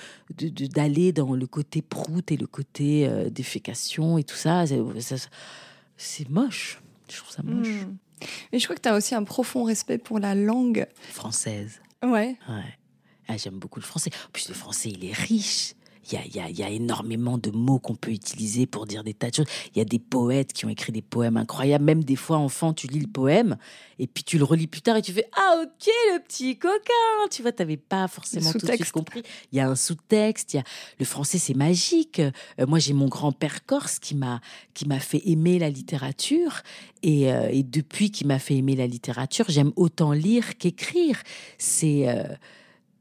d'aller 0.74 1.12
dans 1.12 1.34
le 1.34 1.46
côté 1.46 1.82
prout 1.82 2.30
et 2.30 2.36
le 2.36 2.46
côté 2.46 3.06
euh, 3.06 3.30
défécation 3.30 4.18
et 4.18 4.24
tout 4.24 4.36
ça. 4.36 4.64
C'est 5.96 6.28
moche. 6.28 6.80
Je 7.10 7.16
trouve 7.18 7.32
ça 7.32 7.42
moche. 7.42 7.68
Mmh. 7.68 7.96
Mais 8.52 8.58
je 8.58 8.64
crois 8.64 8.76
que 8.76 8.82
tu 8.82 8.88
as 8.88 8.96
aussi 8.96 9.14
un 9.14 9.24
profond 9.24 9.64
respect 9.64 9.98
pour 9.98 10.18
la 10.18 10.34
langue 10.34 10.86
française. 11.12 11.80
Ouais. 12.02 12.36
Ouais. 12.48 12.78
Ah, 13.28 13.36
J'aime 13.36 13.58
beaucoup 13.58 13.80
le 13.80 13.84
français. 13.84 14.10
En 14.26 14.30
plus, 14.32 14.48
le 14.48 14.54
français, 14.54 14.90
il 14.90 15.04
est 15.04 15.12
riche. 15.12 15.74
Il 16.10 16.14
y 16.14 16.16
a, 16.18 16.26
y 16.26 16.40
a- 16.40 16.50
y 16.50 16.62
a 16.62 16.70
énormément 16.70 17.38
de 17.38 17.50
mots 17.50 17.78
qu'on 17.78 17.94
peut 17.96 18.10
utiliser 18.12 18.66
pour 18.66 18.86
dire 18.86 19.02
des 19.04 19.14
tas 19.14 19.30
de 19.30 19.34
choses. 19.36 19.46
Il 19.74 19.78
y 19.78 19.80
a 19.80 19.84
des 19.84 19.98
poètes 19.98 20.52
qui 20.52 20.64
ont 20.64 20.68
écrit 20.68 20.92
des 20.92 21.02
poèmes 21.02 21.36
incroyables. 21.36 21.84
Même 21.84 22.04
des 22.04 22.16
fois, 22.16 22.38
enfant, 22.38 22.72
tu 22.72 22.86
lis 22.86 23.00
le 23.00 23.08
poème 23.08 23.56
et 23.98 24.06
puis 24.06 24.22
tu 24.24 24.38
le 24.38 24.44
relis 24.44 24.66
plus 24.66 24.82
tard 24.82 24.96
et 24.96 25.02
tu 25.02 25.12
fais 25.12 25.28
Ah, 25.36 25.62
ok, 25.62 25.86
le 26.14 26.22
petit 26.22 26.56
coquin. 26.58 27.28
Tu 27.30 27.42
vois, 27.42 27.52
tu 27.52 27.62
n'avais 27.62 27.76
pas 27.76 28.06
forcément 28.08 28.52
tout 28.52 28.66
de 28.66 28.72
suite 28.72 28.92
compris. 28.92 29.22
Il 29.52 29.56
y 29.58 29.60
a 29.60 29.68
un 29.68 29.74
sous-texte. 29.76 30.54
Il 30.54 30.58
y 30.58 30.60
a... 30.60 30.64
Le 31.00 31.04
français, 31.04 31.38
c'est 31.38 31.54
magique. 31.54 32.20
Euh, 32.20 32.66
moi, 32.66 32.78
j'ai 32.78 32.92
mon 32.92 33.08
grand-père 33.08 33.64
corse 33.66 33.98
qui 33.98 34.14
m'a 34.14 34.40
qui 34.74 34.86
m'a 34.86 35.00
fait 35.00 35.22
aimer 35.26 35.58
la 35.58 35.70
littérature. 35.70 36.62
Et, 37.02 37.32
euh, 37.32 37.48
et 37.50 37.62
depuis 37.62 38.10
qu'il 38.10 38.26
m'a 38.26 38.38
fait 38.38 38.56
aimer 38.56 38.76
la 38.76 38.86
littérature, 38.86 39.46
j'aime 39.48 39.72
autant 39.76 40.12
lire 40.12 40.56
qu'écrire. 40.58 41.22
C'est. 41.58 42.08
euh, 42.08 42.24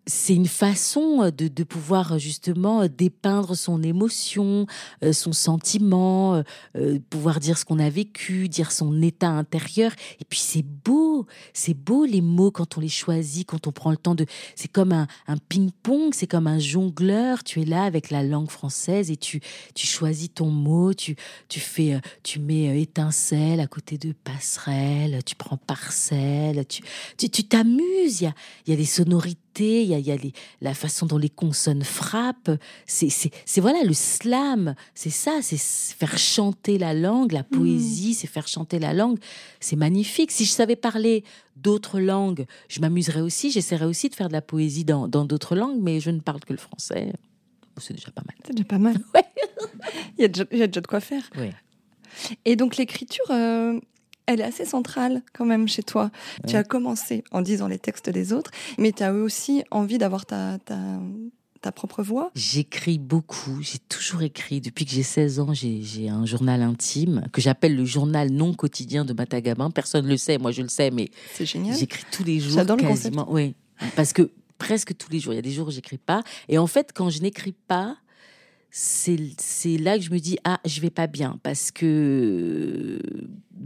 c'est 0.07 0.35
une 0.35 0.47
façon 0.47 1.31
de, 1.35 1.47
de 1.47 1.63
pouvoir 1.63 2.19
justement 2.19 2.87
dépeindre 2.87 3.55
son 3.55 3.81
émotion, 3.81 4.67
euh, 5.03 5.13
son 5.13 5.33
sentiment, 5.33 6.35
euh, 6.35 6.43
euh, 6.75 6.99
pouvoir 7.09 7.39
dire 7.39 7.57
ce 7.57 7.65
qu'on 7.65 7.79
a 7.79 7.89
vécu, 7.89 8.47
dire 8.47 8.71
son 8.71 9.01
état 9.01 9.29
intérieur. 9.29 9.91
Et 10.19 10.25
puis 10.25 10.39
c'est 10.39 10.63
beau, 10.63 11.25
c'est 11.53 11.73
beau 11.73 12.05
les 12.05 12.21
mots 12.21 12.51
quand 12.51 12.77
on 12.77 12.81
les 12.81 12.89
choisit, 12.89 13.47
quand 13.47 13.67
on 13.67 13.71
prend 13.71 13.91
le 13.91 13.97
temps 13.97 14.15
de... 14.15 14.25
C'est 14.55 14.71
comme 14.71 14.91
un, 14.91 15.07
un 15.27 15.37
ping-pong, 15.37 16.13
c'est 16.13 16.27
comme 16.27 16.47
un 16.47 16.59
jongleur. 16.59 17.43
Tu 17.43 17.61
es 17.61 17.65
là 17.65 17.83
avec 17.83 18.11
la 18.11 18.23
langue 18.23 18.51
française 18.51 19.09
et 19.09 19.17
tu, 19.17 19.41
tu 19.73 19.87
choisis 19.87 20.29
ton 20.33 20.49
mot, 20.49 20.93
tu, 20.93 21.15
tu 21.49 21.59
fais, 21.59 21.95
euh, 21.95 21.99
tu 22.23 22.39
mets 22.39 22.69
euh, 22.69 22.79
étincelle 22.79 23.59
à 23.59 23.67
côté 23.67 23.97
de 23.97 24.11
passerelle, 24.11 25.23
tu 25.25 25.35
prends 25.35 25.57
parcelle, 25.57 26.65
tu 26.67 26.83
tu 27.17 27.29
tu 27.29 27.43
t'amuses. 27.43 28.21
Il 28.21 28.25
y 28.25 28.27
a, 28.27 28.33
y 28.67 28.73
a 28.73 28.75
des 28.75 28.85
sonorités, 28.85 29.39
il 29.59 29.89
y 29.89 29.93
a, 29.93 29.99
il 29.99 30.05
y 30.05 30.11
a 30.11 30.15
les- 30.17 30.33
la 30.61 30.73
façon 30.73 31.05
dont 31.05 31.17
les 31.17 31.29
consonnes 31.29 31.83
frappent. 31.83 32.51
C'est, 32.85 33.09
voilà 33.57 33.83
le 33.83 33.93
slam, 33.93 34.75
c'est 34.93 35.09
ça, 35.09 35.39
c'est 35.41 35.59
faire 35.59 36.17
chanter 36.17 36.77
la 36.77 36.93
langue, 36.93 37.31
la 37.31 37.43
poésie, 37.43 38.13
c'est 38.13 38.27
faire 38.27 38.47
chanter 38.47 38.79
la 38.79 38.93
langue. 38.93 39.17
C'est 39.59 39.75
magnifique. 39.75 40.31
Si 40.31 40.45
je 40.45 40.51
savais 40.51 40.75
parler 40.75 41.23
d'autres 41.55 41.99
langues, 41.99 42.45
je 42.67 42.79
m'amuserais 42.79 43.21
aussi. 43.21 43.51
J'essaierais 43.51 43.85
aussi 43.85 44.09
de 44.09 44.15
faire 44.15 44.27
de 44.27 44.33
la 44.33 44.41
poésie 44.41 44.85
dans, 44.85 45.07
d'autres 45.07 45.55
langues, 45.55 45.79
mais 45.81 45.99
je 45.99 46.11
ne 46.11 46.19
parle 46.19 46.41
que 46.41 46.53
le 46.53 46.59
français. 46.59 47.13
C'est 47.77 47.93
déjà 47.93 48.11
pas 48.11 48.23
mal. 48.25 48.35
C'est 48.45 48.53
déjà 48.53 48.65
pas 48.65 48.77
mal. 48.77 48.97
Il, 50.17 50.21
y 50.21 50.25
a 50.25 50.27
déjà, 50.29 50.45
il 50.51 50.57
y 50.57 50.63
a 50.63 50.67
déjà 50.67 50.81
de 50.81 50.87
quoi 50.87 50.99
faire. 51.01 51.29
Oui. 51.37 51.49
Et 52.45 52.55
donc 52.55 52.77
l'écriture, 52.77 53.25
euh, 53.29 53.79
elle 54.27 54.41
est 54.41 54.45
assez 54.45 54.65
centrale 54.65 55.21
quand 55.33 55.45
même 55.45 55.67
chez 55.67 55.83
toi. 55.83 56.11
Tu 56.47 56.55
as 56.55 56.63
commencé 56.63 57.23
en 57.31 57.41
disant 57.41 57.67
les 57.67 57.79
textes 57.79 58.09
des 58.09 58.33
autres, 58.33 58.51
mais 58.77 58.91
tu 58.91 59.03
as 59.03 59.13
aussi 59.13 59.63
envie 59.71 59.97
d'avoir 59.97 60.25
ta, 60.25 60.57
ta, 60.59 60.77
ta 61.61 61.71
propre 61.71 62.03
voix. 62.03 62.31
J'écris 62.35 62.99
beaucoup, 62.99 63.61
j'ai 63.61 63.79
toujours 63.89 64.21
écrit. 64.23 64.61
Depuis 64.61 64.85
que 64.85 64.91
j'ai 64.91 65.03
16 65.03 65.39
ans, 65.39 65.53
j'ai 65.53 66.09
un 66.09 66.25
journal 66.25 66.61
intime 66.61 67.25
que 67.31 67.41
j'appelle 67.41 67.75
le 67.75 67.85
journal 67.85 68.29
non 68.31 68.53
quotidien 68.53 69.05
de 69.05 69.13
Matagabin. 69.13 69.69
Personne 69.71 70.05
ne 70.05 70.11
le 70.11 70.17
sait, 70.17 70.37
moi 70.37 70.51
je 70.51 70.61
le 70.61 70.69
sais, 70.69 70.91
mais 70.91 71.09
C'est 71.33 71.45
génial. 71.45 71.75
j'écris 71.77 72.03
tous 72.11 72.23
les 72.23 72.39
jours 72.39 72.53
J'adore 72.53 72.77
le 72.77 72.83
quasiment. 72.83 73.27
Oui, 73.31 73.55
parce 73.95 74.13
que 74.13 74.31
presque 74.57 74.95
tous 74.95 75.11
les 75.11 75.19
jours, 75.19 75.33
il 75.33 75.37
y 75.37 75.39
a 75.39 75.41
des 75.43 75.51
jours 75.51 75.67
où 75.67 75.71
j'écris 75.71 75.97
pas. 75.97 76.23
Et 76.49 76.57
en 76.57 76.67
fait, 76.67 76.91
quand 76.93 77.09
je 77.09 77.21
n'écris 77.21 77.53
pas, 77.67 77.97
c'est 78.77 79.77
là 79.77 79.97
que 79.97 80.03
je 80.03 80.11
me 80.11 80.19
dis 80.19 80.37
ah 80.43 80.59
je 80.65 80.81
vais 80.81 80.89
pas 80.89 81.07
bien 81.07 81.39
parce 81.43 81.71
que 81.71 82.99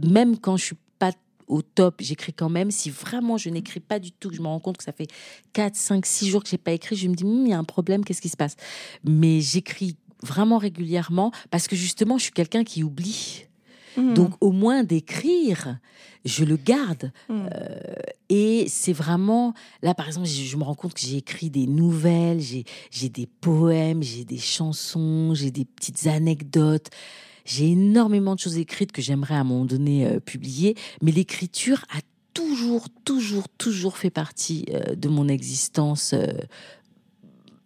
même 0.04 0.38
quand 0.38 0.56
je 0.56 0.66
suis 0.66 0.76
pas 1.00 1.10
au 1.48 1.62
top, 1.62 1.96
j'écris 2.00 2.32
quand 2.32 2.48
même. 2.48 2.70
Si 2.70 2.90
vraiment 2.90 3.36
je 3.36 3.50
n'écris 3.50 3.80
pas 3.80 3.98
du 3.98 4.12
tout, 4.12 4.30
que 4.30 4.36
je 4.36 4.40
me 4.40 4.46
rends 4.46 4.60
compte 4.60 4.76
que 4.76 4.84
ça 4.84 4.92
fait 4.92 5.08
4, 5.52 5.74
5, 5.74 6.06
6 6.06 6.28
jours 6.28 6.44
que 6.44 6.48
j'ai 6.48 6.58
pas 6.58 6.70
écrit, 6.70 6.94
je 6.94 7.08
me 7.08 7.14
dis, 7.14 7.24
il 7.24 7.48
y 7.48 7.52
a 7.52 7.58
un 7.58 7.64
problème, 7.64 8.04
qu'est-ce 8.04 8.20
qui 8.20 8.28
se 8.28 8.36
passe? 8.36 8.54
Mais 9.02 9.40
j'écris 9.40 9.96
vraiment 10.22 10.58
régulièrement 10.58 11.32
parce 11.50 11.66
que 11.66 11.74
justement, 11.74 12.16
je 12.16 12.24
suis 12.24 12.32
quelqu'un 12.32 12.62
qui 12.62 12.84
oublie. 12.84 13.46
Mhm. 13.96 14.14
Donc, 14.14 14.32
au 14.40 14.52
moins 14.52 14.84
d'écrire, 14.84 15.78
je 16.24 16.44
le 16.44 16.56
garde. 16.56 17.12
Mhm. 17.28 17.48
Et 18.28 18.66
c'est 18.68 18.92
vraiment, 18.92 19.54
là 19.82 19.94
par 19.94 20.06
exemple, 20.06 20.26
je, 20.26 20.42
je 20.42 20.56
me 20.56 20.62
rends 20.62 20.74
compte 20.74 20.94
que 20.94 21.00
j'ai 21.00 21.16
écrit 21.16 21.50
des 21.50 21.66
nouvelles, 21.66 22.40
j'ai 22.40 22.64
j'ai 22.90 23.08
des 23.08 23.26
poèmes, 23.26 24.02
j'ai 24.02 24.24
des 24.24 24.38
chansons, 24.38 25.34
j'ai 25.34 25.50
des 25.50 25.64
petites 25.64 26.06
anecdotes. 26.06 26.90
J'ai 27.44 27.70
énormément 27.70 28.34
de 28.34 28.40
choses 28.40 28.58
écrites 28.58 28.92
que 28.92 29.02
j'aimerais 29.02 29.34
à 29.34 29.40
un 29.40 29.44
moment 29.44 29.64
donné 29.64 30.06
euh, 30.06 30.20
publier, 30.20 30.76
mais 31.02 31.10
l'écriture 31.10 31.84
a 31.90 32.00
toujours, 32.34 32.86
toujours, 33.04 33.48
toujours 33.48 33.96
fait 33.96 34.10
partie 34.10 34.66
euh, 34.72 34.94
de 34.94 35.08
mon 35.08 35.26
existence 35.28 36.12
euh, 36.14 36.26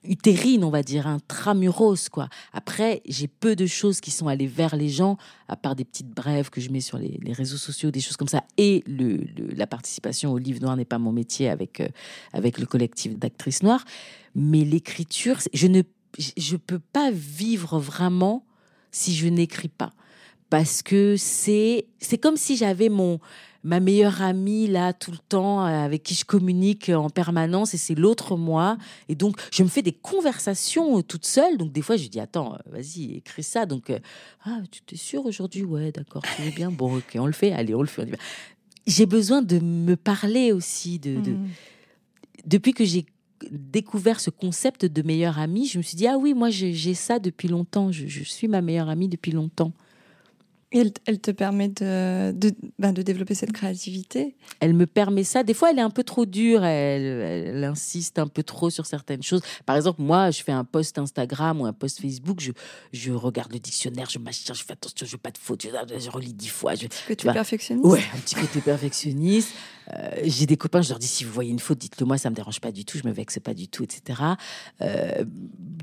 utérine, 0.07 0.65
on 0.65 0.71
va 0.71 0.83
dire, 0.83 1.07
intramuros, 1.07 2.09
quoi. 2.11 2.29
Après, 2.53 3.03
j'ai 3.07 3.29
peu 3.29 3.57
de 3.57 3.67
choses 3.67 4.01
qui 4.01 4.11
sont 4.11 4.29
allées 4.29 4.47
vers 4.47 4.77
les 4.77 4.89
gens, 4.89 5.17
à 5.49 5.57
part 5.57 5.75
des 5.75 5.85
petites 5.85 6.11
brèves 6.11 6.51
que 6.51 6.61
je 6.61 6.71
mets 6.71 6.81
sur 6.81 6.99
les, 6.99 7.33
réseaux 7.33 7.57
sociaux, 7.57 7.91
des 7.91 8.01
choses 8.01 8.17
comme 8.17 8.29
ça. 8.29 8.45
Et 8.57 8.83
le, 8.87 9.25
la 9.55 9.67
participation 9.67 10.33
au 10.33 10.39
livre 10.39 10.61
noir 10.61 10.77
n'est 10.77 10.85
pas 10.85 10.99
mon 10.99 11.13
métier 11.13 11.49
avec, 11.49 11.81
euh, 11.81 11.89
avec 12.33 12.59
le 12.59 12.67
collectif 12.67 13.19
d'actrices 13.19 13.63
noires. 13.63 13.85
Mais 14.35 14.65
l'écriture, 14.65 15.39
je 15.53 15.67
ne 15.67 15.83
je 16.37 16.57
peux 16.57 16.79
pas 16.79 17.11
vivre 17.11 17.79
vraiment 17.79 18.45
si 18.91 19.15
je 19.15 19.27
n'écris 19.27 19.69
pas. 19.69 19.93
Parce 20.51 20.83
que 20.83 21.17
c'est 21.17 21.87
comme 22.21 22.37
si 22.37 22.57
j'avais 22.57 22.89
mon 22.89 23.19
ma 23.65 23.81
meilleure 23.81 24.23
amie 24.23 24.67
là 24.69 24.93
tout 24.93 25.11
le 25.11 25.17
temps 25.19 25.65
euh, 25.67 25.69
avec 25.85 26.03
qui 26.03 26.15
je 26.15 26.25
communique 26.25 26.91
en 26.91 27.11
permanence 27.11 27.75
et 27.75 27.79
c'est 27.79 27.95
l'autre 27.95 28.37
moi. 28.37 28.77
Et 29.09 29.15
donc 29.15 29.41
je 29.51 29.63
me 29.63 29.69
fais 29.69 29.83
des 29.83 29.93
conversations 29.93 30.99
euh, 30.99 31.03
toute 31.03 31.25
seule. 31.27 31.57
Donc 31.57 31.73
des 31.73 31.83
fois 31.83 31.97
je 31.97 32.07
dis 32.09 32.21
attends 32.21 32.55
euh, 32.55 32.59
vas-y 32.71 33.15
écris 33.17 33.43
ça. 33.43 33.67
Donc 33.67 33.91
ah 34.45 34.61
tu 34.71 34.83
t'es 34.83 34.97
sûr 34.97 35.25
aujourd'hui? 35.27 35.65
Ouais 35.65 35.91
d'accord 35.91 36.23
tu 36.37 36.43
veux 36.43 36.51
bien. 36.51 36.71
Bon 36.71 36.97
ok 36.99 37.17
on 37.17 37.27
le 37.27 37.33
fait. 37.33 37.53
Allez 37.53 37.75
on 37.75 37.81
le 37.81 37.89
fait 37.89 38.03
on 38.03 38.07
y 38.07 38.11
va. 38.11 38.17
j'ai 38.87 39.07
besoin 39.07 39.41
de 39.43 39.59
me 39.59 39.97
parler 39.97 40.53
aussi 40.53 40.99
de, 40.99 41.21
de- 41.21 41.31
Mhm. 41.31 41.49
depuis 42.47 42.73
que 42.75 42.85
j'ai 42.85 43.07
découvert 43.51 44.21
ce 44.21 44.31
concept 44.31 44.85
de 44.87 45.03
meilleure 45.03 45.39
amie, 45.39 45.67
je 45.67 45.79
me 45.79 45.83
suis 45.83 45.97
dit, 45.97 46.07
ah 46.07 46.17
oui, 46.17 46.33
moi 46.35 46.51
j'ai 46.51 46.73
j'ai 46.73 46.95
ça 46.95 47.19
depuis 47.19 47.49
longtemps, 47.49 47.93
je, 47.93 48.07
je 48.07 48.23
suis 48.25 48.49
ma 48.49 48.63
meilleure 48.63 48.89
amie 48.89 49.09
depuis 49.09 49.33
longtemps. 49.33 49.73
Et 50.75 50.81
elle, 50.81 50.93
elle 51.07 51.21
te 51.21 51.31
permet 51.31 51.69
de, 51.69 52.33
de, 52.33 52.53
ben, 52.79 52.93
de 52.93 53.01
développer 53.01 53.35
cette 53.35 53.53
créativité. 53.53 54.37
Elle 54.61 54.75
me 54.75 54.87
permet 54.87 55.25
ça. 55.25 55.43
Des 55.45 55.55
fois, 55.55 55.71
elle 55.71 55.79
est 55.79 55.83
un 55.83 55.89
peu 55.91 56.03
trop 56.05 56.27
dure, 56.27 56.65
elle, 56.65 57.03
elle 57.05 57.65
insiste 57.65 58.19
un 58.19 58.27
peu 58.27 58.43
trop 58.43 58.69
sur 58.71 58.85
certaines 58.85 59.23
choses. 59.23 59.41
Par 59.65 59.77
exemple, 59.77 60.03
moi, 60.03 60.31
je 60.33 60.43
fais 60.43 60.53
un 60.53 60.65
post 60.65 60.99
Instagram 60.99 61.61
ou 61.61 61.67
un 61.67 61.73
post 61.73 62.01
Facebook, 62.01 62.41
je, 62.41 62.51
je 62.93 63.13
regarde 63.13 63.53
le 63.53 63.61
dictionnaire, 63.61 64.11
je 64.11 64.19
machin, 64.19 64.53
je 64.53 64.65
fais 64.65 64.73
attention, 64.73 65.07
je 65.07 65.13
veux 65.13 65.19
pas 65.19 65.31
de 65.31 65.39
fautes, 65.39 65.63
je, 65.63 65.99
je 65.99 66.11
relis 66.11 66.35
dix 66.35 66.49
fois. 66.49 66.75
Je, 66.75 66.89
Que 67.07 67.15
tu 67.15 67.23
vois. 67.23 67.33
es 67.33 67.35
perfectionniste. 67.35 67.87
Ouais, 67.87 68.03
un 68.15 68.19
petit 68.19 68.35
côté 68.35 68.61
perfectionniste. 68.61 69.51
Euh, 69.93 70.11
j'ai 70.25 70.47
des 70.47 70.57
copains, 70.57 70.81
je 70.83 70.89
leur 70.89 70.99
dis 70.99 71.07
si 71.07 71.25
vous 71.25 71.33
voyez 71.33 71.51
une 71.51 71.59
faute, 71.59 71.79
dites-le 71.79 72.07
moi, 72.07 72.17
ça 72.17 72.31
me 72.31 72.35
dérange 72.35 72.61
pas 72.61 72.73
du 72.73 72.85
tout, 72.85 72.97
je 72.99 73.07
me 73.07 73.13
vexe 73.13 73.39
pas 73.39 73.53
du 73.55 73.69
tout, 73.69 73.83
etc. 73.85 74.23
Euh, 74.81 75.25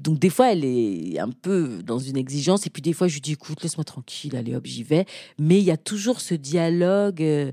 donc 0.01 0.17
des 0.17 0.29
fois, 0.29 0.51
elle 0.51 0.65
est 0.65 1.19
un 1.19 1.29
peu 1.29 1.83
dans 1.83 1.99
une 1.99 2.17
exigence, 2.17 2.65
et 2.65 2.69
puis 2.69 2.81
des 2.81 2.93
fois, 2.93 3.07
je 3.07 3.13
lui 3.15 3.21
dis 3.21 3.33
écoute, 3.33 3.61
laisse-moi 3.61 3.83
tranquille, 3.83 4.35
allez 4.35 4.55
hop, 4.55 4.65
j'y 4.65 4.83
vais. 4.83 5.05
Mais 5.39 5.59
il 5.59 5.63
y 5.63 5.71
a 5.71 5.77
toujours 5.77 6.19
ce 6.21 6.33
dialogue 6.33 7.21
euh, 7.21 7.51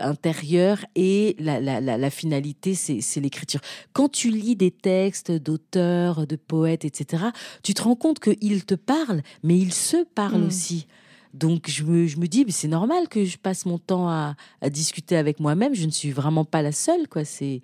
intérieur 0.00 0.84
et 0.94 1.36
la, 1.38 1.60
la, 1.60 1.80
la, 1.80 1.98
la 1.98 2.10
finalité, 2.10 2.74
c'est 2.74 3.00
c'est 3.00 3.20
l'écriture. 3.20 3.60
Quand 3.92 4.08
tu 4.08 4.30
lis 4.30 4.56
des 4.56 4.70
textes 4.70 5.30
d'auteurs, 5.30 6.26
de 6.26 6.36
poètes, 6.36 6.84
etc., 6.84 7.24
tu 7.62 7.74
te 7.74 7.82
rends 7.82 7.96
compte 7.96 8.18
qu'ils 8.20 8.64
te 8.64 8.74
parlent, 8.74 9.22
mais 9.42 9.56
ils 9.58 9.72
se 9.72 10.04
parlent 10.14 10.42
Mm. 10.42 10.46
aussi. 10.48 10.86
Donc 11.38 11.68
je 11.68 11.84
me, 11.84 12.06
je 12.06 12.16
me 12.16 12.26
dis, 12.26 12.44
mais 12.46 12.50
c'est 12.50 12.68
normal 12.68 13.08
que 13.08 13.24
je 13.24 13.36
passe 13.36 13.66
mon 13.66 13.78
temps 13.78 14.08
à, 14.08 14.34
discuter 14.70 15.16
avec 15.16 15.38
moi-même. 15.38 15.74
Je 15.74 15.84
ne 15.84 15.90
suis 15.90 16.10
vraiment 16.10 16.44
pas 16.44 16.62
la 16.62 16.72
seule, 16.72 17.08
quoi. 17.08 17.24
C'est, 17.24 17.60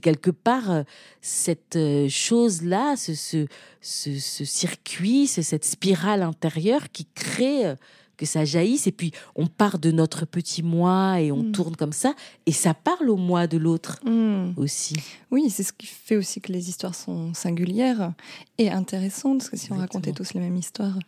quelque 0.00 0.30
part 0.30 0.70
euh, 0.70 0.82
cette 1.20 1.74
euh, 1.76 2.08
chose-là, 2.08 2.94
ce, 2.96 3.14
ce, 3.14 3.46
ce, 3.80 4.18
ce 4.18 4.44
circuit, 4.44 5.26
ce- 5.26 5.42
cette 5.42 5.64
spirale 5.64 6.22
intérieure 6.22 6.90
qui 6.92 7.06
crée 7.14 7.66
euh, 7.66 7.74
que 8.16 8.26
ça 8.26 8.44
jaillisse. 8.44 8.86
Et 8.86 8.92
puis 8.92 9.12
on 9.34 9.46
part 9.46 9.78
de 9.78 9.90
notre 9.90 10.24
petit 10.26 10.62
moi 10.62 11.20
et 11.20 11.30
on 11.32 11.42
Mm. 11.44 11.52
tourne 11.52 11.76
comme 11.76 11.92
ça, 11.92 12.14
et 12.46 12.52
ça 12.52 12.74
parle 12.74 13.10
au 13.10 13.16
moi 13.16 13.46
de 13.46 13.58
l'autre 13.58 13.98
Mhm. 14.04 14.54
aussi. 14.56 14.94
Oui, 15.30 15.50
c'est 15.50 15.62
ce 15.62 15.72
qui 15.72 15.86
fait 15.86 16.16
aussi 16.16 16.40
que 16.40 16.52
les 16.52 16.68
histoires 16.68 16.94
sont 16.94 17.34
singulières 17.34 18.12
et 18.58 18.70
intéressantes. 18.70 19.38
Parce 19.38 19.50
que 19.50 19.56
si 19.56 19.72
on 19.72 19.76
racontait 19.76 20.12
tous 20.12 20.34
les 20.34 20.40
mêmes 20.40 20.56
histoires, 20.56 20.98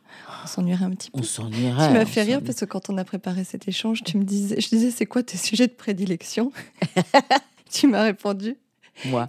on 0.45 0.47
s'ennuierait 0.47 0.85
un 0.85 0.91
petit 0.91 1.11
peu. 1.11 1.19
On 1.21 1.23
s'ennuierait. 1.23 1.89
Tu 1.89 1.95
m'as 1.95 2.05
fait 2.07 2.23
rire 2.23 2.43
parce 2.45 2.61
que 2.61 2.65
quand 2.65 2.91
on 2.91 2.99
a 2.99 3.05
préparé 3.05 3.45
cet 3.45 3.69
échange, 3.69 4.03
tu 4.05 4.17
me 4.19 4.25
disais, 4.25 4.61
je 4.61 4.69
disais, 4.69 4.91
c'est 4.91 5.07
quoi 5.07 5.23
tes 5.23 5.37
sujets 5.39 5.67
de 5.67 5.73
prédilection? 5.73 6.53
Tu 7.71 7.87
m'as 7.87 8.03
répondu. 8.05 8.57
Moi. 9.05 9.29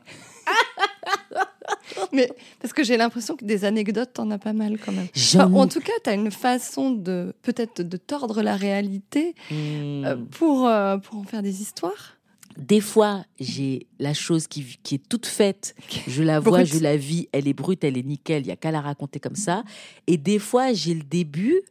Mais 2.14 2.30
parce 2.62 2.74
que 2.74 2.84
j'ai 2.84 2.98
l'impression 2.98 3.36
que 3.36 3.46
des 3.46 3.66
anecdotes, 3.66 4.14
t'en 4.14 4.30
as 4.32 4.38
pas 4.38 4.54
mal 4.54 4.78
quand 4.78 4.92
même. 4.92 5.08
Enfin, 5.16 5.52
en 5.54 5.68
tout 5.68 5.80
cas, 5.82 5.94
tu 6.04 6.10
as 6.10 6.14
une 6.14 6.32
façon 6.32 6.92
de 6.92 7.34
peut-être 7.42 7.82
de 7.82 7.98
tordre 7.98 8.42
la 8.42 8.56
réalité 8.56 9.36
Hmm. 9.50 10.06
euh, 10.06 10.16
pour, 10.32 10.68
euh, 10.68 10.98
pour 10.98 11.18
en 11.20 11.24
faire 11.24 11.42
des 11.42 11.62
histoires. 11.62 12.18
des 12.58 12.82
fois, 12.82 13.24
j'ai 13.40 13.88
la 14.00 14.14
chose 14.14 14.48
qui, 14.48 14.78
qui, 14.84 14.96
est 14.96 15.10
toute 15.10 15.26
faite. 15.26 15.76
Je 16.08 16.24
la 16.24 16.40
vois, 16.40 16.64
je 16.64 16.80
la 16.80 16.98
vis, 16.98 17.30
elle 17.32 17.48
est 17.48 17.54
brute, 17.54 17.84
elle 17.84 17.98
est 17.98 18.04
nickel, 18.04 18.44
il 18.44 18.48
n'y 18.48 18.52
a 18.52 18.58
qu'à 18.58 18.72
la 18.72 18.82
raconter 18.82 19.20
comme 19.20 19.36
ça. 19.36 19.64
Et 20.08 20.18
des 20.18 20.40
fois, 20.40 20.74
j'ai 20.74 20.94
le 20.94 21.04
début 21.04 21.62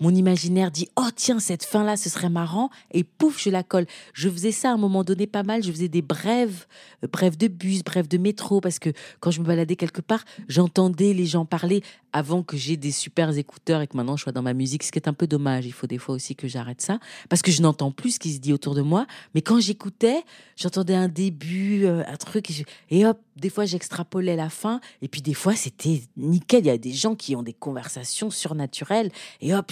mon 0.00 0.14
imaginaire 0.14 0.70
dit 0.70 0.88
oh 0.96 1.08
tiens 1.14 1.38
cette 1.38 1.64
fin 1.64 1.84
là 1.84 1.96
ce 1.96 2.08
serait 2.08 2.28
marrant 2.28 2.70
et 2.92 3.04
pouf 3.04 3.42
je 3.42 3.50
la 3.50 3.62
colle. 3.62 3.86
Je 4.12 4.28
faisais 4.28 4.52
ça 4.52 4.70
à 4.70 4.74
un 4.74 4.76
moment 4.76 5.04
donné 5.04 5.26
pas 5.26 5.42
mal. 5.42 5.62
Je 5.62 5.70
faisais 5.70 5.88
des 5.88 6.02
brèves, 6.02 6.66
euh, 7.02 7.08
brèves 7.08 7.36
de 7.36 7.48
bus, 7.48 7.82
brèves 7.84 8.08
de 8.08 8.18
métro 8.18 8.60
parce 8.60 8.78
que 8.78 8.90
quand 9.20 9.30
je 9.30 9.40
me 9.40 9.46
baladais 9.46 9.76
quelque 9.76 10.00
part, 10.00 10.24
j'entendais 10.48 11.12
les 11.12 11.26
gens 11.26 11.44
parler 11.44 11.82
avant 12.12 12.42
que 12.42 12.56
j'ai 12.56 12.76
des 12.76 12.92
super 12.92 13.36
écouteurs 13.36 13.80
et 13.80 13.86
que 13.86 13.96
maintenant 13.96 14.16
je 14.16 14.22
sois 14.22 14.32
dans 14.32 14.42
ma 14.42 14.54
musique. 14.54 14.82
Ce 14.82 14.92
qui 14.92 14.98
est 14.98 15.08
un 15.08 15.12
peu 15.12 15.26
dommage. 15.26 15.66
Il 15.66 15.72
faut 15.72 15.86
des 15.86 15.98
fois 15.98 16.14
aussi 16.14 16.36
que 16.36 16.48
j'arrête 16.48 16.80
ça 16.80 16.98
parce 17.28 17.42
que 17.42 17.50
je 17.50 17.62
n'entends 17.62 17.90
plus 17.90 18.12
ce 18.12 18.18
qui 18.18 18.32
se 18.32 18.38
dit 18.38 18.52
autour 18.52 18.74
de 18.74 18.82
moi. 18.82 19.06
Mais 19.34 19.42
quand 19.42 19.60
j'écoutais, 19.60 20.22
j'entendais 20.56 20.94
un 20.94 21.08
début, 21.08 21.84
euh, 21.84 22.02
un 22.06 22.16
truc 22.16 22.64
et 22.90 23.06
hop 23.06 23.18
des 23.36 23.50
fois 23.50 23.64
j'extrapolais 23.64 24.36
la 24.36 24.48
fin 24.48 24.80
et 25.02 25.08
puis 25.08 25.22
des 25.22 25.34
fois 25.34 25.54
c'était 25.54 26.02
nickel. 26.16 26.64
Il 26.64 26.66
y 26.66 26.70
a 26.70 26.78
des 26.78 26.92
gens 26.92 27.14
qui 27.14 27.34
ont 27.36 27.42
des 27.42 27.52
conversations 27.52 28.30
surnaturelles 28.30 29.10
et 29.40 29.54
hop, 29.54 29.70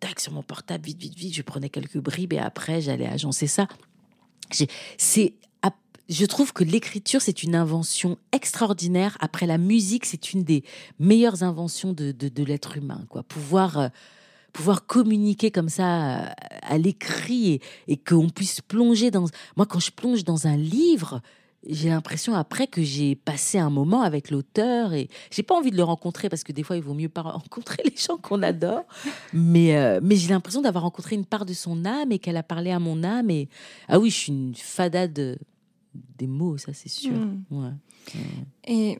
tac 0.00 0.20
sur 0.20 0.32
mon 0.32 0.42
portable 0.42 0.84
vite 0.84 1.00
vite 1.00 1.14
vite, 1.14 1.34
je 1.34 1.42
prenais 1.42 1.68
quelques 1.68 1.98
bribes 1.98 2.32
et 2.32 2.38
après 2.38 2.80
j'allais 2.80 3.06
agencer 3.06 3.46
ça. 3.46 3.68
C'est 4.98 5.34
je 6.08 6.26
trouve 6.26 6.52
que 6.52 6.64
l'écriture, 6.64 7.22
c'est 7.22 7.42
une 7.42 7.54
invention 7.54 8.18
extraordinaire. 8.32 9.16
Après 9.20 9.46
la 9.46 9.58
musique, 9.58 10.04
c'est 10.04 10.32
une 10.32 10.42
des 10.44 10.62
meilleures 10.98 11.42
inventions 11.42 11.92
de, 11.92 12.12
de, 12.12 12.44
l'être 12.44 12.76
humain. 12.76 13.04
Quoi. 13.08 13.22
Pouvoir, 13.22 13.78
euh, 13.78 13.88
pouvoir 14.52 14.86
communiquer 14.86 15.50
comme 15.50 15.68
ça 15.68 16.20
euh, 16.20 16.26
à, 16.62 16.78
l'écrit 16.78 17.52
et, 17.52 17.60
et 17.88 17.96
qu'on 17.96 18.28
puisse 18.28 18.60
plonger 18.60 19.10
dans... 19.10 19.26
Moi, 19.56 19.66
quand 19.66 19.80
je 19.80 19.90
plonge 19.90 20.24
dans 20.24 20.46
un 20.46 20.56
livre, 20.56 21.22
j'ai 21.68 21.88
l'impression 21.88 22.34
après 22.34 22.66
que 22.66 22.82
j'ai 22.82 23.14
passé 23.14 23.58
un 23.58 23.70
moment 23.70 24.02
avec 24.02 24.30
l'auteur 24.30 24.92
et 24.92 25.08
j'ai 25.30 25.42
pas 25.42 25.54
envie 25.54 25.70
de 25.70 25.76
le 25.76 25.84
rencontrer 25.84 26.28
parce 26.28 26.42
que 26.42 26.52
des 26.52 26.62
fois 26.62 26.76
il 26.76 26.82
vaut 26.82 26.94
mieux 26.94 27.08
pas 27.08 27.22
rencontrer 27.22 27.82
les 27.84 27.96
gens 27.96 28.16
qu'on 28.16 28.42
adore 28.42 28.84
mais 29.32 29.76
euh, 29.76 30.00
mais 30.02 30.16
j'ai 30.16 30.30
l'impression 30.30 30.62
d'avoir 30.62 30.84
rencontré 30.84 31.14
une 31.14 31.24
part 31.24 31.46
de 31.46 31.52
son 31.52 31.84
âme 31.84 32.12
et 32.12 32.18
qu'elle 32.18 32.36
a 32.36 32.42
parlé 32.42 32.70
à 32.70 32.78
mon 32.78 33.04
âme 33.04 33.30
et 33.30 33.48
ah 33.88 33.98
oui 33.98 34.10
je 34.10 34.16
suis 34.16 34.32
une 34.32 34.54
fadade 34.54 35.38
des 36.18 36.26
mots 36.26 36.56
ça 36.56 36.72
c'est 36.72 36.88
sûr 36.88 37.12
hmm. 37.12 37.76
et 38.66 38.98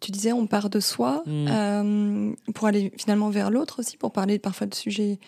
tu 0.00 0.10
disais 0.10 0.32
on 0.32 0.46
part 0.46 0.70
de 0.70 0.80
soi 0.80 1.22
hmm. 1.26 1.46
euh, 1.48 2.32
pour 2.54 2.66
aller 2.66 2.92
finalement 2.96 3.30
vers 3.30 3.50
l'autre 3.50 3.80
aussi 3.80 3.96
pour 3.96 4.12
parler 4.12 4.38
parfois 4.38 4.66
de 4.66 4.74
sujets 4.74 5.18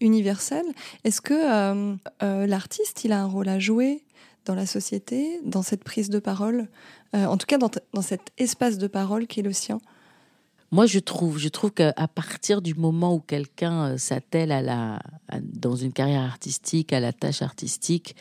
universels 0.00 0.66
est-ce 1.04 1.20
que 1.20 1.34
euh, 1.34 2.46
l'artiste 2.46 3.04
il 3.04 3.12
a 3.12 3.22
un 3.22 3.26
rôle 3.26 3.48
à 3.48 3.58
jouer 3.58 4.02
dans 4.48 4.54
la 4.54 4.66
société, 4.66 5.40
dans 5.44 5.62
cette 5.62 5.84
prise 5.84 6.08
de 6.08 6.18
parole, 6.18 6.68
euh, 7.14 7.26
en 7.26 7.36
tout 7.36 7.46
cas 7.46 7.58
dans, 7.58 7.70
dans, 7.92 8.02
cet 8.02 8.32
espace 8.38 8.78
de 8.78 8.86
parole 8.86 9.26
qui 9.26 9.40
est 9.40 9.42
le 9.42 9.52
sien 9.52 9.78
Moi, 10.72 10.86
je 10.86 10.98
trouve, 10.98 11.38
je 11.38 11.48
trouve 11.48 11.70
qu'à 11.70 11.92
partir 12.14 12.62
du 12.62 12.74
moment 12.74 13.14
où 13.14 13.20
quelqu'un 13.20 13.90
euh, 13.90 13.98
s'attelle 13.98 14.50
à 14.50 14.62
la, 14.62 15.02
dans 15.42 15.76
une 15.76 15.92
carrière 15.92 16.22
artistique, 16.22 16.94
à 16.94 17.00
la 17.00 17.12
tâche 17.12 17.42
artistique, 17.42 18.16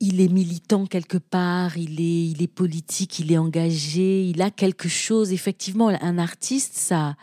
il 0.00 0.22
est 0.22 0.28
militant 0.28 0.86
quelque 0.86 1.18
part, 1.18 1.76
il 1.76 2.00
est, 2.00 2.30
il 2.30 2.42
est 2.42 2.52
politique, 2.52 3.18
il 3.18 3.30
est 3.30 3.38
engagé, 3.38 4.24
il 4.24 4.40
a 4.40 4.50
quelque 4.50 4.88
chose. 4.88 5.32
Effectivement, 5.32 5.88
un 5.88 6.18
artiste, 6.18 6.76
ça, 6.76 7.14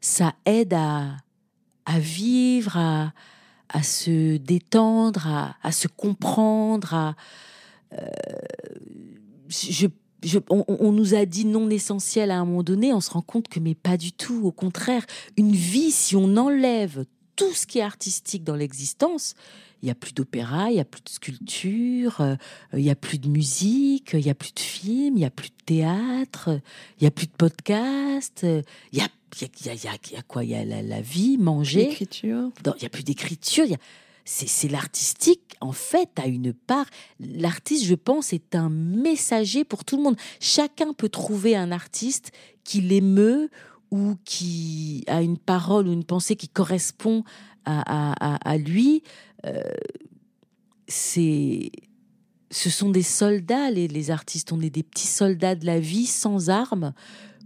ça 0.00 0.34
aide 0.44 0.74
à, 0.74 1.18
à 1.84 1.98
vivre, 2.00 2.76
à, 2.76 3.12
à 3.72 3.82
se 3.82 4.36
détendre, 4.36 5.54
à, 5.62 5.72
se 5.72 5.88
comprendre, 5.88 6.94
à 6.94 7.14
euh, 7.94 8.06
je, 9.48 9.86
on, 10.50 10.92
nous 10.92 11.14
a 11.14 11.24
dit 11.24 11.44
non 11.44 11.68
essentiel 11.68 12.30
à 12.30 12.38
un 12.38 12.44
moment 12.44 12.62
donné, 12.62 12.92
on 12.92 13.00
se 13.00 13.10
rend 13.10 13.22
compte 13.22 13.48
que 13.48 13.58
mais 13.58 13.74
pas 13.74 13.96
du 13.96 14.12
tout. 14.12 14.42
Au 14.44 14.52
contraire, 14.52 15.04
une 15.36 15.52
vie, 15.52 15.90
si 15.90 16.14
on 16.16 16.36
enlève 16.36 17.04
tout 17.34 17.52
ce 17.52 17.66
qui 17.66 17.78
est 17.78 17.82
artistique 17.82 18.44
dans 18.44 18.54
l'existence, 18.54 19.34
il 19.82 19.86
n'y 19.86 19.90
a 19.90 19.96
plus 19.96 20.12
d'opéra, 20.12 20.70
il 20.70 20.74
n'y 20.74 20.80
a 20.80 20.84
plus 20.84 21.02
de 21.02 21.08
sculpture, 21.08 22.20
euh, 22.20 22.36
il 22.72 22.84
n'y 22.84 22.90
a 22.90 22.94
plus 22.94 23.18
de 23.18 23.28
musique, 23.28 24.10
il 24.12 24.24
n'y 24.24 24.30
a 24.30 24.34
plus 24.34 24.52
de 24.54 24.60
films, 24.60 25.16
il 25.16 25.20
n'y 25.20 25.24
a 25.24 25.30
plus 25.30 25.48
de 25.48 25.64
théâtre, 25.64 26.60
il 26.98 27.02
n'y 27.02 27.08
a 27.08 27.10
plus 27.10 27.26
de 27.26 27.32
podcast, 27.32 28.44
il 28.44 28.98
y 28.98 29.02
a 29.02 29.08
il 29.40 29.48
y, 29.66 30.16
a, 30.16 30.22
quoi? 30.22 30.44
Il 30.44 30.50
y 30.50 30.54
a 30.54 30.64
la, 30.64 31.00
vie, 31.00 31.38
manger. 31.38 31.86
L'écriture. 31.86 32.50
Il 32.64 32.72
n'y 32.80 32.86
a 32.86 32.88
plus 32.90 33.02
d'écriture. 33.04 33.66
C'est 34.24 34.68
l'artistique, 34.68 35.56
en 35.60 35.72
fait, 35.72 36.10
a 36.16 36.26
une 36.26 36.52
part. 36.52 36.86
L'artiste, 37.18 37.84
je 37.84 37.94
pense, 37.94 38.32
est 38.32 38.54
un 38.54 38.68
messager 38.68 39.64
pour 39.64 39.84
tout 39.84 39.96
le 39.96 40.02
monde. 40.02 40.16
Chacun 40.38 40.92
peut 40.92 41.08
trouver 41.08 41.56
un 41.56 41.72
artiste 41.72 42.30
qui 42.62 42.80
l'émeut 42.80 43.50
ou 43.90 44.16
qui 44.24 45.04
a 45.08 45.22
une 45.22 45.38
parole 45.38 45.88
ou 45.88 45.92
une 45.92 46.04
pensée 46.04 46.36
qui 46.36 46.48
correspond 46.48 47.24
à, 47.64 48.56
lui. 48.58 49.02
Euh, 49.46 49.62
c'est 50.88 51.72
ce 52.50 52.68
sont 52.68 52.90
des 52.90 53.02
soldats, 53.02 53.70
les, 53.70 53.88
les, 53.88 54.10
artistes. 54.10 54.52
On 54.52 54.60
est 54.60 54.70
des 54.70 54.82
petits 54.82 55.06
soldats 55.06 55.54
de 55.54 55.64
la 55.64 55.80
vie 55.80 56.06
sans 56.06 56.50
armes 56.50 56.92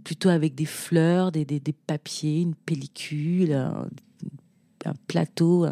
plutôt 0.07 0.29
avec 0.29 0.55
des 0.55 0.65
fleurs, 0.65 1.33
des, 1.33 1.43
des, 1.43 1.73
papiers, 1.73 2.39
une 2.39 2.55
pellicule, 2.55 3.51
un, 3.51 3.89
plateau. 5.09 5.67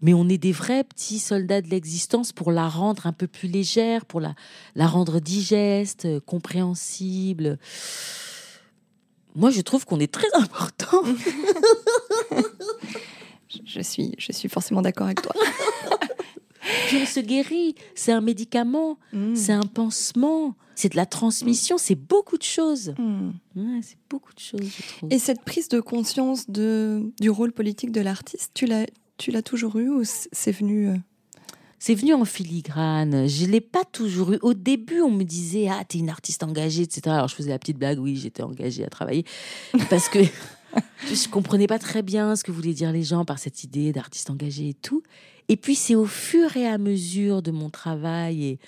Mais 0.00 0.14
on 0.14 0.30
est 0.30 0.38
des 0.38 0.52
vrais 0.52 0.82
petits 0.82 1.18
soldats 1.18 1.60
de 1.60 1.68
l'existence 1.68 2.32
pour 2.32 2.52
la 2.52 2.70
rendre 2.70 3.06
un 3.06 3.12
peu 3.12 3.26
plus 3.26 3.48
légère, 3.48 4.06
pour 4.06 4.18
la, 4.18 4.34
la 4.76 4.86
rendre 4.86 5.20
digeste, 5.20 6.08
compréhensible. 6.20 7.58
Moi, 9.34 9.50
je 9.50 9.60
trouve 9.60 9.84
qu'on 9.84 10.00
est 10.00 10.10
très 10.10 10.32
important. 10.32 11.02
je, 13.66 13.82
suis, 13.82 14.14
je 14.16 14.32
suis 14.32 14.48
forcément 14.48 14.80
d'accord 14.80 15.04
avec 15.04 15.20
toi. 15.20 15.34
Puis 16.88 16.98
on 17.02 17.06
se 17.06 17.20
guérit. 17.20 17.74
C'est 17.94 18.12
un 18.12 18.20
médicament, 18.20 18.98
mm. 19.12 19.34
c'est 19.34 19.52
un 19.52 19.66
pansement, 19.66 20.54
c'est 20.74 20.90
de 20.90 20.96
la 20.96 21.06
transmission, 21.06 21.78
c'est 21.78 21.94
beaucoup 21.94 22.38
de 22.38 22.42
choses. 22.42 22.94
Mm. 22.98 23.80
c'est 23.82 23.98
beaucoup 24.10 24.34
de 24.34 24.40
choses, 24.40 24.60
je 24.62 24.88
trouve. 24.88 25.12
Et 25.12 25.18
cette 25.18 25.42
prise 25.42 25.68
de 25.68 25.80
conscience 25.80 26.50
de, 26.50 27.02
du 27.20 27.30
rôle 27.30 27.52
politique 27.52 27.92
de 27.92 28.00
l'artiste, 28.00 28.52
tu 28.54 28.66
l'as, 28.66 28.86
tu 29.16 29.30
l'as 29.30 29.42
toujours 29.42 29.76
eu 29.76 29.88
ou 29.88 30.02
c'est 30.04 30.52
venu 30.52 30.88
euh? 30.88 30.96
C'est 31.78 31.94
venu 31.94 32.14
en 32.14 32.24
filigrane. 32.24 33.28
Je 33.28 33.44
l'ai 33.44 33.60
pas 33.60 33.84
toujours 33.84 34.32
eu. 34.32 34.38
Au 34.40 34.54
début, 34.54 35.02
on 35.02 35.10
me 35.10 35.24
disait 35.24 35.68
ah 35.68 35.84
t'es 35.86 35.98
une 35.98 36.08
artiste 36.08 36.42
engagée, 36.42 36.82
etc. 36.82 37.02
Alors 37.08 37.28
je 37.28 37.34
faisais 37.34 37.50
la 37.50 37.58
petite 37.58 37.78
blague, 37.78 37.98
oui 37.98 38.16
j'étais 38.16 38.42
engagée 38.42 38.84
à 38.84 38.88
travailler 38.88 39.24
parce 39.90 40.08
que 40.08 40.18
je 41.06 41.28
comprenais 41.28 41.66
pas 41.66 41.78
très 41.78 42.02
bien 42.02 42.34
ce 42.34 42.44
que 42.44 42.50
voulaient 42.50 42.72
dire 42.72 42.92
les 42.92 43.02
gens 43.02 43.24
par 43.24 43.38
cette 43.38 43.62
idée 43.62 43.92
d'artiste 43.92 44.30
engagé 44.30 44.70
et 44.70 44.74
tout. 44.74 45.02
Et 45.48 45.56
puis 45.56 45.74
c'est 45.74 45.94
au 45.94 46.06
fur 46.06 46.56
et 46.56 46.66
à 46.66 46.78
mesure 46.78 47.42
de 47.42 47.50
mon 47.50 47.70
travail 47.70 48.44
et, 48.44 48.58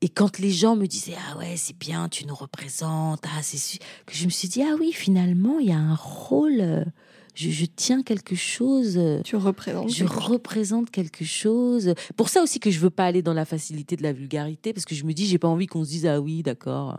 et 0.00 0.08
quand 0.08 0.38
les 0.38 0.50
gens 0.50 0.76
me 0.76 0.86
disaient 0.86 1.16
ah 1.30 1.36
ouais 1.38 1.56
c'est 1.56 1.76
bien 1.76 2.08
tu 2.08 2.26
nous 2.26 2.34
représentes 2.34 3.22
ah 3.26 3.42
c'est 3.42 3.78
que 4.06 4.14
je 4.14 4.24
me 4.24 4.30
suis 4.30 4.48
dit 4.48 4.62
ah 4.62 4.76
oui 4.80 4.92
finalement 4.92 5.58
il 5.58 5.68
y 5.68 5.72
a 5.72 5.78
un 5.78 5.94
rôle 5.94 6.86
je, 7.34 7.64
tiens 7.64 8.02
quelque 8.02 8.34
chose 8.34 9.00
tu 9.24 9.36
représentes 9.36 9.90
je 9.90 10.04
représente 10.04 10.90
quelque 10.90 11.24
chose. 11.24 11.94
Pour 12.16 12.28
ça 12.28 12.42
aussi 12.42 12.60
que 12.60 12.70
je 12.70 12.80
veux 12.80 12.90
pas 12.90 13.04
aller 13.04 13.22
dans 13.22 13.34
la 13.34 13.44
facilité 13.44 13.96
de 13.96 14.02
la 14.02 14.12
vulgarité 14.12 14.72
parce 14.72 14.84
que 14.84 14.94
je 14.94 15.04
me 15.04 15.12
dis 15.12 15.26
j'ai 15.26 15.38
pas 15.38 15.48
envie 15.48 15.66
qu'on 15.66 15.84
se 15.84 15.90
dise 15.90 16.06
ah 16.06 16.20
oui 16.20 16.42
d'accord 16.42 16.98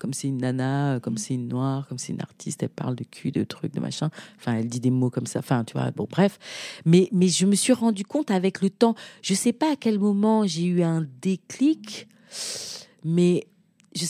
comme 0.00 0.14
c'est 0.14 0.28
une 0.28 0.38
nana, 0.38 0.98
comme 1.00 1.14
mm. 1.14 1.18
c'est 1.18 1.34
une 1.34 1.46
noire, 1.46 1.86
comme 1.86 1.98
c'est 1.98 2.12
une 2.12 2.22
artiste, 2.22 2.62
elle 2.64 2.70
parle 2.70 2.96
de 2.96 3.04
cul, 3.04 3.30
de 3.30 3.44
trucs, 3.44 3.72
de 3.72 3.80
machin. 3.80 4.10
Enfin, 4.38 4.54
elle 4.54 4.66
dit 4.66 4.80
des 4.80 4.90
mots 4.90 5.10
comme 5.10 5.26
ça. 5.26 5.38
Enfin, 5.38 5.62
tu 5.62 5.74
vois, 5.74 5.90
bon, 5.92 6.08
bref. 6.10 6.38
Mais, 6.86 7.08
mais 7.12 7.28
je 7.28 7.46
me 7.46 7.54
suis 7.54 7.74
rendu 7.74 8.04
compte 8.04 8.30
avec 8.30 8.62
le 8.62 8.70
temps, 8.70 8.96
je 9.22 9.34
sais 9.34 9.52
pas 9.52 9.72
à 9.72 9.76
quel 9.76 10.00
moment 10.00 10.46
j'ai 10.46 10.64
eu 10.64 10.82
un 10.82 11.06
déclic, 11.20 12.08
mais 13.04 13.46
je, 13.94 14.06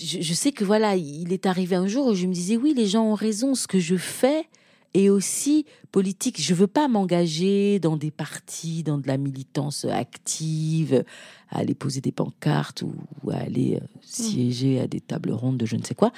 je, 0.00 0.32
sais 0.32 0.52
que 0.52 0.64
voilà, 0.64 0.96
il 0.96 1.32
est 1.32 1.46
arrivé 1.46 1.74
un 1.74 1.88
jour 1.88 2.06
où 2.06 2.14
je 2.14 2.26
me 2.26 2.32
disais, 2.32 2.56
oui, 2.56 2.72
les 2.74 2.86
gens 2.86 3.04
ont 3.04 3.14
raison, 3.14 3.54
ce 3.54 3.66
que 3.66 3.80
je 3.80 3.96
fais, 3.96 4.46
et 4.94 5.10
aussi 5.10 5.66
politique. 5.90 6.40
Je 6.40 6.54
veux 6.54 6.66
pas 6.66 6.88
m'engager 6.88 7.78
dans 7.78 7.96
des 7.96 8.10
partis, 8.10 8.82
dans 8.82 8.98
de 8.98 9.06
la 9.06 9.16
militance 9.16 9.84
active, 9.84 11.04
à 11.50 11.58
aller 11.58 11.74
poser 11.74 12.00
des 12.00 12.12
pancartes 12.12 12.82
ou, 12.82 13.30
à 13.30 13.36
aller 13.36 13.76
euh, 13.76 13.86
siéger 14.00 14.80
à 14.80 14.86
des 14.86 15.00
tables 15.00 15.32
rondes 15.32 15.58
de 15.58 15.66
je 15.66 15.76
ne 15.76 15.82
sais 15.82 15.94
quoi. 15.94 16.12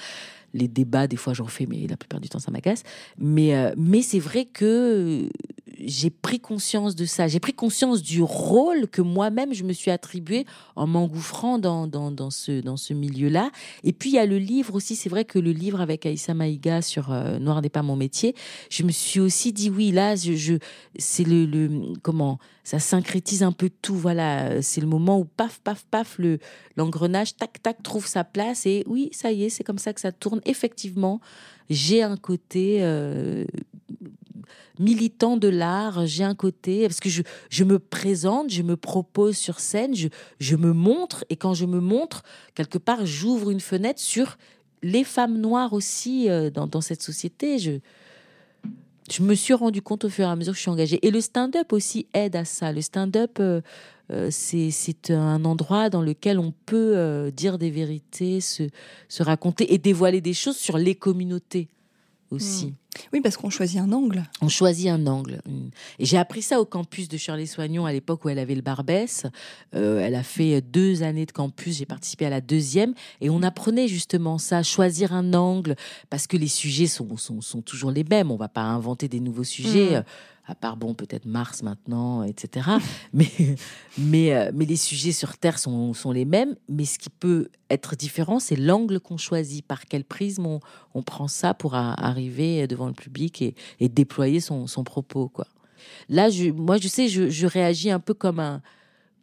Les 0.52 0.68
débats, 0.68 1.08
des 1.08 1.16
fois, 1.16 1.34
j'en 1.34 1.46
fais, 1.46 1.66
mais 1.66 1.86
la 1.88 1.96
plupart 1.96 2.20
du 2.20 2.28
temps, 2.28 2.38
ça 2.38 2.52
m'agace. 2.52 2.84
Mais, 3.18 3.56
euh, 3.56 3.74
mais 3.76 4.02
c'est 4.02 4.20
vrai 4.20 4.44
que 4.44 5.28
j'ai 5.78 6.10
pris 6.10 6.40
conscience 6.40 6.94
de 6.94 7.04
ça. 7.04 7.28
J'ai 7.28 7.40
pris 7.40 7.52
conscience 7.52 8.02
du 8.02 8.22
rôle 8.22 8.88
que 8.88 9.02
moi-même 9.02 9.52
je 9.52 9.64
me 9.64 9.72
suis 9.72 9.90
attribué 9.90 10.46
en 10.76 10.86
m'engouffrant 10.86 11.58
dans, 11.58 11.86
dans, 11.86 12.30
ce, 12.30 12.60
dans 12.60 12.76
ce 12.76 12.94
milieu-là. 12.94 13.50
Et 13.82 13.92
puis 13.92 14.10
il 14.10 14.14
y 14.14 14.18
a 14.18 14.26
le 14.26 14.38
livre 14.38 14.74
aussi. 14.74 14.96
C'est 14.96 15.08
vrai 15.08 15.24
que 15.24 15.38
le 15.38 15.52
livre 15.52 15.80
avec 15.80 16.06
Aïssa 16.06 16.34
Maïga 16.34 16.82
sur 16.82 17.12
euh, 17.12 17.38
Noir 17.38 17.62
n'est 17.62 17.68
pas 17.68 17.82
mon 17.82 17.96
métier, 17.96 18.34
je 18.70 18.82
me 18.82 18.92
suis 18.92 19.20
aussi 19.20 19.52
dit 19.52 19.70
oui, 19.70 19.92
là, 19.92 20.14
c'est 20.16 21.24
le, 21.24 21.46
le, 21.46 21.92
comment 22.02 22.38
ça 22.62 22.78
syncrétise 22.78 23.42
un 23.42 23.52
peu 23.52 23.70
tout. 23.82 23.94
Voilà, 23.94 24.62
c'est 24.62 24.80
le 24.80 24.86
moment 24.86 25.18
où 25.18 25.24
paf, 25.24 25.60
paf, 25.60 25.84
paf, 25.90 26.18
le 26.18 26.38
l'engrenage, 26.76 27.36
tac, 27.36 27.62
tac, 27.62 27.82
trouve 27.82 28.06
sa 28.06 28.24
place. 28.24 28.66
Et 28.66 28.84
oui, 28.86 29.10
ça 29.12 29.32
y 29.32 29.44
est, 29.44 29.48
c'est 29.50 29.64
comme 29.64 29.78
ça 29.78 29.92
que 29.92 30.00
ça 30.00 30.12
tourne. 30.12 30.40
Effectivement, 30.46 31.20
j'ai 31.70 32.02
un 32.02 32.16
côté 32.16 32.78
euh, 32.80 33.44
militant 34.78 35.36
de 35.36 35.48
l'art, 35.48 36.06
j'ai 36.06 36.24
un 36.24 36.34
côté, 36.34 36.86
parce 36.86 37.00
que 37.00 37.08
je, 37.08 37.64
me 37.64 37.78
présente, 37.78 38.50
je 38.50 38.62
me 38.62 38.76
propose 38.76 39.36
sur 39.36 39.60
scène, 39.60 39.94
je, 39.94 40.56
me 40.56 40.72
montre, 40.72 41.24
et 41.30 41.36
quand 41.36 41.54
je 41.54 41.66
me 41.66 41.80
montre, 41.80 42.22
quelque 42.54 42.78
part, 42.78 43.06
j'ouvre 43.06 43.50
une 43.50 43.60
fenêtre 43.60 44.00
sur 44.00 44.36
les 44.82 45.04
femmes 45.04 45.38
noires 45.38 45.72
aussi 45.72 46.28
euh, 46.28 46.50
dans, 46.50 46.80
cette 46.80 47.02
société. 47.02 47.58
Je, 47.58 49.22
me 49.22 49.34
suis 49.34 49.54
rendu 49.54 49.80
compte 49.80 50.04
au 50.04 50.08
fur 50.08 50.26
et 50.26 50.30
à 50.30 50.36
mesure 50.36 50.52
que 50.52 50.56
je 50.56 50.62
suis 50.62 50.70
engagée. 50.70 50.98
Et 51.06 51.10
le 51.10 51.20
stand-up 51.20 51.72
aussi 51.72 52.06
aide 52.12 52.36
à 52.36 52.44
ça. 52.44 52.72
Le 52.72 52.80
stand-up, 52.80 53.38
euh, 53.38 53.60
euh, 54.10 54.28
c'est 54.30 55.10
un 55.10 55.44
endroit 55.44 55.88
dans 55.88 56.02
lequel 56.02 56.38
on 56.38 56.52
peut 56.66 57.30
dire 57.34 57.58
des 57.58 57.70
vérités, 57.70 58.40
se, 58.40 58.64
se, 59.08 59.22
raconter 59.22 59.72
et 59.72 59.78
dévoiler 59.78 60.20
des 60.20 60.34
choses 60.34 60.56
sur 60.56 60.78
les 60.78 60.94
communautés 60.94 61.68
aussi. 62.30 62.66
Hmm. 62.66 62.83
Oui, 63.12 63.20
parce 63.20 63.36
qu'on 63.36 63.50
choisit 63.50 63.80
un 63.80 63.92
angle. 63.92 64.24
On 64.40 64.48
choisit 64.48 64.88
un 64.88 65.06
angle. 65.06 65.40
Et 65.98 66.04
j'ai 66.04 66.18
appris 66.18 66.42
ça 66.42 66.60
au 66.60 66.64
campus 66.64 67.08
de 67.08 67.16
Shirley 67.16 67.46
Soignon 67.46 67.86
à 67.86 67.92
l'époque 67.92 68.24
où 68.24 68.28
elle 68.28 68.38
avait 68.38 68.54
le 68.54 68.62
Barbès. 68.62 69.26
Euh, 69.74 70.00
elle 70.00 70.14
a 70.14 70.22
fait 70.22 70.60
deux 70.60 71.02
années 71.02 71.26
de 71.26 71.32
campus, 71.32 71.78
j'ai 71.78 71.86
participé 71.86 72.26
à 72.26 72.30
la 72.30 72.40
deuxième. 72.40 72.94
Et 73.20 73.30
on 73.30 73.42
apprenait 73.42 73.88
justement 73.88 74.38
ça, 74.38 74.62
choisir 74.62 75.12
un 75.12 75.34
angle, 75.34 75.76
parce 76.10 76.26
que 76.26 76.36
les 76.36 76.48
sujets 76.48 76.86
sont, 76.86 77.16
sont, 77.16 77.40
sont 77.40 77.62
toujours 77.62 77.90
les 77.90 78.04
mêmes. 78.04 78.30
On 78.30 78.36
va 78.36 78.48
pas 78.48 78.62
inventer 78.62 79.08
des 79.08 79.20
nouveaux 79.20 79.44
sujets. 79.44 80.00
Hmm 80.00 80.04
à 80.46 80.54
part 80.54 80.76
bon 80.76 80.94
peut-être 80.94 81.26
Mars 81.26 81.62
maintenant, 81.62 82.22
etc. 82.22 82.68
mais 83.12 83.30
mais 83.98 84.34
euh, 84.34 84.50
mais 84.54 84.64
les 84.66 84.76
sujets 84.76 85.12
sur 85.12 85.36
Terre 85.38 85.58
sont, 85.58 85.92
sont 85.94 86.12
les 86.12 86.24
mêmes. 86.24 86.54
Mais 86.68 86.84
ce 86.84 86.98
qui 86.98 87.10
peut 87.10 87.48
être 87.70 87.96
différent, 87.96 88.38
c'est 88.38 88.56
l'angle 88.56 89.00
qu'on 89.00 89.16
choisit, 89.16 89.66
par 89.66 89.86
quel 89.86 90.04
prisme 90.04 90.46
on, 90.46 90.60
on 90.94 91.02
prend 91.02 91.28
ça 91.28 91.54
pour 91.54 91.74
arriver 91.74 92.66
devant 92.66 92.86
le 92.86 92.92
public 92.92 93.42
et, 93.42 93.54
et 93.80 93.88
déployer 93.88 94.40
son, 94.40 94.66
son, 94.66 94.84
propos 94.84 95.28
quoi. 95.28 95.46
Là, 96.08 96.30
je, 96.30 96.50
moi 96.50 96.76
je 96.78 96.88
sais, 96.88 97.08
je, 97.08 97.28
je 97.28 97.46
réagis 97.46 97.90
un 97.90 98.00
peu 98.00 98.14
comme 98.14 98.40
un 98.40 98.62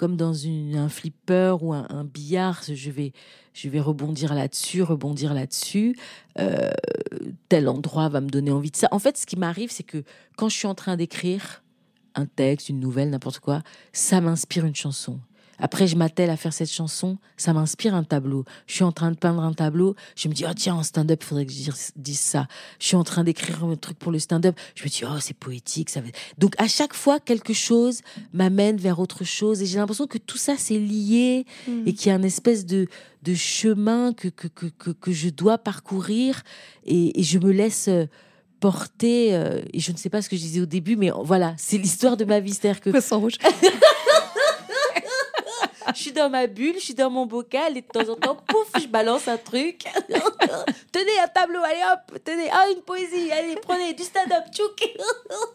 comme 0.02 0.18
dans 0.18 0.48
un 0.48 0.90
flipper 0.90 1.58
ou 1.62 1.74
un, 1.74 1.86
un, 1.92 2.04
billard, 2.04 2.64
je 2.64 2.90
vais, 2.90 3.14
je 3.54 3.70
vais 3.70 3.80
rebondir 3.80 4.34
là-dessus, 4.34 4.82
rebondir 4.82 5.36
là-dessus. 5.36 5.96
Euh, 6.40 6.72
tel 7.50 7.70
endroit 7.70 8.10
va 8.10 8.20
me 8.20 8.28
donner 8.28 8.50
envie 8.50 8.72
de 8.72 8.76
ça. 8.78 8.88
En 8.90 8.98
fait, 8.98 9.16
ce 9.16 9.28
qui 9.28 9.36
m'arrive, 9.38 9.70
c'est 9.70 9.84
que 9.84 10.04
quand 10.38 10.50
je 10.50 10.58
suis 10.58 10.66
en 10.66 10.74
train 10.74 10.98
d'écrire 10.98 11.62
un 12.16 12.26
texte, 12.26 12.70
une 12.70 12.80
nouvelle, 12.80 13.12
n'importe 13.12 13.38
quoi, 13.38 13.62
ça 13.94 14.22
m'inspire 14.22 14.66
une 14.66 14.74
chanson. 14.74 15.20
Après, 15.62 15.88
je 15.88 15.95
m'attelle 15.95 16.30
à 16.30 16.38
faire 16.38 16.54
cette 16.54 16.71
chanson, 16.71 17.17
ça 17.38 17.54
m'inspire 17.54 17.95
un 17.95 18.04
tableau. 18.04 18.45
Je 18.67 18.74
suis 18.74 18.84
en 18.84 18.91
train 18.91 19.12
de 19.12 19.15
peindre 19.15 19.43
un 19.43 19.54
tableau, 19.54 19.95
je 20.15 20.28
me 20.28 20.34
dis, 20.34 20.43
oh 20.50 20.54
tiens, 20.56 20.76
en 20.76 20.84
stand-up, 20.84 21.19
il 21.21 21.26
faudrait 21.26 21.45
que 21.45 21.54
je 21.54 21.71
dise 21.95 22.19
ça. 22.19 22.47
Je 22.80 22.88
suis 22.88 22.95
en 22.95 23.04
train 23.04 23.24
d'écrire 23.24 23.63
un 23.63 23.76
truc 23.76 23.97
pour 24.00 24.12
le 24.12 24.19
stand-up, 24.19 24.58
je 24.76 24.84
me 24.84 24.89
dis, 24.89 25.04
oh, 25.06 25.19
c'est 25.19 25.38
poétique. 25.38 25.89
Ça 25.89 26.02
Donc, 26.38 26.56
à 26.58 26.67
chaque 26.67 26.93
fois, 26.93 27.19
quelque 27.19 27.54
chose 27.54 28.02
m'amène 28.34 28.78
vers 28.78 29.00
autre 29.00 29.24
chose. 29.24 29.62
Et 29.62 29.65
j'ai 29.65 29.78
l'impression 29.78 30.08
que 30.08 30.17
tout 30.17 30.38
ça, 30.38 30.56
c'est 30.58 30.80
lié 30.80 31.45
hmm. 31.67 31.84
et 31.86 31.93
qu'il 31.93 32.10
y 32.10 32.12
a 32.12 32.15
une 32.15 32.26
espèce 32.26 32.65
de, 32.65 32.88
de 33.21 33.34
chemin 33.36 34.13
que, 34.13 34.28
que, 34.28 34.47
que, 34.47 34.89
que, 34.89 35.12
je 35.12 35.30
dois 35.30 35.58
parcourir 35.58 36.41
et, 36.86 37.19
et 37.19 37.24
je 37.24 37.38
me 37.38 37.52
laisse 37.52 37.88
euh, 37.88 38.06
porter. 38.60 39.36
Euh, 39.36 39.62
et 39.74 39.80
je 39.80 39.91
ne 39.91 39.97
sais 39.97 40.10
pas 40.10 40.21
ce 40.21 40.30
que 40.30 40.36
je 40.36 40.41
disais 40.41 40.62
au 40.62 40.65
début, 40.65 40.95
mais 40.95 41.12
voilà, 41.24 41.54
c'est 41.58 41.78
l'histoire 41.78 42.17
de 42.17 42.26
ma 42.26 42.39
vie. 42.39 42.54
C'est-à-dire 42.54 42.82
que. 42.82 42.89
rouge? 43.15 43.36
je 45.95 46.01
suis 46.01 46.12
dans 46.12 46.30
ma 46.30 46.47
bulle, 46.47 46.75
je 46.75 46.86
suis 46.86 46.93
dans 46.93 47.10
mon 47.10 47.25
bocal 47.25 47.77
et 47.77 47.82
de 47.82 47.88
temps 47.88 48.10
en 48.10 48.15
temps, 48.15 48.38
pouf, 48.47 48.82
je 48.82 48.88
balance 48.88 49.27
un 49.27 49.38
truc. 49.38 49.84
tenez 50.91 51.19
un 51.23 51.27
tableau, 51.27 51.60
allez 51.63 51.82
hop, 51.91 52.19
tenez, 52.23 52.49
ah, 52.51 52.65
une 52.75 52.82
poésie, 52.82 53.32
allez, 53.32 53.56
prenez 53.62 53.93
du 53.93 54.04
stand-up, 54.04 54.45
tchouk. 54.51 54.97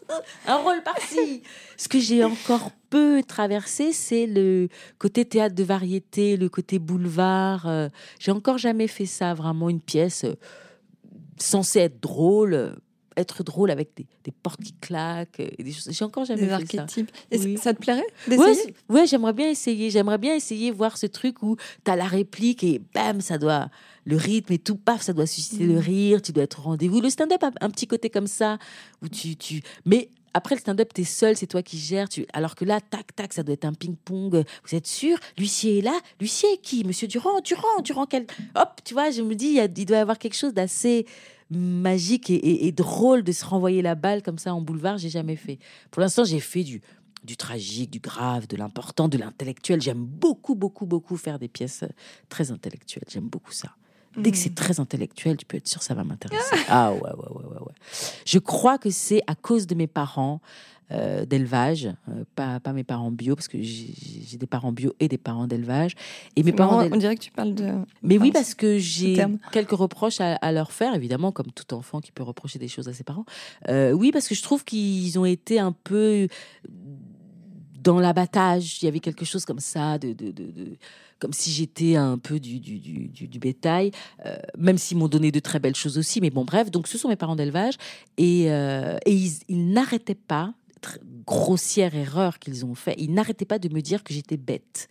un 0.47 0.55
rôle 0.57 0.83
par-ci. 0.83 1.43
Ce 1.77 1.87
que 1.87 1.99
j'ai 1.99 2.23
encore 2.23 2.71
peu 2.89 3.21
traversé, 3.27 3.91
c'est 3.93 4.25
le 4.25 4.69
côté 4.97 5.25
théâtre 5.25 5.55
de 5.55 5.63
variété, 5.63 6.37
le 6.37 6.49
côté 6.49 6.79
boulevard. 6.79 7.67
Euh, 7.67 7.89
j'ai 8.19 8.31
encore 8.31 8.57
jamais 8.57 8.87
fait 8.87 9.05
ça, 9.05 9.33
vraiment 9.33 9.69
une 9.69 9.81
pièce 9.81 10.23
euh, 10.23 10.35
censée 11.37 11.79
être 11.79 11.99
drôle 11.99 12.77
être 13.17 13.43
drôle 13.43 13.71
avec 13.71 13.89
des, 13.95 14.05
des, 14.23 14.31
portes 14.31 14.61
qui 14.61 14.73
claquent 14.73 15.39
et 15.39 15.63
des 15.63 15.71
choses. 15.71 15.89
J'ai 15.91 16.05
encore 16.05 16.25
jamais 16.25 16.41
des 16.41 16.47
fait 16.47 16.53
archétypes. 16.53 17.11
ça. 17.11 17.37
Et 17.37 17.57
ça 17.57 17.73
te 17.73 17.79
plairait 17.79 18.05
d'essayer 18.27 18.75
Ouais, 18.87 19.07
j'aimerais 19.07 19.33
bien 19.33 19.49
essayer. 19.49 19.89
J'aimerais 19.89 20.17
bien 20.17 20.35
essayer 20.35 20.71
voir 20.71 20.97
ce 20.97 21.07
truc 21.07 21.41
où 21.41 21.57
tu 21.83 21.91
as 21.91 21.95
la 21.95 22.05
réplique 22.05 22.63
et 22.63 22.81
bam, 22.93 23.19
ça 23.21 23.37
doit 23.37 23.69
le 24.05 24.15
rythme 24.15 24.53
et 24.53 24.59
tout, 24.59 24.77
paf, 24.77 25.01
ça 25.01 25.13
doit 25.13 25.25
susciter 25.25 25.65
le 25.65 25.75
mm. 25.75 25.79
rire. 25.79 26.21
Tu 26.21 26.31
dois 26.31 26.43
être 26.43 26.59
au 26.59 26.63
rendez-vous. 26.63 27.01
Le 27.01 27.09
stand-up 27.09 27.43
a 27.43 27.51
un 27.59 27.69
petit 27.69 27.87
côté 27.87 28.09
comme 28.09 28.27
ça 28.27 28.57
où 29.01 29.09
tu, 29.09 29.35
tu... 29.35 29.61
mais 29.85 30.09
après 30.33 30.53
le 30.53 30.61
stand-up, 30.61 30.93
tu 30.93 31.01
es 31.01 31.03
seul, 31.03 31.35
c'est 31.35 31.47
toi 31.47 31.63
qui 31.63 31.77
gères. 31.79 32.07
Tu... 32.07 32.25
Alors 32.31 32.55
que 32.55 32.63
là, 32.63 32.79
tac, 32.79 33.15
tac, 33.15 33.33
ça 33.33 33.43
doit 33.43 33.53
être 33.53 33.65
un 33.65 33.73
ping-pong. 33.73 34.43
Vous 34.65 34.75
êtes 34.75 34.85
sûr? 34.85 35.17
L'huissier 35.37 35.79
est 35.79 35.81
là 35.81 35.99
L'huissier 36.19 36.53
est 36.53 36.61
qui? 36.61 36.83
Monsieur 36.83 37.07
Durand? 37.07 37.41
Durand 37.41 37.81
Durand 37.83 38.05
quel 38.05 38.27
Hop, 38.55 38.81
tu 38.85 38.93
vois, 38.93 39.09
je 39.09 39.23
me 39.23 39.33
dis, 39.33 39.59
il 39.59 39.85
doit 39.85 39.97
y 39.97 39.99
avoir 39.99 40.19
quelque 40.19 40.35
chose 40.35 40.53
d'assez 40.53 41.05
magique 41.49 42.29
et, 42.29 42.71
drôle 42.71 43.23
de 43.23 43.31
se 43.31 43.45
renvoyer 43.45 43.81
la 43.81 43.95
balle 43.95 44.21
comme 44.21 44.37
ça 44.37 44.53
en 44.53 44.61
boulevard, 44.61 44.97
j'ai 44.97 45.09
jamais 45.09 45.35
fait. 45.35 45.59
Pour 45.91 46.01
l'instant, 46.01 46.23
j'ai 46.23 46.39
fait 46.39 46.63
du, 46.63 46.81
du 47.23 47.37
tragique, 47.37 47.89
du 47.89 47.99
grave, 47.99 48.47
de 48.47 48.57
l'important, 48.57 49.07
de 49.07 49.17
l'intellectuel. 49.17 49.81
J'aime 49.81 50.03
beaucoup, 50.03 50.55
beaucoup, 50.55 50.85
beaucoup 50.85 51.17
faire 51.17 51.39
des 51.39 51.47
pièces 51.47 51.83
très 52.29 52.51
intellectuelles. 52.51 53.05
J'aime 53.09 53.27
beaucoup 53.27 53.51
ça. 53.51 53.75
Dès 54.17 54.31
que 54.31 54.37
c'est 54.37 54.49
mm. 54.49 54.55
très 54.55 54.79
intellectuel, 54.79 55.37
tu 55.37 55.45
peux 55.45 55.57
être 55.57 55.67
sûr 55.67 55.79
que 55.79 55.85
ça 55.85 55.93
va 55.93 56.03
m'intéresser. 56.03 56.55
Ah 56.69 56.91
ouais, 56.91 56.99
ouais, 56.99 57.09
ouais, 57.09 57.45
ouais, 57.45 57.61
ouais. 57.61 57.73
Je 58.25 58.39
crois 58.39 58.77
que 58.77 58.89
c'est 58.89 59.21
à 59.27 59.35
cause 59.35 59.67
de 59.67 59.75
mes 59.75 59.87
parents. 59.87 60.41
Euh, 60.89 61.25
d'élevage, 61.25 61.89
euh, 62.07 62.23
pas, 62.33 62.61
pas 62.61 62.71
mes 62.71 62.85
parents 62.85 63.11
bio, 63.11 63.35
parce 63.35 63.49
que 63.49 63.57
j'ai 63.61 64.37
des 64.37 64.47
parents 64.47 64.71
bio 64.71 64.95
et 65.01 65.09
des 65.09 65.17
parents 65.17 65.45
d'élevage. 65.45 65.95
Et 66.37 66.43
mes 66.43 66.53
parents. 66.53 66.87
on 66.89 66.95
dirait 66.95 67.17
que 67.17 67.23
tu 67.23 67.31
parles 67.31 67.53
de. 67.53 67.73
Mais 68.03 68.17
oui, 68.17 68.31
parce 68.31 68.53
que 68.53 68.77
j'ai 68.77 69.17
quelques 69.51 69.71
reproches 69.71 70.21
à, 70.21 70.51
leur 70.53 70.71
faire, 70.71 70.95
évidemment, 70.95 71.33
comme 71.33 71.51
tout 71.51 71.73
enfant 71.73 71.99
qui 71.99 72.13
peut 72.13 72.23
reprocher 72.23 72.57
des 72.57 72.69
choses 72.69 72.87
à 72.87 72.93
ses 72.93 73.03
parents. 73.03 73.25
Euh, 73.67 73.91
oui, 73.91 74.13
parce 74.13 74.29
que 74.29 74.35
je 74.35 74.41
trouve 74.41 74.63
qu'ils 74.63 75.19
ont 75.19 75.25
été 75.25 75.59
un 75.59 75.73
peu 75.73 76.29
dans 77.83 77.99
l'abattage. 77.99 78.81
Il 78.81 78.85
y 78.85 78.87
avait 78.87 79.01
quelque 79.01 79.25
chose 79.25 79.43
comme 79.43 79.59
ça, 79.59 79.97
de, 79.97 80.13
de, 80.13 80.31
de, 80.31 80.77
comme 81.19 81.33
si 81.33 81.51
j'étais 81.51 81.97
un 81.97 82.17
peu 82.17 82.39
du, 82.39 82.61
du, 82.61 82.79
du, 82.79 83.27
du 83.27 83.39
bétail, 83.39 83.91
même 84.57 84.77
s'ils 84.77 84.97
m'ont 84.97 85.09
donné 85.09 85.33
de 85.33 85.39
très 85.39 85.59
belles 85.59 85.75
choses 85.75 85.97
aussi. 85.97 86.21
Mais 86.21 86.29
bon, 86.29 86.45
bref, 86.45 86.71
donc 86.71 86.87
ce 86.87 86.97
sont 86.97 87.09
mes 87.09 87.17
parents 87.17 87.35
d'élevage 87.35 87.75
et, 88.17 88.43
et 88.43 89.11
ils, 89.11 89.33
ils 89.49 89.69
n'arrêtaient 89.73 90.15
pas 90.15 90.53
grossière 91.25 91.95
erreur 91.95 92.39
qu'ils 92.39 92.65
ont 92.65 92.75
fait, 92.75 92.95
ils 92.97 93.13
n'arrêtaient 93.13 93.45
pas 93.45 93.59
de 93.59 93.67
me 93.73 93.81
dire 93.81 94.03
que 94.03 94.13
j'étais 94.13 94.37
bête. 94.37 94.87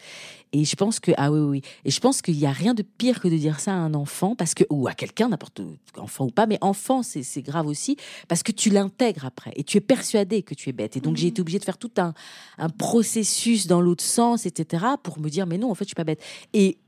Et 0.53 0.65
je 0.65 0.77
pense 0.77 1.01
que 1.01 1.13
ah 1.17 1.33
oui 1.33 1.41
oui, 1.41 1.63
et 1.85 1.91
je 1.91 2.01
pense 2.01 2.23
qu'il 2.23 2.37
n'y 2.37 2.47
a 2.47 2.53
rien 2.53 2.75
de 2.75 2.83
pire 2.83 3.21
que 3.21 3.29
de 3.29 3.37
dire 3.37 3.59
ça 3.61 3.73
à 3.73 3.77
un 3.77 3.95
enfant 3.95 4.37
parce 4.37 4.55
que 4.55 4.65
ou 4.71 4.87
à 4.87 4.93
quelqu'un 4.93 5.29
n'importe 5.29 5.61
enfant 5.97 6.27
ou 6.27 6.31
pas, 6.31 6.47
mais 6.47 6.59
enfant 6.61 7.03
c'est 7.03 7.43
grave 7.43 7.67
aussi 7.67 7.97
parce 8.29 8.43
que 8.43 8.53
tu 8.53 8.71
l'intègres 8.71 9.25
après 9.25 9.53
et 9.57 9.65
tu 9.65 9.79
es 9.79 9.81
persuadé 9.81 10.43
que 10.43 10.55
tu 10.55 10.69
es 10.69 10.73
bête. 10.73 10.97
Et 10.97 11.01
donc 11.01 11.17
j'ai 11.17 11.29
été 11.29 11.41
obligée 11.41 11.59
de 11.59 11.65
faire 11.65 11.79
tout 11.79 11.93
un 11.97 12.15
un 12.59 12.69
processus 12.69 13.67
dans 13.67 13.81
l'autre 13.81 14.05
sens, 14.05 14.47
etc. 14.47 14.85
pour 15.03 15.19
me 15.19 15.29
dire 15.29 15.47
mais 15.47 15.59
non 15.59 15.71
en 15.71 15.75
fait 15.75 15.85
je 15.85 15.89
suis 15.89 15.95
pas 15.95 16.05
bête. 16.05 16.23
Et 16.53 16.79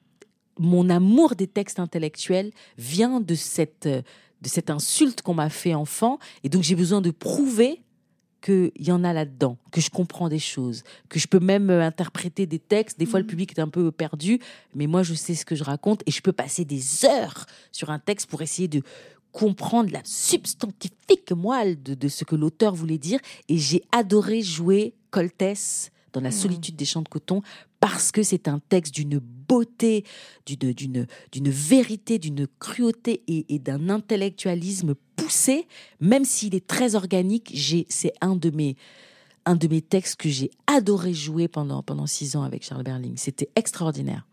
mon 0.59 0.90
amour 0.90 1.35
des 1.37 1.47
textes 1.47 1.79
intellectuels 1.79 2.53
vient 2.77 3.21
de 3.21 3.35
cette 3.35 3.88
de 4.40 4.49
cette 4.49 4.71
insulte 4.71 5.23
qu'on 5.23 5.35
m'a 5.35 5.51
fait 5.51 5.75
enfant 5.75 6.18
et 6.44 6.49
donc 6.49 6.62
j'ai 6.62 6.77
besoin 6.77 7.01
de 7.01 7.11
prouver 7.11 7.83
qu'il 8.40 8.70
y 8.79 8.92
en 8.92 9.05
a 9.05 9.12
là-dedans, 9.12 9.57
que 9.72 9.81
je 9.81 9.90
comprends 9.90 10.29
des 10.29 10.38
choses, 10.38 10.85
que 11.09 11.18
je 11.18 11.27
peux 11.27 11.40
même 11.40 11.70
euh, 11.70 11.83
interpréter 11.83 12.46
des 12.46 12.59
textes. 12.59 12.98
Des 12.98 13.07
fois, 13.07 13.18
le 13.18 13.24
mhm. 13.24 13.31
public 13.31 13.59
est 13.59 13.61
un 13.61 13.68
peu 13.68 13.90
perdu, 13.90 14.40
mais 14.74 14.87
moi, 14.87 15.03
je 15.03 15.14
sais 15.14 15.35
ce 15.35 15.44
que 15.44 15.55
je 15.55 15.64
raconte 15.64 16.03
et 16.07 16.11
je 16.11 16.20
peux 16.20 16.33
passer 16.33 16.64
des 16.64 17.05
heures 17.05 17.46
sur 17.72 17.90
un 17.90 17.98
texte 17.98 18.29
pour 18.29 18.42
essayer 18.42 18.68
de 18.68 18.83
comprendre 19.33 19.90
la 19.92 20.01
substantifique 20.05 21.33
moelle 21.33 21.83
de, 21.83 21.94
de 21.94 22.09
ce 22.09 22.24
que 22.24 22.37
l'auteur 22.37 22.74
voulait 22.74 22.98
dire. 22.98 23.20
Et 23.48 23.59
j'ai 23.59 23.83
adoré 23.92 24.42
jouer 24.42 24.94
Coltès 25.11 25.90
dans 26.12 26.20
la 26.20 26.31
mmh. 26.31 26.33
solitude 26.33 26.77
des 26.77 26.85
champs 26.85 27.03
de 27.03 27.09
coton 27.09 27.42
parce 27.81 28.12
que 28.12 28.22
c'est 28.22 28.48
un 28.48 28.61
texte 28.68 28.94
d'une 28.94 29.20
beauté, 29.49 30.05
d'une, 30.47 31.07
vérité, 31.51 32.19
d'une 32.19 32.47
cruauté 32.59 33.23
et, 33.27 33.59
d'un 33.59 33.89
intellectualisme 33.89 34.95
poussé, 35.17 35.67
même 36.01 36.25
s'il 36.25 36.55
est 36.55 36.66
très 36.66 36.95
organique. 36.95 37.57
C'est 37.89 38.12
un 38.20 38.37
de 38.37 38.51
mes 38.51 39.81
textes 39.81 40.16
que 40.16 40.29
j'ai 40.29 40.51
adoré 40.66 41.14
jouer 41.14 41.49
pendant 41.49 42.07
six 42.07 42.37
ans 42.37 42.43
avec 42.43 42.64
Charles 42.64 42.85
Berling. 42.85 43.16
C'était 43.16 43.51
extraordinaire. 43.57 44.27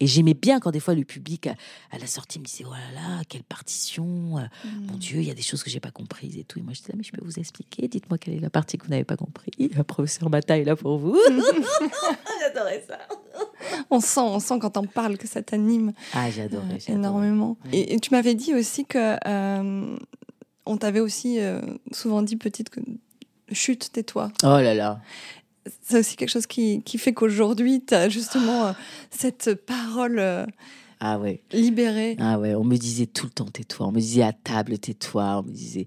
Et 0.00 0.06
j'aimais 0.06 0.34
bien 0.34 0.60
quand 0.60 0.70
des 0.70 0.80
fois 0.80 0.94
le 0.94 1.04
public 1.04 1.46
à, 1.46 1.98
la 1.98 2.06
sortie 2.06 2.38
me 2.38 2.44
disait 2.44 2.64
oh 2.66 2.72
là 2.72 3.00
là 3.00 3.22
quelle 3.28 3.42
partition 3.42 4.38
euh, 4.38 4.42
mon 4.64 4.94
mm. 4.94 4.98
Dieu 4.98 5.20
il 5.20 5.28
y 5.28 5.30
a 5.30 5.34
des 5.34 5.42
choses 5.42 5.62
que 5.62 5.68
j'ai 5.68 5.78
pas 5.78 5.90
comprises 5.90 6.38
et 6.38 6.44
tout. 6.44 6.58
Et 6.58 6.62
moi 6.62 6.72
je 6.72 6.80
disais 6.80 6.94
mais 6.96 7.02
je 7.02 7.12
peux 7.12 7.22
vous 7.22 7.38
expliquer 7.38 7.86
dites-moi 7.86 8.16
quelle 8.16 8.34
est 8.34 8.40
la 8.40 8.48
partie 8.48 8.78
que 8.78 8.84
vous 8.84 8.90
n'avez 8.90 9.04
pas 9.04 9.16
compris. 9.16 9.52
Le 9.58 9.82
professeur 9.82 10.30
Mata 10.30 10.58
est 10.58 10.64
là 10.64 10.74
pour 10.74 10.96
vous. 10.96 11.18
J'adorais 12.40 12.84
ça. 12.88 12.98
On 13.90 14.00
sent 14.00 14.20
on 14.20 14.40
sent 14.40 14.58
quand 14.58 14.78
on 14.78 14.84
parle 14.84 15.18
que 15.18 15.28
ça 15.28 15.42
t'anime 15.42 15.92
ah 16.14 16.30
j'adorais 16.30 16.78
euh, 16.88 16.94
énormément. 16.94 17.58
Et, 17.72 18.00
tu 18.00 18.10
m'avais 18.12 18.34
dit 18.34 18.54
aussi 18.54 18.86
que 18.86 19.16
euh, 19.26 19.96
on 20.64 20.76
t'avait 20.78 21.00
aussi 21.00 21.38
souvent 21.92 22.22
dit 22.22 22.36
petite 22.36 22.70
que 22.70 22.80
chute 23.52 23.90
tais-toi 23.92 24.30
oh 24.44 24.46
là 24.46 24.74
là 24.74 25.00
c'est 25.82 25.98
aussi 25.98 26.16
quelque 26.16 26.30
chose 26.30 26.46
qui, 26.46 26.82
qui 26.82 26.98
fait 26.98 27.12
qu'aujourd'hui, 27.12 27.82
tu 27.86 27.94
as 27.94 28.08
justement 28.08 28.66
euh, 28.66 28.72
cette 29.10 29.54
parole 29.54 30.18
euh, 30.18 30.46
ah 31.00 31.18
ouais. 31.18 31.42
libérée. 31.52 32.16
Ah 32.18 32.38
ouais, 32.38 32.54
on 32.54 32.64
me 32.64 32.76
disait 32.76 33.06
tout 33.06 33.26
le 33.26 33.32
temps 33.32 33.46
tais-toi. 33.46 33.86
On 33.86 33.92
me 33.92 34.00
disait 34.00 34.22
à 34.22 34.32
table 34.32 34.78
tais-toi. 34.78 35.40
On 35.40 35.42
me 35.42 35.52
disait 35.52 35.86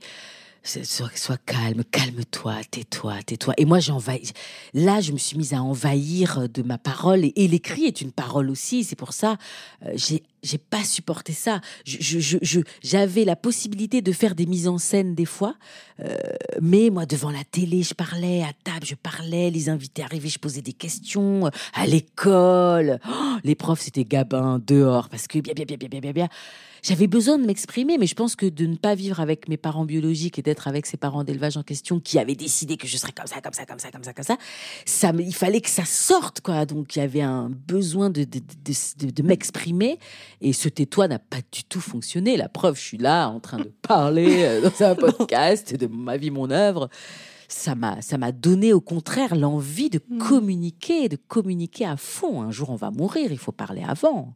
sois, 0.64 1.38
calme, 1.46 1.84
calme-toi, 1.84 2.56
tais-toi, 2.72 3.16
tais-toi. 3.26 3.54
Et 3.58 3.66
moi, 3.66 3.80
j'envahis. 3.80 4.32
Là, 4.74 5.02
je 5.02 5.12
me 5.12 5.18
suis 5.18 5.38
mise 5.38 5.54
à 5.54 5.62
envahir 5.62 6.48
de 6.50 6.62
ma 6.62 6.78
parole. 6.78 7.26
Et, 7.36 7.48
l'écrit 7.48 7.86
est 7.86 8.02
une 8.02 8.12
parole 8.12 8.50
aussi. 8.50 8.84
C'est 8.84 8.96
pour 8.96 9.14
ça, 9.14 9.38
euh, 9.86 9.94
j'ai 10.44 10.58
pas 10.58 10.84
supporté 10.84 11.34
ça. 11.34 11.62
Je, 11.86 12.20
je, 12.20 12.60
j'avais 12.82 13.26
la 13.26 13.36
possibilité 13.36 14.02
de 14.02 14.12
faire 14.12 14.36
des 14.36 14.46
mises 14.46 14.68
en 14.68 14.78
scène 14.78 15.16
des 15.16 15.26
fois, 15.26 15.56
euh, 16.00 16.16
mais 16.62 16.90
moi 16.90 17.06
devant 17.06 17.32
la 17.32 17.44
télé, 17.44 17.84
je 17.84 17.94
parlais 17.94 18.44
à 18.44 18.52
table, 18.64 18.86
je 18.86 18.96
parlais, 18.96 19.50
les 19.50 19.70
invités 19.70 20.04
arrivaient, 20.04 20.30
je 20.30 20.40
posais 20.40 20.62
des 20.62 20.74
questions 20.74 21.50
à 21.74 21.88
l'école. 21.88 23.00
Oh, 23.08 23.38
les 23.44 23.56
profs 23.56 23.82
c'était 23.82 24.06
Gabin 24.06 24.60
dehors 24.66 25.10
parce 25.10 25.28
que 25.28 25.40
bien 25.40 25.54
bien 25.54 25.66
bien 25.66 25.78
bien 25.78 25.90
bien 25.90 26.00
bien 26.02 26.12
bien 26.12 26.30
j'avais 26.84 27.08
besoin 27.08 27.38
de 27.38 27.46
m'exprimer, 27.46 27.98
mais 27.98 28.06
je 28.06 28.14
pense 28.14 28.36
que 28.36 28.46
de 28.46 28.66
ne 28.66 28.76
pas 28.76 28.94
vivre 28.94 29.22
avec 29.22 29.48
mes 29.48 29.56
parents 29.56 29.86
biologiques 29.86 30.38
et 30.38 30.42
d'être 30.42 30.68
avec 30.68 30.86
ces 30.86 30.98
parents 30.98 31.24
d'élevage 31.24 31.56
en 31.56 31.64
question 31.64 32.02
qui 32.02 32.20
avaient 32.20 32.36
décidé 32.36 32.76
que 32.76 32.88
je 32.88 32.98
serais 32.98 33.14
comme 33.14 33.26
ça, 33.26 33.40
comme 33.42 33.54
ça, 33.54 33.66
comme 33.66 33.80
ça, 33.80 33.90
comme 33.90 34.04
ça, 34.04 34.14
comme 34.14 34.26
ça, 34.26 34.38
ça 34.86 35.12
il 35.18 35.34
fallait 35.34 35.62
que 35.62 35.70
ça 35.70 35.86
sorte, 35.86 36.42
quoi. 36.42 36.66
Donc 36.66 36.96
il 36.96 37.00
y 37.00 37.02
avait 37.02 37.22
un 37.22 37.50
besoin 37.50 38.10
de, 38.10 38.26
de, 38.26 38.40
de, 38.40 39.12
de 39.12 39.24
m'exprimer 39.24 39.98
et 40.42 40.52
ce 40.52 40.68
tais-toi 40.68 41.08
n'a 41.08 41.20
pas 41.20 41.40
du 41.54 41.64
tout 41.64 41.80
fonctionné. 41.80 42.36
La 42.36 42.50
preuve, 42.50 42.76
je 42.76 42.82
suis 42.82 42.98
là 42.98 43.30
en 43.30 43.40
train 43.40 43.60
de 43.60 43.72
parler 43.82 44.44
euh, 44.44 44.62
dans 44.70 44.86
un 44.86 44.96
podcast 44.96 45.74
de 45.74 45.88
ma 45.88 46.18
vie, 46.18 46.32
mon 46.32 46.52
œuvre 46.52 46.90
ça 47.50 47.76
m'a 47.76 48.02
ça 48.02 48.18
m'a 48.18 48.32
donné 48.32 48.74
au 48.74 48.82
contraire 48.82 49.36
l'envie 49.36 49.90
de 49.90 50.02
hmm. 50.10 50.18
communiquer, 50.18 51.08
de 51.08 51.18
communiquer 51.28 51.86
à 51.86 51.98
fond. 51.98 52.42
Un 52.42 52.52
jour 52.52 52.72
on 52.72 52.76
va 52.76 52.92
mourir, 52.92 53.32
il 53.32 53.38
faut 53.38 53.52
parler 53.52 53.84
avant. 53.88 54.36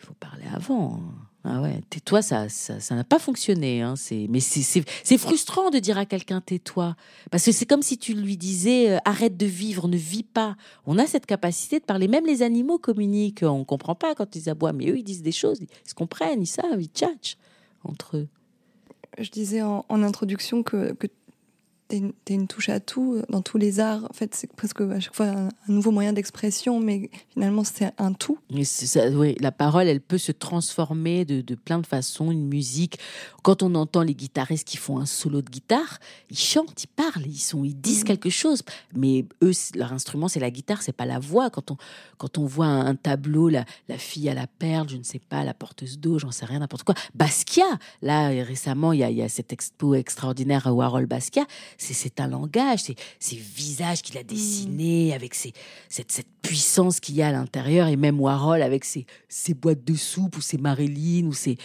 Il 0.00 0.06
faut 0.06 0.14
parler 0.14 0.44
avant. 0.54 1.00
Ah 1.44 1.62
ouais, 1.62 1.80
tais-toi, 1.88 2.20
ça, 2.20 2.48
ça, 2.48 2.94
n'a 2.94 3.04
pas 3.04 3.18
fonctionné. 3.18 3.80
Hein. 3.80 3.94
Mais 4.28 4.40
c'est 4.40 5.18
frustrant 5.18 5.70
de 5.70 5.78
dire 5.78 5.96
à 5.96 6.04
quelqu'un 6.04 6.40
tais-toi, 6.40 6.94
parce 7.30 7.44
que 7.44 7.52
c'est 7.52 7.64
comme 7.64 7.82
si 7.82 7.96
tu 7.96 8.12
lui 8.12 8.36
disais 8.36 8.90
euh, 8.90 8.98
arrête 9.04 9.36
de 9.36 9.46
vivre, 9.46 9.88
ne 9.88 9.96
vis 9.96 10.24
pas. 10.24 10.56
On 10.84 10.98
a 10.98 11.06
cette 11.06 11.26
capacité 11.26 11.78
de 11.78 11.84
parler. 11.84 12.08
Même 12.08 12.26
les 12.26 12.42
animaux 12.42 12.78
communiquent. 12.78 13.44
On 13.44 13.64
comprend 13.64 13.94
pas 13.94 14.14
quand 14.14 14.36
ils 14.36 14.50
aboient, 14.50 14.72
mais 14.72 14.90
eux 14.90 14.98
ils 14.98 15.04
disent 15.04 15.22
des 15.22 15.32
choses, 15.32 15.60
ils 15.60 15.88
se 15.88 15.94
comprennent, 15.94 16.42
ils 16.42 16.46
savent, 16.46 16.80
ils 16.80 16.88
tchatchent 16.88 17.36
entre 17.84 18.18
eux. 18.18 18.28
Je 19.18 19.30
disais 19.30 19.62
en, 19.62 19.84
introduction 19.88 20.62
que 20.62 20.92
t'es 21.88 22.34
une, 22.34 22.46
touche 22.46 22.68
à 22.68 22.80
tout 22.80 23.14
euh, 23.14 23.22
dans 23.30 23.40
tous 23.40 23.56
les 23.56 23.80
arts. 23.80 24.04
En 24.08 24.12
fait, 24.12 24.34
c'est 24.34 24.52
presque 24.52 24.80
à 24.82 25.00
chaque 25.00 25.14
fois 25.14 25.26
un, 25.26 25.48
nouveau 25.68 25.90
moyen 25.90 26.12
d'expression, 26.12 26.80
mais 26.80 27.10
finalement, 27.32 27.64
c'est 27.64 27.92
un 27.98 28.12
tout. 28.12 28.38
Ça, 28.64 29.08
oui, 29.08 29.36
la 29.40 29.52
parole, 29.52 29.88
elle 29.88 30.00
peut 30.00 30.18
se 30.18 30.32
transformer 30.32 31.24
de, 31.24 31.40
de, 31.40 31.54
plein 31.54 31.78
de 31.78 31.86
façons. 31.86 32.30
Une 32.30 32.46
musique, 32.46 32.98
quand 33.42 33.62
on 33.62 33.74
entend 33.74 34.02
les 34.02 34.14
guitaristes 34.14 34.68
qui 34.68 34.76
font 34.76 34.98
un 34.98 35.06
solo 35.06 35.40
de 35.40 35.48
guitare, 35.48 35.98
ils 36.30 36.38
chantent, 36.38 36.84
ils 36.84 36.88
parlent, 36.88 37.26
ils, 37.26 37.38
sont, 37.38 37.64
ils 37.64 37.78
disent 37.78 38.00
mhm. 38.00 38.08
quelque 38.08 38.30
chose. 38.30 38.62
Mais 38.94 39.24
eux, 39.42 39.52
leur 39.74 39.92
instrument, 39.92 40.28
c'est 40.28 40.40
la 40.40 40.50
guitare, 40.50 40.82
c'est 40.82 40.92
pas 40.92 41.06
la 41.06 41.18
voix. 41.18 41.48
Quand 41.48 41.70
on, 41.70 41.76
quand 42.18 42.36
on 42.36 42.44
voit 42.44 42.66
un, 42.66 42.94
tableau, 42.94 43.48
la, 43.48 43.64
la, 43.88 43.96
fille 43.96 44.28
à 44.28 44.34
la 44.34 44.46
perle, 44.46 44.88
je 44.90 44.96
ne 44.96 45.02
sais 45.02 45.20
pas, 45.20 45.44
la 45.44 45.54
porteuse 45.54 45.98
d'eau, 45.98 46.18
j'en 46.18 46.32
sais 46.32 46.44
rien, 46.44 46.58
n'importe 46.58 46.82
quoi. 46.82 46.94
Basquiat, 47.14 47.78
là, 48.02 48.28
récemment, 48.28 48.92
il 48.92 49.00
y 49.00 49.04
a, 49.04 49.10
il 49.10 49.16
y 49.16 49.22
a 49.22 49.28
cette 49.28 49.52
expo 49.52 49.94
extraordinaire 49.94 50.66
à 50.66 50.72
Warhol 50.72 51.06
Basquiat 51.06 51.46
c'est 51.78 52.20
un 52.20 52.28
langage, 52.28 52.80
c'est 52.80 52.96
ces 53.18 53.36
visages 53.36 54.02
qu'il 54.02 54.18
a 54.18 54.22
mm. 54.22 54.26
dessinés 54.26 55.14
avec 55.14 55.34
cette, 55.34 55.54
cette 55.88 56.26
puissance 56.42 57.00
qu'il 57.00 57.14
y 57.14 57.22
a 57.22 57.28
à 57.28 57.32
l'intérieur, 57.32 57.88
et 57.88 57.96
même 57.96 58.20
Warhol 58.20 58.62
avec 58.62 58.84
ses, 58.84 59.06
ses 59.28 59.54
boîtes 59.54 59.84
de 59.84 59.94
soupe 59.94 60.36
ou 60.36 60.40
ses 60.40 60.58
Marilyn, 60.58 61.26
ou 61.26 61.32
c'est 61.32 61.56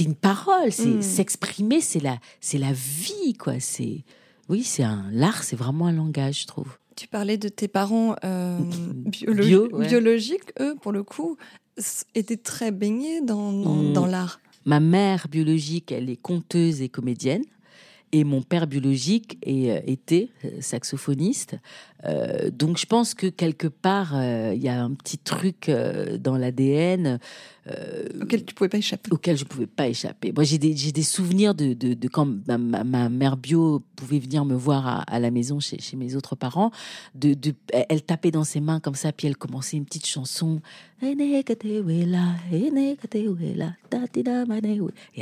une 0.00 0.14
parole, 0.14 0.70
c'est 0.70 0.86
mm. 0.86 1.02
s'exprimer, 1.02 1.80
c'est 1.80 2.00
la, 2.00 2.18
la 2.54 2.72
vie, 2.72 3.34
quoi. 3.34 3.58
C'est 3.58 4.04
oui, 4.48 4.62
c'est 4.62 4.84
un 4.84 5.06
l'art, 5.10 5.42
c'est 5.42 5.56
vraiment 5.56 5.86
un 5.86 5.92
langage, 5.92 6.42
je 6.42 6.46
trouve. 6.46 6.78
Tu 6.94 7.08
parlais 7.08 7.36
de 7.36 7.48
tes 7.48 7.68
parents 7.68 8.14
euh, 8.24 8.58
biologiques, 9.04 10.52
eux, 10.60 10.76
pour 10.80 10.92
le 10.92 11.02
coup, 11.02 11.36
étaient 12.14 12.36
très 12.36 12.70
baignés 12.70 13.20
dans, 13.20 13.52
dans 13.52 14.06
mm. 14.06 14.10
l'art. 14.10 14.40
Ma 14.64 14.80
mère 14.80 15.28
biologique, 15.30 15.92
elle 15.92 16.10
est 16.10 16.20
conteuse 16.20 16.82
et 16.82 16.88
comédienne. 16.88 17.44
Et 18.16 18.24
mon 18.24 18.40
père 18.40 18.66
biologique 18.66 19.36
euh, 19.46 19.78
était 19.86 20.30
euh, 20.42 20.48
saxophoniste. 20.62 21.56
Euh, 22.06 22.50
donc 22.50 22.78
je 22.78 22.86
pense 22.86 23.14
que 23.14 23.26
quelque 23.26 23.66
part, 23.68 24.14
il 24.52 24.62
y 24.62 24.68
a 24.68 24.82
un 24.82 24.94
petit 24.94 25.18
truc 25.18 25.70
dans 26.20 26.36
l'ADN 26.36 27.18
euh, 27.68 28.04
auquel 28.22 28.44
tu 28.44 28.54
pouvais 28.54 28.68
pas 28.68 28.78
échapper. 28.78 29.10
Auquel 29.10 29.36
je 29.36 29.44
pouvais 29.44 29.66
pas 29.66 29.88
échapper. 29.88 30.30
Moi, 30.32 30.44
j'ai 30.44 30.58
des, 30.58 30.72
des, 30.72 31.02
souvenirs 31.02 31.52
de, 31.54 31.74
de, 31.74 31.94
de 31.94 32.08
quand 32.08 32.28
ma, 32.46 32.58
ma, 32.58 33.08
mère 33.08 33.36
bio 33.36 33.82
pouvait 33.96 34.20
venir 34.20 34.44
me 34.44 34.54
voir 34.54 34.86
à, 34.86 35.00
à 35.02 35.18
la 35.18 35.32
maison 35.32 35.58
chez, 35.58 35.80
chez, 35.80 35.96
mes 35.96 36.14
autres 36.14 36.36
parents. 36.36 36.70
De, 37.14 37.34
de, 37.34 37.54
elle 37.88 38.02
tapait 38.02 38.30
dans 38.30 38.44
ses 38.44 38.60
mains 38.60 38.78
comme 38.78 38.94
ça, 38.94 39.10
puis 39.12 39.26
elle 39.26 39.36
commençait 39.36 39.76
une 39.76 39.84
petite 39.84 40.06
chanson. 40.06 40.60
Et 41.02 41.16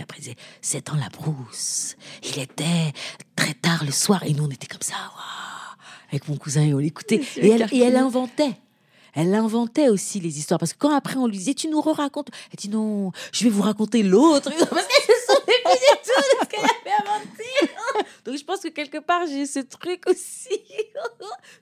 après, 0.01 0.21
c'est 0.61 0.87
dans 0.87 0.97
la 0.97 1.09
brousse. 1.09 1.97
Il 2.23 2.39
était 2.43 2.93
très 3.37 3.55
tard 3.55 3.85
le 3.85 3.93
soir, 3.93 4.23
et 4.25 4.35
nous, 4.35 4.45
on 4.45 4.51
était 4.51 4.67
comme 4.67 4.83
ça, 4.83 4.97
avec 6.15 6.29
mon 6.29 6.37
cousin, 6.37 6.63
et 6.63 6.75
on 6.75 6.79
l'écoutait. 6.79 7.21
Et 7.37 7.51
elle, 7.51 7.67
et 7.73 7.81
elle 7.81 7.97
inventait 7.97 8.57
elle 9.15 9.35
inventait 9.35 9.89
aussi 9.89 10.21
les 10.21 10.39
histoires. 10.39 10.59
Parce 10.59 10.73
que 10.73 10.79
quand 10.79 10.95
après 10.95 11.17
on 11.17 11.27
lui 11.27 11.39
disait, 11.39 11.55
tu 11.55 11.69
nous 11.69 11.81
re-racontes, 11.81 12.29
elle 12.51 12.57
dit 12.57 12.69
non, 12.69 13.13
je 13.33 13.45
vais 13.45 13.51
vous 13.51 13.63
raconter 13.63 14.03
l'autre. 14.03 14.51
Parce 14.71 14.87
que 14.87 14.93
ce 15.03 15.33
sont 15.33 15.41
des 15.47 15.53
tout 15.63 16.21
de 16.21 16.45
ce 16.45 16.49
qu'elle 16.49 16.61
avait 16.61 16.97
inventé. 17.01 18.09
Donc 18.25 18.37
je 18.37 18.45
pense 18.45 18.61
que 18.61 18.69
quelque 18.69 18.99
part 18.99 19.27
j'ai 19.27 19.47
ce 19.47 19.61
truc 19.61 20.03
aussi. 20.09 20.61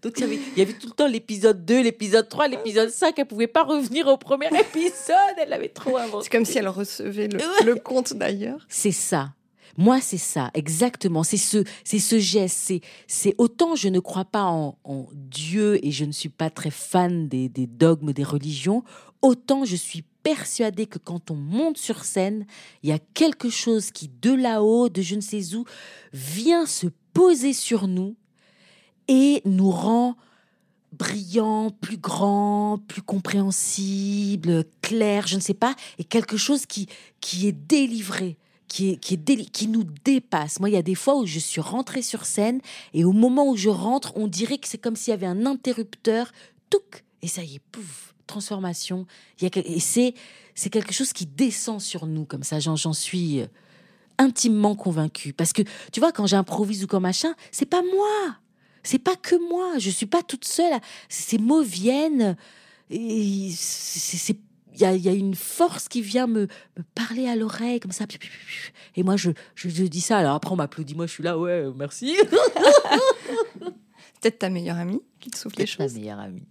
Donc 0.03 0.15
il 0.17 0.21
y 0.21 0.25
avait, 0.25 0.39
il 0.57 0.59
y 0.59 0.63
avait 0.63 0.73
tout 0.73 0.87
le 0.87 0.93
temps 0.95 1.07
l'épisode 1.07 1.65
2, 1.65 1.83
l'épisode 1.83 2.29
3, 2.29 2.49
l'épisode 2.49 2.89
5. 2.91 3.19
Elle 3.19 3.27
pouvait 3.27 3.47
pas 3.47 3.65
revenir 3.65 4.07
au 4.07 4.17
premier 4.17 4.47
épisode. 4.47 5.37
Elle 5.39 5.51
l'avait 5.51 5.69
trop 5.69 5.97
inventé. 5.97 6.25
C'est 6.25 6.31
comme 6.31 6.45
si 6.45 6.59
elle 6.59 6.69
recevait 6.69 7.29
le, 7.29 7.39
le 7.65 7.75
conte 7.77 8.15
d'ailleurs. 8.15 8.65
C'est 8.69 8.93
ça. 8.93 9.31
Moi, 9.79 10.01
c'est 10.01 10.19
ça, 10.19 10.51
exactement. 10.55 11.23
C'est 11.23 11.37
ce, 11.37 11.65
c'est 11.85 11.99
ce 11.99 12.19
geste. 12.19 12.73
C'est, 13.07 13.35
autant 13.39 13.75
je 13.75 13.89
ne 13.89 14.01
crois 14.01 14.25
pas 14.25 14.45
en, 14.45 14.77
Dieu 15.15 15.85
et 15.85 15.91
je 15.91 16.05
ne 16.05 16.13
suis 16.13 16.29
pas 16.29 16.51
très 16.51 16.71
fan 16.71 17.29
des, 17.29 17.49
des 17.49 17.67
dogmes 17.67 18.13
des 18.13 18.25
religions, 18.25 18.85
autant 19.23 19.65
je 19.65 19.77
suis 19.77 20.05
persuadée 20.23 20.87
que 20.87 20.99
quand 20.99 21.31
on 21.31 21.35
monte 21.37 21.79
sur 21.79 22.05
scène, 22.05 22.47
il 22.83 22.91
y 22.91 22.93
a 22.93 22.99
quelque 22.99 23.51
chose 23.51 23.91
qui, 23.91 24.09
de 24.09 24.33
là-haut, 24.33 24.89
de 24.89 25.03
je 25.03 25.15
ne 25.15 25.21
sais 25.21 25.55
où, 25.55 25.65
vient 26.13 26.67
se 26.67 26.87
poser 27.13 27.53
sur 27.53 27.89
nous 27.89 28.17
et 29.09 29.43
nous 29.45 29.71
rend 29.71 30.17
brillants, 30.93 31.71
plus 31.71 31.97
grands, 31.97 32.79
plus 32.87 33.03
compréhensibles, 33.03 34.65
clairs, 34.83 35.27
je 35.27 35.37
ne 35.37 35.41
sais 35.41 35.55
pas, 35.55 35.75
et 35.99 36.05
quelque 36.05 36.37
chose 36.37 36.67
qui, 36.67 36.87
qui 37.21 37.49
est 37.49 37.53
délivré 37.53 38.37
qui, 38.73 39.69
nous 39.69 39.85
dépasse. 40.05 40.61
Moi, 40.61 40.71
il 40.71 40.73
y 40.73 40.79
a 40.79 40.83
des 40.83 40.95
fois 40.95 41.17
où 41.17 41.27
je 41.27 41.39
suis 41.39 41.61
rentrée 41.61 42.03
sur 42.03 42.25
scène 42.25 42.61
et 42.95 43.05
au 43.05 43.13
moment 43.13 43.49
où 43.49 43.57
je 43.57 43.69
rentre, 43.69 44.13
on 44.17 44.27
dirait 44.27 44.59
que 44.59 44.69
c'est 44.69 44.79
comme 44.79 44.97
s'il 44.97 45.11
y 45.11 45.15
avait 45.15 45.27
un 45.27 45.45
interrupteur, 45.45 46.33
touc, 46.71 47.05
et 47.21 47.29
ça 47.29 47.43
y 47.43 47.57
est, 47.57 47.63
pouf, 47.71 48.15
transformation. 48.27 49.07
Il 49.41 49.45
y 49.45 49.47
a, 49.47 49.63
et 49.63 49.81
c'est, 49.81 50.15
c'est 50.55 50.71
quelque 50.71 50.95
chose 50.95 51.13
qui 51.13 51.27
descend 51.27 51.81
sur 51.81 52.07
nous 52.07 52.25
comme 52.25 52.43
ça. 52.43 52.61
J'en, 52.61 52.77
j'en 52.77 52.95
suis 52.95 53.41
euh, 53.41 53.47
intimement 54.19 54.75
convaincue. 54.75 55.33
Parce 55.33 55.53
que, 55.53 55.63
tu 55.93 56.01
vois, 56.01 56.13
quand 56.13 56.27
j'improvise 56.27 56.85
ou 56.85 56.87
comme 56.87 57.03
machin, 57.03 57.35
c'est 57.51 57.67
pas 57.67 57.83
moi. 57.83 58.37
C'est 58.83 58.99
pas 58.99 59.17
que 59.17 59.37
moi. 59.51 59.79
Je 59.79 59.91
suis 59.91 60.07
pas 60.07 60.23
toute 60.23 60.47
seule. 60.47 60.81
Ces 61.09 61.39
mots 61.39 61.63
viennent. 61.63 62.37
Et 62.91 63.51
c'est 63.55 64.39
il 64.75 64.81
y 64.81 65.09
a, 65.09 65.13
une 65.13 65.35
force 65.35 65.89
qui 65.89 66.03
vient 66.03 66.27
me, 66.27 66.49
parler 66.95 67.29
à 67.29 67.37
l'oreille 67.37 67.81
comme 67.81 67.93
ça. 67.93 68.07
Et 68.97 69.03
moi, 69.03 69.17
je, 69.17 69.31
je, 69.55 69.69
dis 69.85 70.01
ça. 70.01 70.19
Alors 70.19 70.35
après, 70.35 70.53
on 70.53 70.57
m'applaudit. 70.57 70.95
Moi, 70.95 71.07
je 71.07 71.13
suis 71.13 71.23
là, 71.23 71.39
ouais, 71.39 71.67
merci. 71.77 72.17
Peut-être 74.21 74.39
ta 74.39 74.51
meilleure 74.51 74.79
amie 74.79 75.03
qui 75.21 75.31
te 75.31 75.37
souffle 75.37 75.59
les 75.59 75.67
choses. 75.67 75.95
meilleure 75.95 76.21
amie. 76.21 76.47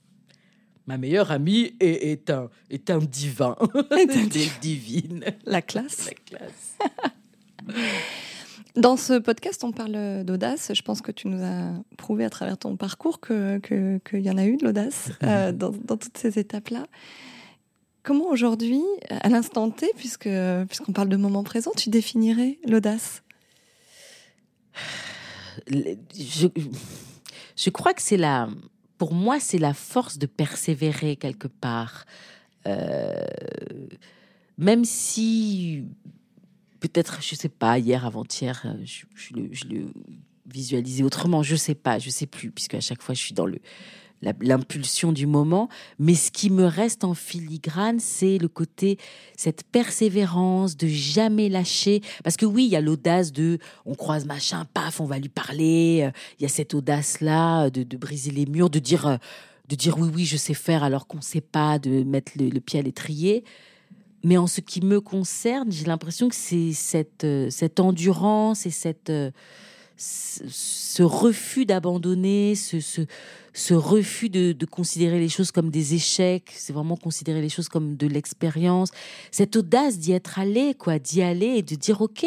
Ma 0.87 0.97
meilleure 0.97 1.31
amie 1.31 1.73
est, 1.79 2.11
est 2.11 2.29
un, 2.29 2.49
est 2.69 2.89
un 2.89 2.97
divin. 2.97 3.55
Est 3.91 4.59
divine. 4.61 5.23
La 5.45 5.61
classe. 5.61 6.05
La 6.05 6.39
classe. 6.39 6.77
Dans 8.75 8.95
ce 8.95 9.19
podcast, 9.19 9.63
on 9.63 9.71
parle 9.71 10.23
d'audace. 10.23 10.71
Je 10.73 10.81
pense 10.81 11.01
que 11.01 11.11
tu 11.11 11.27
nous 11.27 11.43
as 11.43 11.73
prouvé 11.97 12.23
à 12.23 12.29
travers 12.29 12.57
ton 12.57 12.77
parcours 12.77 13.19
qu'il 13.19 13.59
que, 13.61 13.99
qu'il 13.99 14.21
y 14.21 14.29
en 14.29 14.37
a 14.37 14.45
eu 14.45 14.55
de 14.55 14.65
l'audace 14.65 15.09
euh, 15.23 15.51
dans, 15.51 15.71
dans 15.71 15.97
toutes 15.97 16.17
ces 16.17 16.39
étapes-là. 16.39 16.85
Comment 18.03 18.29
aujourd'hui, 18.29 18.81
à 19.09 19.29
l'instant 19.29 19.69
T, 19.69 19.91
puisque, 19.95 20.29
puisqu'on 20.67 20.91
parle 20.91 21.09
de 21.09 21.17
moment 21.17 21.43
présent, 21.43 21.71
tu 21.77 21.89
définirais 21.89 22.57
l'audace? 22.67 23.23
Je, 25.67 26.47
je 27.55 27.69
crois 27.69 27.93
que 27.93 28.01
c'est 28.01 28.17
la, 28.17 28.49
pour 28.97 29.13
moi, 29.13 29.39
c'est 29.39 29.59
la 29.59 29.73
force 29.73 30.17
de 30.17 30.25
persévérer 30.25 31.15
quelque 31.15 31.47
part. 31.47 32.05
Euh, 32.67 33.25
même 34.57 34.85
si, 34.85 35.83
peut-être, 36.79 37.21
je 37.21 37.35
sais 37.35 37.49
pas, 37.49 37.79
hier, 37.79 38.05
avant-hier, 38.05 38.75
je, 38.83 39.05
je 39.15 39.33
le, 39.33 39.87
je 40.53 41.03
autrement, 41.03 41.43
je 41.43 41.55
sais 41.55 41.75
pas, 41.75 41.99
je 41.99 42.09
sais 42.09 42.27
plus, 42.27 42.51
puisque 42.51 42.75
à 42.75 42.81
chaque 42.81 43.01
fois, 43.01 43.15
je 43.15 43.21
suis 43.21 43.33
dans 43.33 43.45
le 43.45 43.59
l'impulsion 44.21 45.11
du 45.11 45.25
moment. 45.25 45.69
Mais 45.99 46.15
ce 46.15 46.31
qui 46.31 46.49
me 46.49 46.65
reste 46.65 47.03
en 47.03 47.13
filigrane, 47.13 47.99
c'est 47.99 48.37
le 48.37 48.47
côté, 48.47 48.97
cette 49.35 49.63
persévérance 49.63 50.77
de 50.77 50.87
jamais 50.87 51.49
lâcher. 51.49 52.01
Parce 52.23 52.37
que 52.37 52.45
oui, 52.45 52.65
il 52.65 52.71
y 52.71 52.75
a 52.75 52.81
l'audace 52.81 53.31
de 53.31 53.57
on 53.85 53.95
croise 53.95 54.25
machin, 54.25 54.65
paf, 54.73 54.99
on 55.01 55.05
va 55.05 55.19
lui 55.19 55.29
parler. 55.29 56.03
Euh, 56.03 56.11
Il 56.39 56.43
y 56.43 56.45
a 56.45 56.49
cette 56.49 56.73
audace-là 56.73 57.69
de, 57.69 57.83
de 57.83 57.97
briser 57.97 58.31
les 58.31 58.45
murs, 58.45 58.69
de 58.69 58.79
dire, 58.79 59.07
euh, 59.07 59.17
de 59.69 59.75
dire 59.75 59.97
oui, 59.97 60.09
oui, 60.13 60.25
je 60.25 60.37
sais 60.37 60.53
faire 60.53 60.83
alors 60.83 61.07
qu'on 61.07 61.17
ne 61.17 61.23
sait 61.23 61.41
pas, 61.41 61.79
de 61.79 62.03
mettre 62.03 62.33
le, 62.37 62.49
le 62.49 62.59
pied 62.59 62.79
à 62.79 62.83
l'étrier. 62.83 63.43
Mais 64.23 64.37
en 64.37 64.45
ce 64.45 64.61
qui 64.61 64.81
me 64.81 65.01
concerne, 65.01 65.71
j'ai 65.71 65.85
l'impression 65.85 66.29
que 66.29 66.35
c'est 66.35 66.73
cette, 66.73 67.23
euh, 67.23 67.49
cette 67.49 67.79
endurance 67.79 68.67
et 68.67 68.69
cette, 68.69 69.09
ce 70.01 71.03
refus 71.03 71.65
d'abandonner, 71.65 72.55
ce, 72.55 72.79
ce, 72.79 73.73
refus 73.73 74.29
de, 74.29 74.51
de 74.51 74.65
considérer 74.65 75.19
les 75.19 75.29
choses 75.29 75.51
comme 75.51 75.69
des 75.69 75.93
échecs, 75.93 76.51
c'est 76.55 76.73
vraiment 76.73 76.97
considérer 76.97 77.41
les 77.41 77.49
choses 77.49 77.69
comme 77.69 77.95
de 77.95 78.07
l'expérience, 78.07 78.89
cette 79.29 79.55
audace 79.55 79.99
d'y 79.99 80.11
être 80.13 80.39
allé, 80.39 80.73
quoi, 80.73 80.97
d'y 80.97 81.21
aller 81.21 81.57
et 81.57 81.61
de 81.61 81.75
dire 81.75 82.01
ok, 82.01 82.25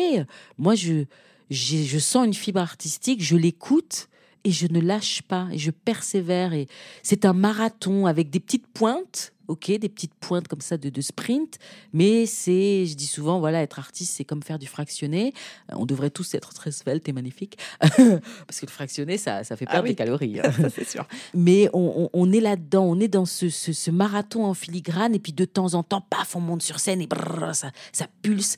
moi 0.57 0.77
je, 0.77 1.05
je 1.51 1.99
sens 1.99 2.27
une 2.27 2.35
fibre 2.35 2.61
artistique, 2.61 3.23
je 3.23 3.37
l'écoute 3.37 4.09
et 4.45 4.51
je 4.51 4.67
ne 4.71 4.81
lâche 4.81 5.23
pas 5.23 5.49
et 5.53 5.59
je 5.59 5.71
persévère 5.71 6.53
et 6.53 6.69
c'est 7.03 7.25
un 7.25 7.33
marathon 7.33 8.07
avec 8.07 8.31
des 8.31 8.41
petites 8.41 8.67
pointes. 8.67 9.31
Ok, 9.47 9.67
des 9.67 9.91
petites 9.91 10.15
pointes 10.15 10.49
comme 10.49 10.63
ça 10.63 10.79
de, 10.79 10.89
de 10.89 11.01
sprint, 11.03 11.59
mais 11.93 12.25
c'est, 12.25 12.87
je 12.87 12.95
dis 12.95 13.05
souvent, 13.07 13.41
voilà, 13.41 13.61
être 13.61 13.79
artiste, 13.79 14.15
c'est 14.17 14.25
comme 14.25 14.43
faire 14.43 14.59
du 14.59 14.67
fractionné. 14.67 15.35
Euh, 15.71 15.75
On 15.77 15.85
devrait 15.85 16.09
tous 16.09 16.33
être 16.33 16.55
très 16.55 16.71
svelte 16.73 17.07
et 17.11 17.13
magnifique, 17.13 17.59
parce 17.81 18.61
que 18.61 18.65
le 18.65 18.71
fractionné, 18.71 19.19
ça, 19.19 19.45
ça 19.45 19.55
fait 19.57 19.67
Ah 19.69 19.73
perdre 19.73 19.85
oui. 19.85 19.91
des 19.91 19.97
calories. 19.97 20.41
hein. 20.41 20.51
Ça, 20.59 20.71
c'est 20.71 20.89
sûr. 20.89 21.07
Mais 21.35 21.69
on, 21.75 22.05
on- 22.05 22.11
on 22.15 22.33
est 22.33 22.41
là-dedans, 22.41 22.85
on 22.85 22.99
est 23.01 23.09
dans 23.09 23.27
ce, 23.27 23.51
ce- 23.51 23.75
ce 23.75 23.91
marathon 23.91 24.47
en 24.47 24.55
filigrane, 24.55 25.15
et 25.15 25.19
puis 25.19 25.35
de 25.35 25.45
temps 25.45 25.75
en 25.75 25.83
temps, 25.83 26.01
paf, 26.01 26.37
on 26.37 26.41
monte 26.41 26.63
sur 26.63 26.81
scène 26.81 27.03
et 27.03 27.07
brrr, 27.07 27.55
ça, 27.55 27.71
ça 27.93 28.07
pulse. 28.23 28.57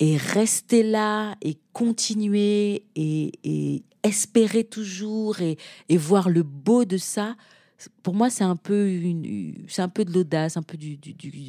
Et 0.00 0.16
rester 0.16 0.82
là 0.82 1.36
et 1.40 1.56
continuer 1.72 2.84
et, 2.96 3.82
espérer 4.02 4.64
toujours 4.64 5.40
et, 5.40 5.56
voir 5.96 6.28
le 6.28 6.42
beau 6.42 6.84
de 6.84 6.96
ça, 6.96 7.36
pour 8.02 8.14
moi, 8.14 8.30
c'est 8.30 8.44
un 8.44 8.56
peu 8.56 8.88
une, 8.90 9.64
c'est 9.68 9.82
un 9.82 9.88
peu 9.88 10.04
de 10.04 10.12
l'audace, 10.12 10.56
un 10.56 10.62
peu 10.62 10.76
du, 10.76 10.98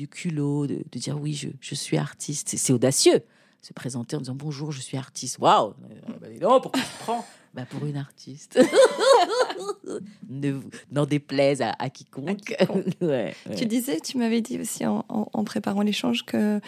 culot, 0.07 0.67
de, 0.67 0.83
dire 0.93 1.19
oui, 1.19 1.33
je, 1.33 1.49
je 1.59 1.75
suis 1.75 1.97
artiste. 1.97 2.49
C'est- 2.55 2.73
audacieux, 2.73 3.21
se 3.61 3.73
présenter 3.73 4.15
en 4.15 4.19
disant 4.19 4.35
bonjour, 4.35 4.71
je 4.71 4.81
suis 4.81 4.97
artiste. 4.97 5.39
Waouh 5.39 5.73
Euh, 5.91 6.29
bah, 6.39 6.59
pourquoi 6.61 6.81
tu 6.81 6.87
prends? 6.99 7.25
Bah, 7.55 7.65
Pour 7.69 7.85
une 7.85 7.97
artiste. 7.97 8.59
ne 10.29 10.59
N'en 10.91 11.05
déplaise 11.05 11.61
à, 11.61 11.73
à 11.79 11.89
quiconque. 11.89 12.55
Ouais, 13.01 13.33
ouais. 13.47 13.55
Tu 13.55 13.65
disais, 13.65 13.99
tu 13.99 14.17
m'avais 14.17 14.41
dit 14.41 14.59
aussi 14.59 14.85
en, 14.85 15.05
en- 15.09 15.29
en 15.33 15.43
préparant 15.43 15.81
l'échange 15.81 16.25
que 16.25 16.37
euh, 16.57 16.59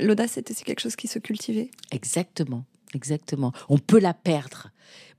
l'audace 0.00 0.36
était 0.38 0.52
aussi 0.52 0.64
quelque 0.64 0.80
chose 0.80 0.96
qui 0.96 1.08
se 1.08 1.18
cultivait. 1.18 1.70
Exactement. 1.92 2.64
Exactement. 2.94 3.52
On 3.68 3.78
peut 3.78 3.98
la 4.00 4.14
perdre. 4.14 4.70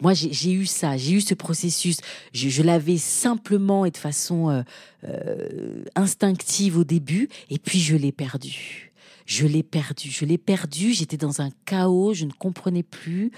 Moi, 0.02 0.14
j'ai 0.14 0.32
j'ai 0.34 0.52
eu 0.54 0.66
ça, 0.66 0.98
j'ai 0.98 1.14
eu 1.14 1.22
ce 1.22 1.34
processus. 1.36 1.98
Je, 2.34 2.50
je 2.50 2.64
l'avais 2.64 2.98
simplement 2.98 3.86
et 3.86 3.92
de 3.92 3.98
façon 3.98 4.50
euh, 4.50 4.64
euh, 5.04 5.84
instinctive 5.96 6.78
au 6.78 6.84
début, 6.84 7.30
et 7.50 7.60
puis 7.60 7.80
je 7.80 7.96
l'ai 7.96 8.12
perdu. 8.12 8.89
Je 9.30 9.46
l'ai 9.46 9.62
perdu. 9.62 10.10
Je 10.10 10.26
l'ai 10.26 10.40
perdu. 10.40 10.92
J'étais 10.92 11.16
dans 11.16 11.40
un 11.40 11.52
chaos. 11.66 12.16
Je 12.16 12.26
ne 12.26 12.32
comprenais 12.32 12.82
plus. 12.82 13.32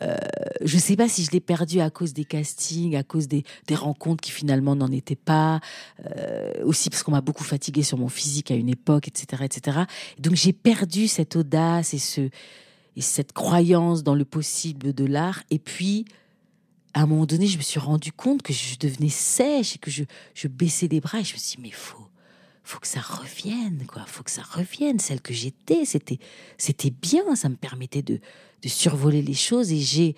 Euh, 0.00 0.16
je 0.64 0.76
ne 0.76 0.80
sais 0.80 0.94
pas 0.94 1.08
si 1.08 1.24
je 1.24 1.32
l'ai 1.32 1.40
perdu 1.40 1.80
à 1.80 1.90
cause 1.90 2.12
des 2.12 2.24
castings, 2.24 2.94
à 2.94 3.02
cause 3.02 3.26
des, 3.26 3.42
des 3.66 3.74
rencontres 3.74 4.22
qui 4.22 4.30
finalement 4.30 4.76
n'en 4.76 4.92
étaient 4.92 5.16
pas. 5.16 5.58
Euh, 6.06 6.52
aussi 6.62 6.90
parce 6.90 7.02
qu'on 7.02 7.10
m'a 7.10 7.20
beaucoup 7.20 7.42
fatigué 7.42 7.82
sur 7.82 7.98
mon 7.98 8.08
physique 8.08 8.52
à 8.52 8.54
une 8.54 8.68
époque, 8.68 9.08
etc., 9.08 9.42
etc. 9.44 9.78
Donc 10.20 10.36
j'ai 10.36 10.52
perdu 10.52 11.08
cette 11.08 11.34
audace 11.34 11.92
et 11.92 11.98
ce 11.98 12.30
et 12.94 13.00
cette 13.00 13.32
croyance 13.32 14.04
dans 14.04 14.14
le 14.14 14.24
possible 14.24 14.92
de 14.92 15.04
l'art. 15.04 15.42
Et 15.50 15.58
puis, 15.58 16.04
à 16.94 17.02
un 17.02 17.06
moment 17.06 17.26
donné, 17.26 17.48
je 17.48 17.56
me 17.56 17.62
suis 17.62 17.80
rendu 17.80 18.12
compte 18.12 18.42
que 18.42 18.52
je 18.52 18.78
devenais 18.78 19.08
sèche 19.08 19.74
et 19.74 19.78
que 19.78 19.90
je, 19.90 20.04
je 20.34 20.46
baissais 20.46 20.86
les 20.86 21.00
bras. 21.00 21.18
Et 21.18 21.24
je 21.24 21.32
me 21.32 21.38
suis 21.38 21.56
dit, 21.56 21.62
mais 21.62 21.70
faut, 21.70 22.06
faut 22.64 22.78
que 22.78 22.86
ça 22.86 23.00
revienne, 23.00 23.84
quoi. 23.86 24.04
Faut 24.06 24.22
que 24.22 24.30
ça 24.30 24.42
revienne. 24.42 24.98
Celle 24.98 25.20
que 25.20 25.34
j'étais, 25.34 25.84
c'était, 25.84 26.18
c'était 26.58 26.90
bien. 26.90 27.34
Ça 27.34 27.48
me 27.48 27.56
permettait 27.56 28.02
de, 28.02 28.20
survoler 28.66 29.22
les 29.22 29.34
choses. 29.34 29.72
Et 29.72 29.80
j'ai, 29.80 30.14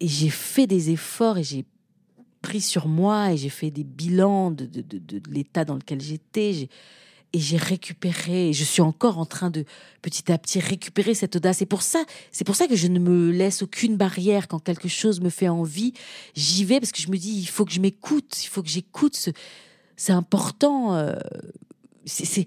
et 0.00 0.08
j'ai 0.08 0.30
fait 0.30 0.66
des 0.66 0.90
efforts 0.90 1.38
et 1.38 1.44
j'ai 1.44 1.64
pris 2.42 2.60
sur 2.60 2.88
moi 2.88 3.32
et 3.32 3.36
j'ai 3.36 3.50
fait 3.50 3.70
des 3.70 3.84
bilans 3.84 4.50
de, 4.50 4.64
de, 4.66 5.22
l'état 5.30 5.64
dans 5.64 5.74
lequel 5.74 6.00
j'étais. 6.00 6.68
Et 7.32 7.38
j'ai 7.38 7.58
récupéré, 7.58 8.48
et 8.48 8.52
je 8.52 8.64
suis 8.64 8.82
encore 8.82 9.18
en 9.18 9.24
train 9.24 9.50
de 9.50 9.64
petit 10.02 10.32
à 10.32 10.38
petit 10.38 10.58
récupérer 10.58 11.14
cette 11.14 11.36
audace. 11.36 11.62
Et 11.62 11.66
pour 11.66 11.82
ça, 11.82 12.04
c'est 12.32 12.42
pour 12.42 12.56
ça 12.56 12.66
que 12.66 12.74
je 12.74 12.88
ne 12.88 12.98
me 12.98 13.30
laisse 13.30 13.62
aucune 13.62 13.96
barrière 13.96 14.48
quand 14.48 14.58
quelque 14.58 14.88
chose 14.88 15.20
me 15.20 15.30
fait 15.30 15.48
envie. 15.48 15.92
J'y 16.34 16.64
vais 16.64 16.80
parce 16.80 16.90
que 16.90 17.00
je 17.00 17.08
me 17.08 17.16
dis, 17.16 17.30
il 17.38 17.46
faut 17.46 17.64
que 17.64 17.70
je 17.70 17.78
m'écoute, 17.78 18.42
il 18.42 18.48
faut 18.48 18.64
que 18.64 18.68
j'écoute. 18.68 19.14
ce- 19.14 19.30
C'est 20.00 20.12
important. 20.12 20.94
euh, 20.94 21.12
c'est- 22.06 22.46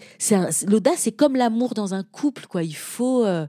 L'audace, 0.66 1.02
c'est 1.02 1.12
comme 1.12 1.36
l'amour 1.36 1.76
dans 1.76 1.94
un 1.94 2.02
couple, 2.02 2.48
quoi. 2.48 2.64
Il 2.64 2.76
faut 2.76 3.24
euh, 3.26 3.46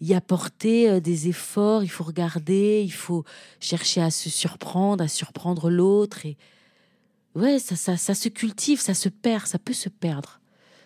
y 0.00 0.12
apporter 0.12 0.90
euh, 0.90 0.98
des 0.98 1.28
efforts, 1.28 1.84
il 1.84 1.88
faut 1.88 2.02
regarder, 2.02 2.82
il 2.84 2.92
faut 2.92 3.22
chercher 3.60 4.00
à 4.02 4.10
se 4.10 4.28
surprendre, 4.28 5.04
à 5.04 5.06
surprendre 5.06 5.70
l'autre. 5.70 6.26
Et 6.26 6.36
ouais, 7.36 7.60
ça, 7.60 7.76
ça, 7.76 7.96
ça 7.96 8.14
se 8.16 8.28
cultive, 8.28 8.80
ça 8.80 8.92
se 8.92 9.08
perd, 9.08 9.46
ça 9.46 9.60
peut 9.60 9.72
se 9.72 9.88
perdre 9.88 10.40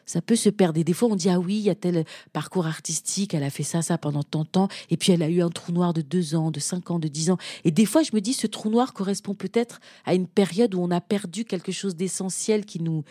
ça 0.09 0.22
peut 0.22 0.36
se 0.36 0.48
perdre. 0.48 0.80
Et 0.80 0.84
des 0.84 0.94
fois, 0.94 1.09
on 1.11 1.16
dit, 1.16 1.28
ah 1.28 1.38
oui, 1.38 1.56
il 1.56 1.62
y 1.62 1.70
a 1.70 1.74
tel 1.74 2.04
parcours 2.32 2.66
artistique, 2.66 3.34
elle 3.34 3.44
a 3.44 3.50
fait 3.50 3.62
ça, 3.62 3.82
ça 3.82 3.98
pendant 3.98 4.22
tant 4.22 4.42
de 4.42 4.48
temps, 4.48 4.68
et 4.90 4.96
puis 4.96 5.12
elle 5.12 5.22
a 5.22 5.28
eu 5.28 5.42
un 5.42 5.50
trou 5.50 5.70
noir 5.70 5.92
de 5.92 6.00
deux 6.00 6.34
ans, 6.34 6.50
de 6.50 6.61
cinq 6.61 6.90
ans, 6.90 6.98
de 6.98 7.09
dix 7.09 7.30
ans. 7.30 7.36
Et 7.64 7.70
des 7.70 7.84
fois, 7.84 8.02
je 8.02 8.11
me 8.14 8.20
dis, 8.20 8.32
ce 8.32 8.46
trou 8.46 8.70
noir 8.70 8.94
correspond 8.94 9.34
peut-être 9.34 9.80
à 10.04 10.14
une 10.14 10.26
période 10.26 10.74
où 10.74 10.80
on 10.80 10.90
a 10.90 11.00
perdu 11.00 11.44
quelque 11.44 11.72
chose 11.72 11.94
d'essentiel 11.94 12.64
qui 12.64 12.80
nous, 12.80 13.04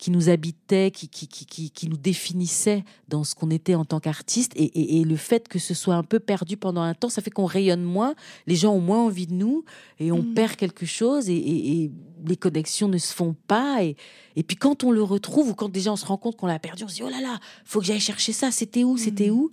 qui 0.00 0.10
nous 0.10 0.30
habitait, 0.30 0.90
qui, 0.90 1.08
qui, 1.08 1.28
qui, 1.28 1.44
qui, 1.44 1.70
qui 1.70 1.86
nous 1.88 1.98
définissait 1.98 2.84
dans 3.08 3.22
ce 3.22 3.34
qu'on 3.34 3.50
était 3.50 3.74
en 3.74 3.84
tant 3.84 4.00
qu'artiste. 4.00 4.52
Et, 4.56 4.64
et, 4.64 5.00
et 5.00 5.04
le 5.04 5.14
fait 5.16 5.46
que 5.46 5.58
ce 5.58 5.74
soit 5.74 5.94
un 5.94 6.02
peu 6.02 6.18
perdu 6.18 6.56
pendant 6.56 6.80
un 6.80 6.94
temps, 6.94 7.10
ça 7.10 7.20
fait 7.20 7.30
qu'on 7.30 7.44
rayonne 7.44 7.82
moins, 7.82 8.14
les 8.46 8.56
gens 8.56 8.72
ont 8.74 8.80
moins 8.80 9.04
envie 9.04 9.26
de 9.26 9.34
nous, 9.34 9.62
et 9.98 10.10
on 10.10 10.22
Mhm. 10.22 10.32
perd 10.34 10.56
quelque 10.56 10.86
chose, 10.86 11.28
et, 11.28 11.36
et- 11.36 11.90
les 12.26 12.36
connexions 12.36 12.88
ne 12.88 12.96
se 12.98 13.12
font 13.14 13.36
pas. 13.46 13.84
Et, 13.84 13.94
et 14.36 14.42
puis 14.42 14.56
quand 14.56 14.84
on 14.84 14.90
le 14.90 15.02
retrouve, 15.02 15.50
ou 15.50 15.54
quand 15.54 15.68
déjà 15.68 15.92
on 15.92 15.96
se 15.96 16.06
rend 16.06 16.16
compte 16.16 16.36
qu'on 16.36 16.46
l'a 16.46 16.58
perdu, 16.58 16.84
on 16.84 16.88
se 16.88 16.94
dit, 16.96 17.02
oh 17.02 17.10
là 17.10 17.20
là, 17.20 17.38
faut 17.66 17.80
que 17.80 17.86
j'aille 17.86 18.00
chercher 18.00 18.32
ça, 18.32 18.50
c'était 18.50 18.84
où, 18.84 18.96
c'était 18.96 19.28
Mhm. 19.30 19.36
où? 19.36 19.50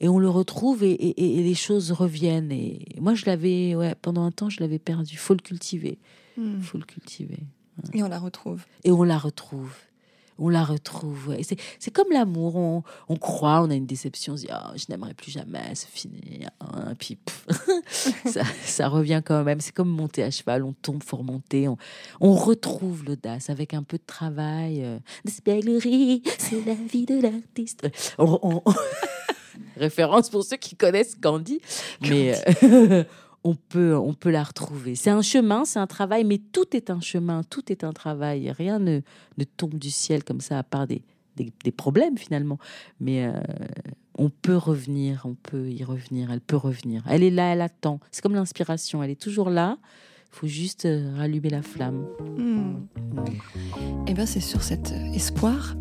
Et 0.00 0.08
on 0.08 0.18
le 0.18 0.28
retrouve 0.28 0.82
et, 0.84 0.90
et- 0.92 1.42
les 1.42 1.54
choses 1.54 1.90
reviennent. 1.92 2.52
Et 2.52 2.80
moi, 3.00 3.14
je 3.14 3.24
l'avais, 3.24 3.74
ouais, 3.76 3.94
pendant 4.02 4.24
un 4.24 4.30
temps, 4.32 4.50
je 4.50 4.60
l'avais 4.60 4.78
perdu. 4.80 5.16
Faut 5.16 5.32
le 5.34 5.40
cultiver. 5.40 5.98
Hmm. 6.36 6.60
Faut 6.60 6.76
le 6.76 6.84
cultiver. 6.84 7.38
Et 7.92 8.02
on 8.02 8.08
la 8.08 8.18
retrouve. 8.18 8.64
Et 8.84 8.90
on 8.90 9.02
la 9.02 9.18
retrouve. 9.18 9.72
On 10.38 10.50
la 10.50 10.64
retrouve. 10.64 11.28
ouais. 11.28 11.42
C'est, 11.42 11.56
c'est 11.78 11.90
comme 11.90 12.08
l'amour. 12.12 12.56
On, 12.56 12.82
on 13.08 13.16
croit, 13.16 13.62
on 13.62 13.70
a 13.70 13.74
une 13.74 13.86
déception, 13.86 14.34
on 14.34 14.36
se 14.36 14.42
dit 14.42 14.48
Ah, 14.50 14.72
je 14.76 14.84
n'aimerais 14.90 15.14
plus 15.14 15.30
jamais, 15.30 15.74
c'est 15.74 15.88
fini. 15.88 16.44
Hein, 16.60 16.92
puis 16.98 17.16
ça, 18.26 18.42
ça 18.62 18.88
revient 18.88 19.22
quand 19.24 19.44
même. 19.44 19.60
C'est 19.62 19.72
comme 19.74 19.88
monter 19.88 20.22
à 20.22 20.30
cheval, 20.30 20.62
on 20.62 20.74
tombe, 20.74 21.02
faut 21.02 21.16
remonter. 21.16 21.68
On, 21.68 21.78
on 22.20 22.34
retrouve 22.34 23.02
l'audace 23.06 23.48
avec 23.48 23.72
un 23.72 23.82
peu 23.82 23.96
de 23.96 24.02
travail. 24.06 24.82
euh, 24.84 24.98
c'est 25.26 25.46
la 26.66 26.74
vie 26.74 27.06
de 27.06 27.22
l'artiste. 27.22 27.88
On- 28.18 28.62
Référence 29.76 30.30
pour 30.30 30.42
ceux 30.44 30.56
qui 30.56 30.74
connaissent 30.76 31.14
Candy. 31.14 31.60
Mais 32.02 32.34
euh, 32.62 33.04
on 33.46 33.54
peut, 33.54 33.96
on 33.96 34.12
peut 34.12 34.30
la 34.30 34.42
retrouver. 34.42 34.96
C'est 34.96 35.10
un 35.10 35.22
chemin, 35.22 35.64
c'est 35.64 35.78
un 35.78 35.86
travail, 35.86 36.24
mais 36.24 36.38
tout 36.38 36.76
est 36.76 36.90
un 36.90 37.00
chemin, 37.00 37.44
tout 37.44 37.70
est 37.70 37.84
un 37.84 37.92
travail. 37.92 38.50
Rien 38.50 38.80
ne, 38.80 39.00
ne 39.38 39.44
tombe 39.44 39.78
du 39.78 39.90
ciel 39.90 40.24
comme 40.24 40.40
ça, 40.40 40.58
à 40.58 40.62
part 40.64 40.88
des, 40.88 41.02
des, 41.36 41.70
problèmes 41.70 42.18
finalement. 42.18 42.58
Mais 42.98 43.24
euh, 43.24 43.32
on 44.18 44.30
peut 44.30 44.56
revenir, 44.56 45.22
on 45.24 45.34
peut 45.34 45.70
y 45.70 45.84
revenir, 45.84 46.32
elle 46.32 46.40
peut 46.40 46.56
revenir. 46.56 47.04
Elle 47.08 47.22
est 47.22 47.30
là, 47.30 47.52
elle 47.52 47.60
attend. 47.60 48.00
C'est 48.10 48.20
comme 48.20 48.34
l'inspiration, 48.34 49.00
elle 49.00 49.10
est 49.10 49.20
toujours 49.20 49.48
là. 49.48 49.78
Il 50.32 50.38
faut 50.40 50.48
juste 50.48 50.84
euh, 50.84 51.14
rallumer 51.16 51.50
la 51.50 51.62
flamme. 51.62 52.04
Et 54.06 54.10
eh 54.10 54.14
ben 54.14 54.26
c'est 54.26 54.40
sur 54.40 54.62
cet 54.62 54.92
espoir, 55.14 55.76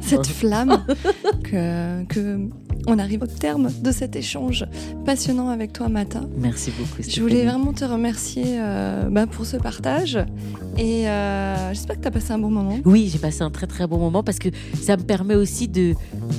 cette 0.00 0.26
flamme, 0.26 0.84
que, 1.44 2.04
que 2.06 2.50
on 2.86 2.98
arrive 2.98 3.22
au 3.22 3.26
terme 3.26 3.70
de 3.82 3.90
cet 3.90 4.16
échange 4.16 4.64
passionnant 5.04 5.48
avec 5.48 5.72
toi, 5.72 5.88
Mata. 5.88 6.20
Merci 6.38 6.70
beaucoup. 6.70 7.02
Je 7.08 7.20
voulais 7.20 7.44
vraiment 7.44 7.72
te 7.72 7.84
remercier 7.84 8.44
euh, 8.46 9.08
bah, 9.10 9.26
pour 9.26 9.46
ce 9.46 9.56
partage 9.56 10.18
et 10.78 11.08
euh, 11.08 11.72
j'espère 11.72 11.96
que 11.96 12.02
tu 12.02 12.08
as 12.08 12.10
passé 12.10 12.32
un 12.32 12.38
bon 12.38 12.50
moment. 12.50 12.78
Oui, 12.84 13.08
j'ai 13.10 13.18
passé 13.18 13.42
un 13.42 13.50
très 13.50 13.66
très 13.66 13.86
bon 13.86 13.98
moment 13.98 14.22
parce 14.22 14.38
que 14.38 14.48
ça 14.80 14.96
me 14.96 15.02
permet 15.02 15.34
aussi 15.34 15.68
de, 15.68 15.94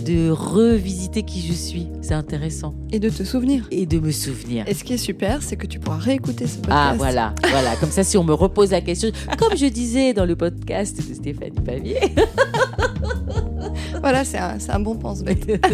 de 0.06 0.30
revisiter 0.30 1.24
qui 1.24 1.42
je 1.42 1.54
suis. 1.54 1.88
C'est 2.02 2.14
intéressant. 2.14 2.76
Et 2.92 3.00
de 3.00 3.10
te 3.10 3.24
souvenir. 3.24 3.68
Et 3.72 3.86
de 3.86 4.00
me 4.00 4.12
souvenir. 4.12 4.66
Et 4.68 4.74
ce 4.74 4.84
qui 4.84 4.94
est 4.94 4.98
super, 4.98 5.42
c'est 5.42 5.56
que 5.56 5.68
tu 5.68 5.80
pourras 5.80 5.98
réécouter 5.98 6.48
ce 6.48 6.58
podcast. 6.58 6.78
Ah 6.78 6.94
voilà, 6.98 7.34
voilà. 7.50 7.76
Comme 7.78 7.92
ça, 7.92 8.04
si 8.04 8.18
on 8.18 8.24
me 8.24 8.34
repose 8.34 8.72
la 8.72 8.82
question, 8.82 9.10
comme 9.38 9.58
je 9.58 9.66
disais 9.66 10.14
dans 10.14 10.26
le 10.26 10.36
podcast 10.36 10.98
de 10.98 11.14
Stéphanie 11.14 11.60
Pavier. 11.66 12.00
voilà, 14.02 14.24
c'est 14.24 14.38
un, 14.38 14.58
un, 14.70 14.80
bon 14.80 14.96
pense-bête. 14.96 15.66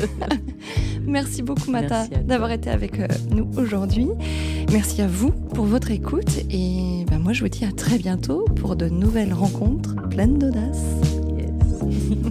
Merci 1.05 1.41
beaucoup, 1.41 1.71
Mata, 1.71 2.07
d'avoir 2.07 2.51
été 2.51 2.69
avec 2.69 2.99
euh, 2.99 3.07
nous 3.29 3.49
aujourd'hui. 3.57 4.07
Merci 4.71 5.01
à 5.01 5.07
vous 5.07 5.31
pour 5.31 5.65
votre 5.65 5.91
écoute. 5.91 6.39
Et 6.49 7.05
ben, 7.09 7.19
moi, 7.19 7.33
je 7.33 7.41
vous 7.41 7.49
dis 7.49 7.65
à 7.65 7.71
très 7.71 7.97
bientôt 7.97 8.45
pour 8.55 8.75
de 8.75 8.87
nouvelles 8.87 9.33
rencontres 9.33 9.95
pleines 10.09 10.39
d'audace. 10.39 10.83
Yes. 11.37 11.49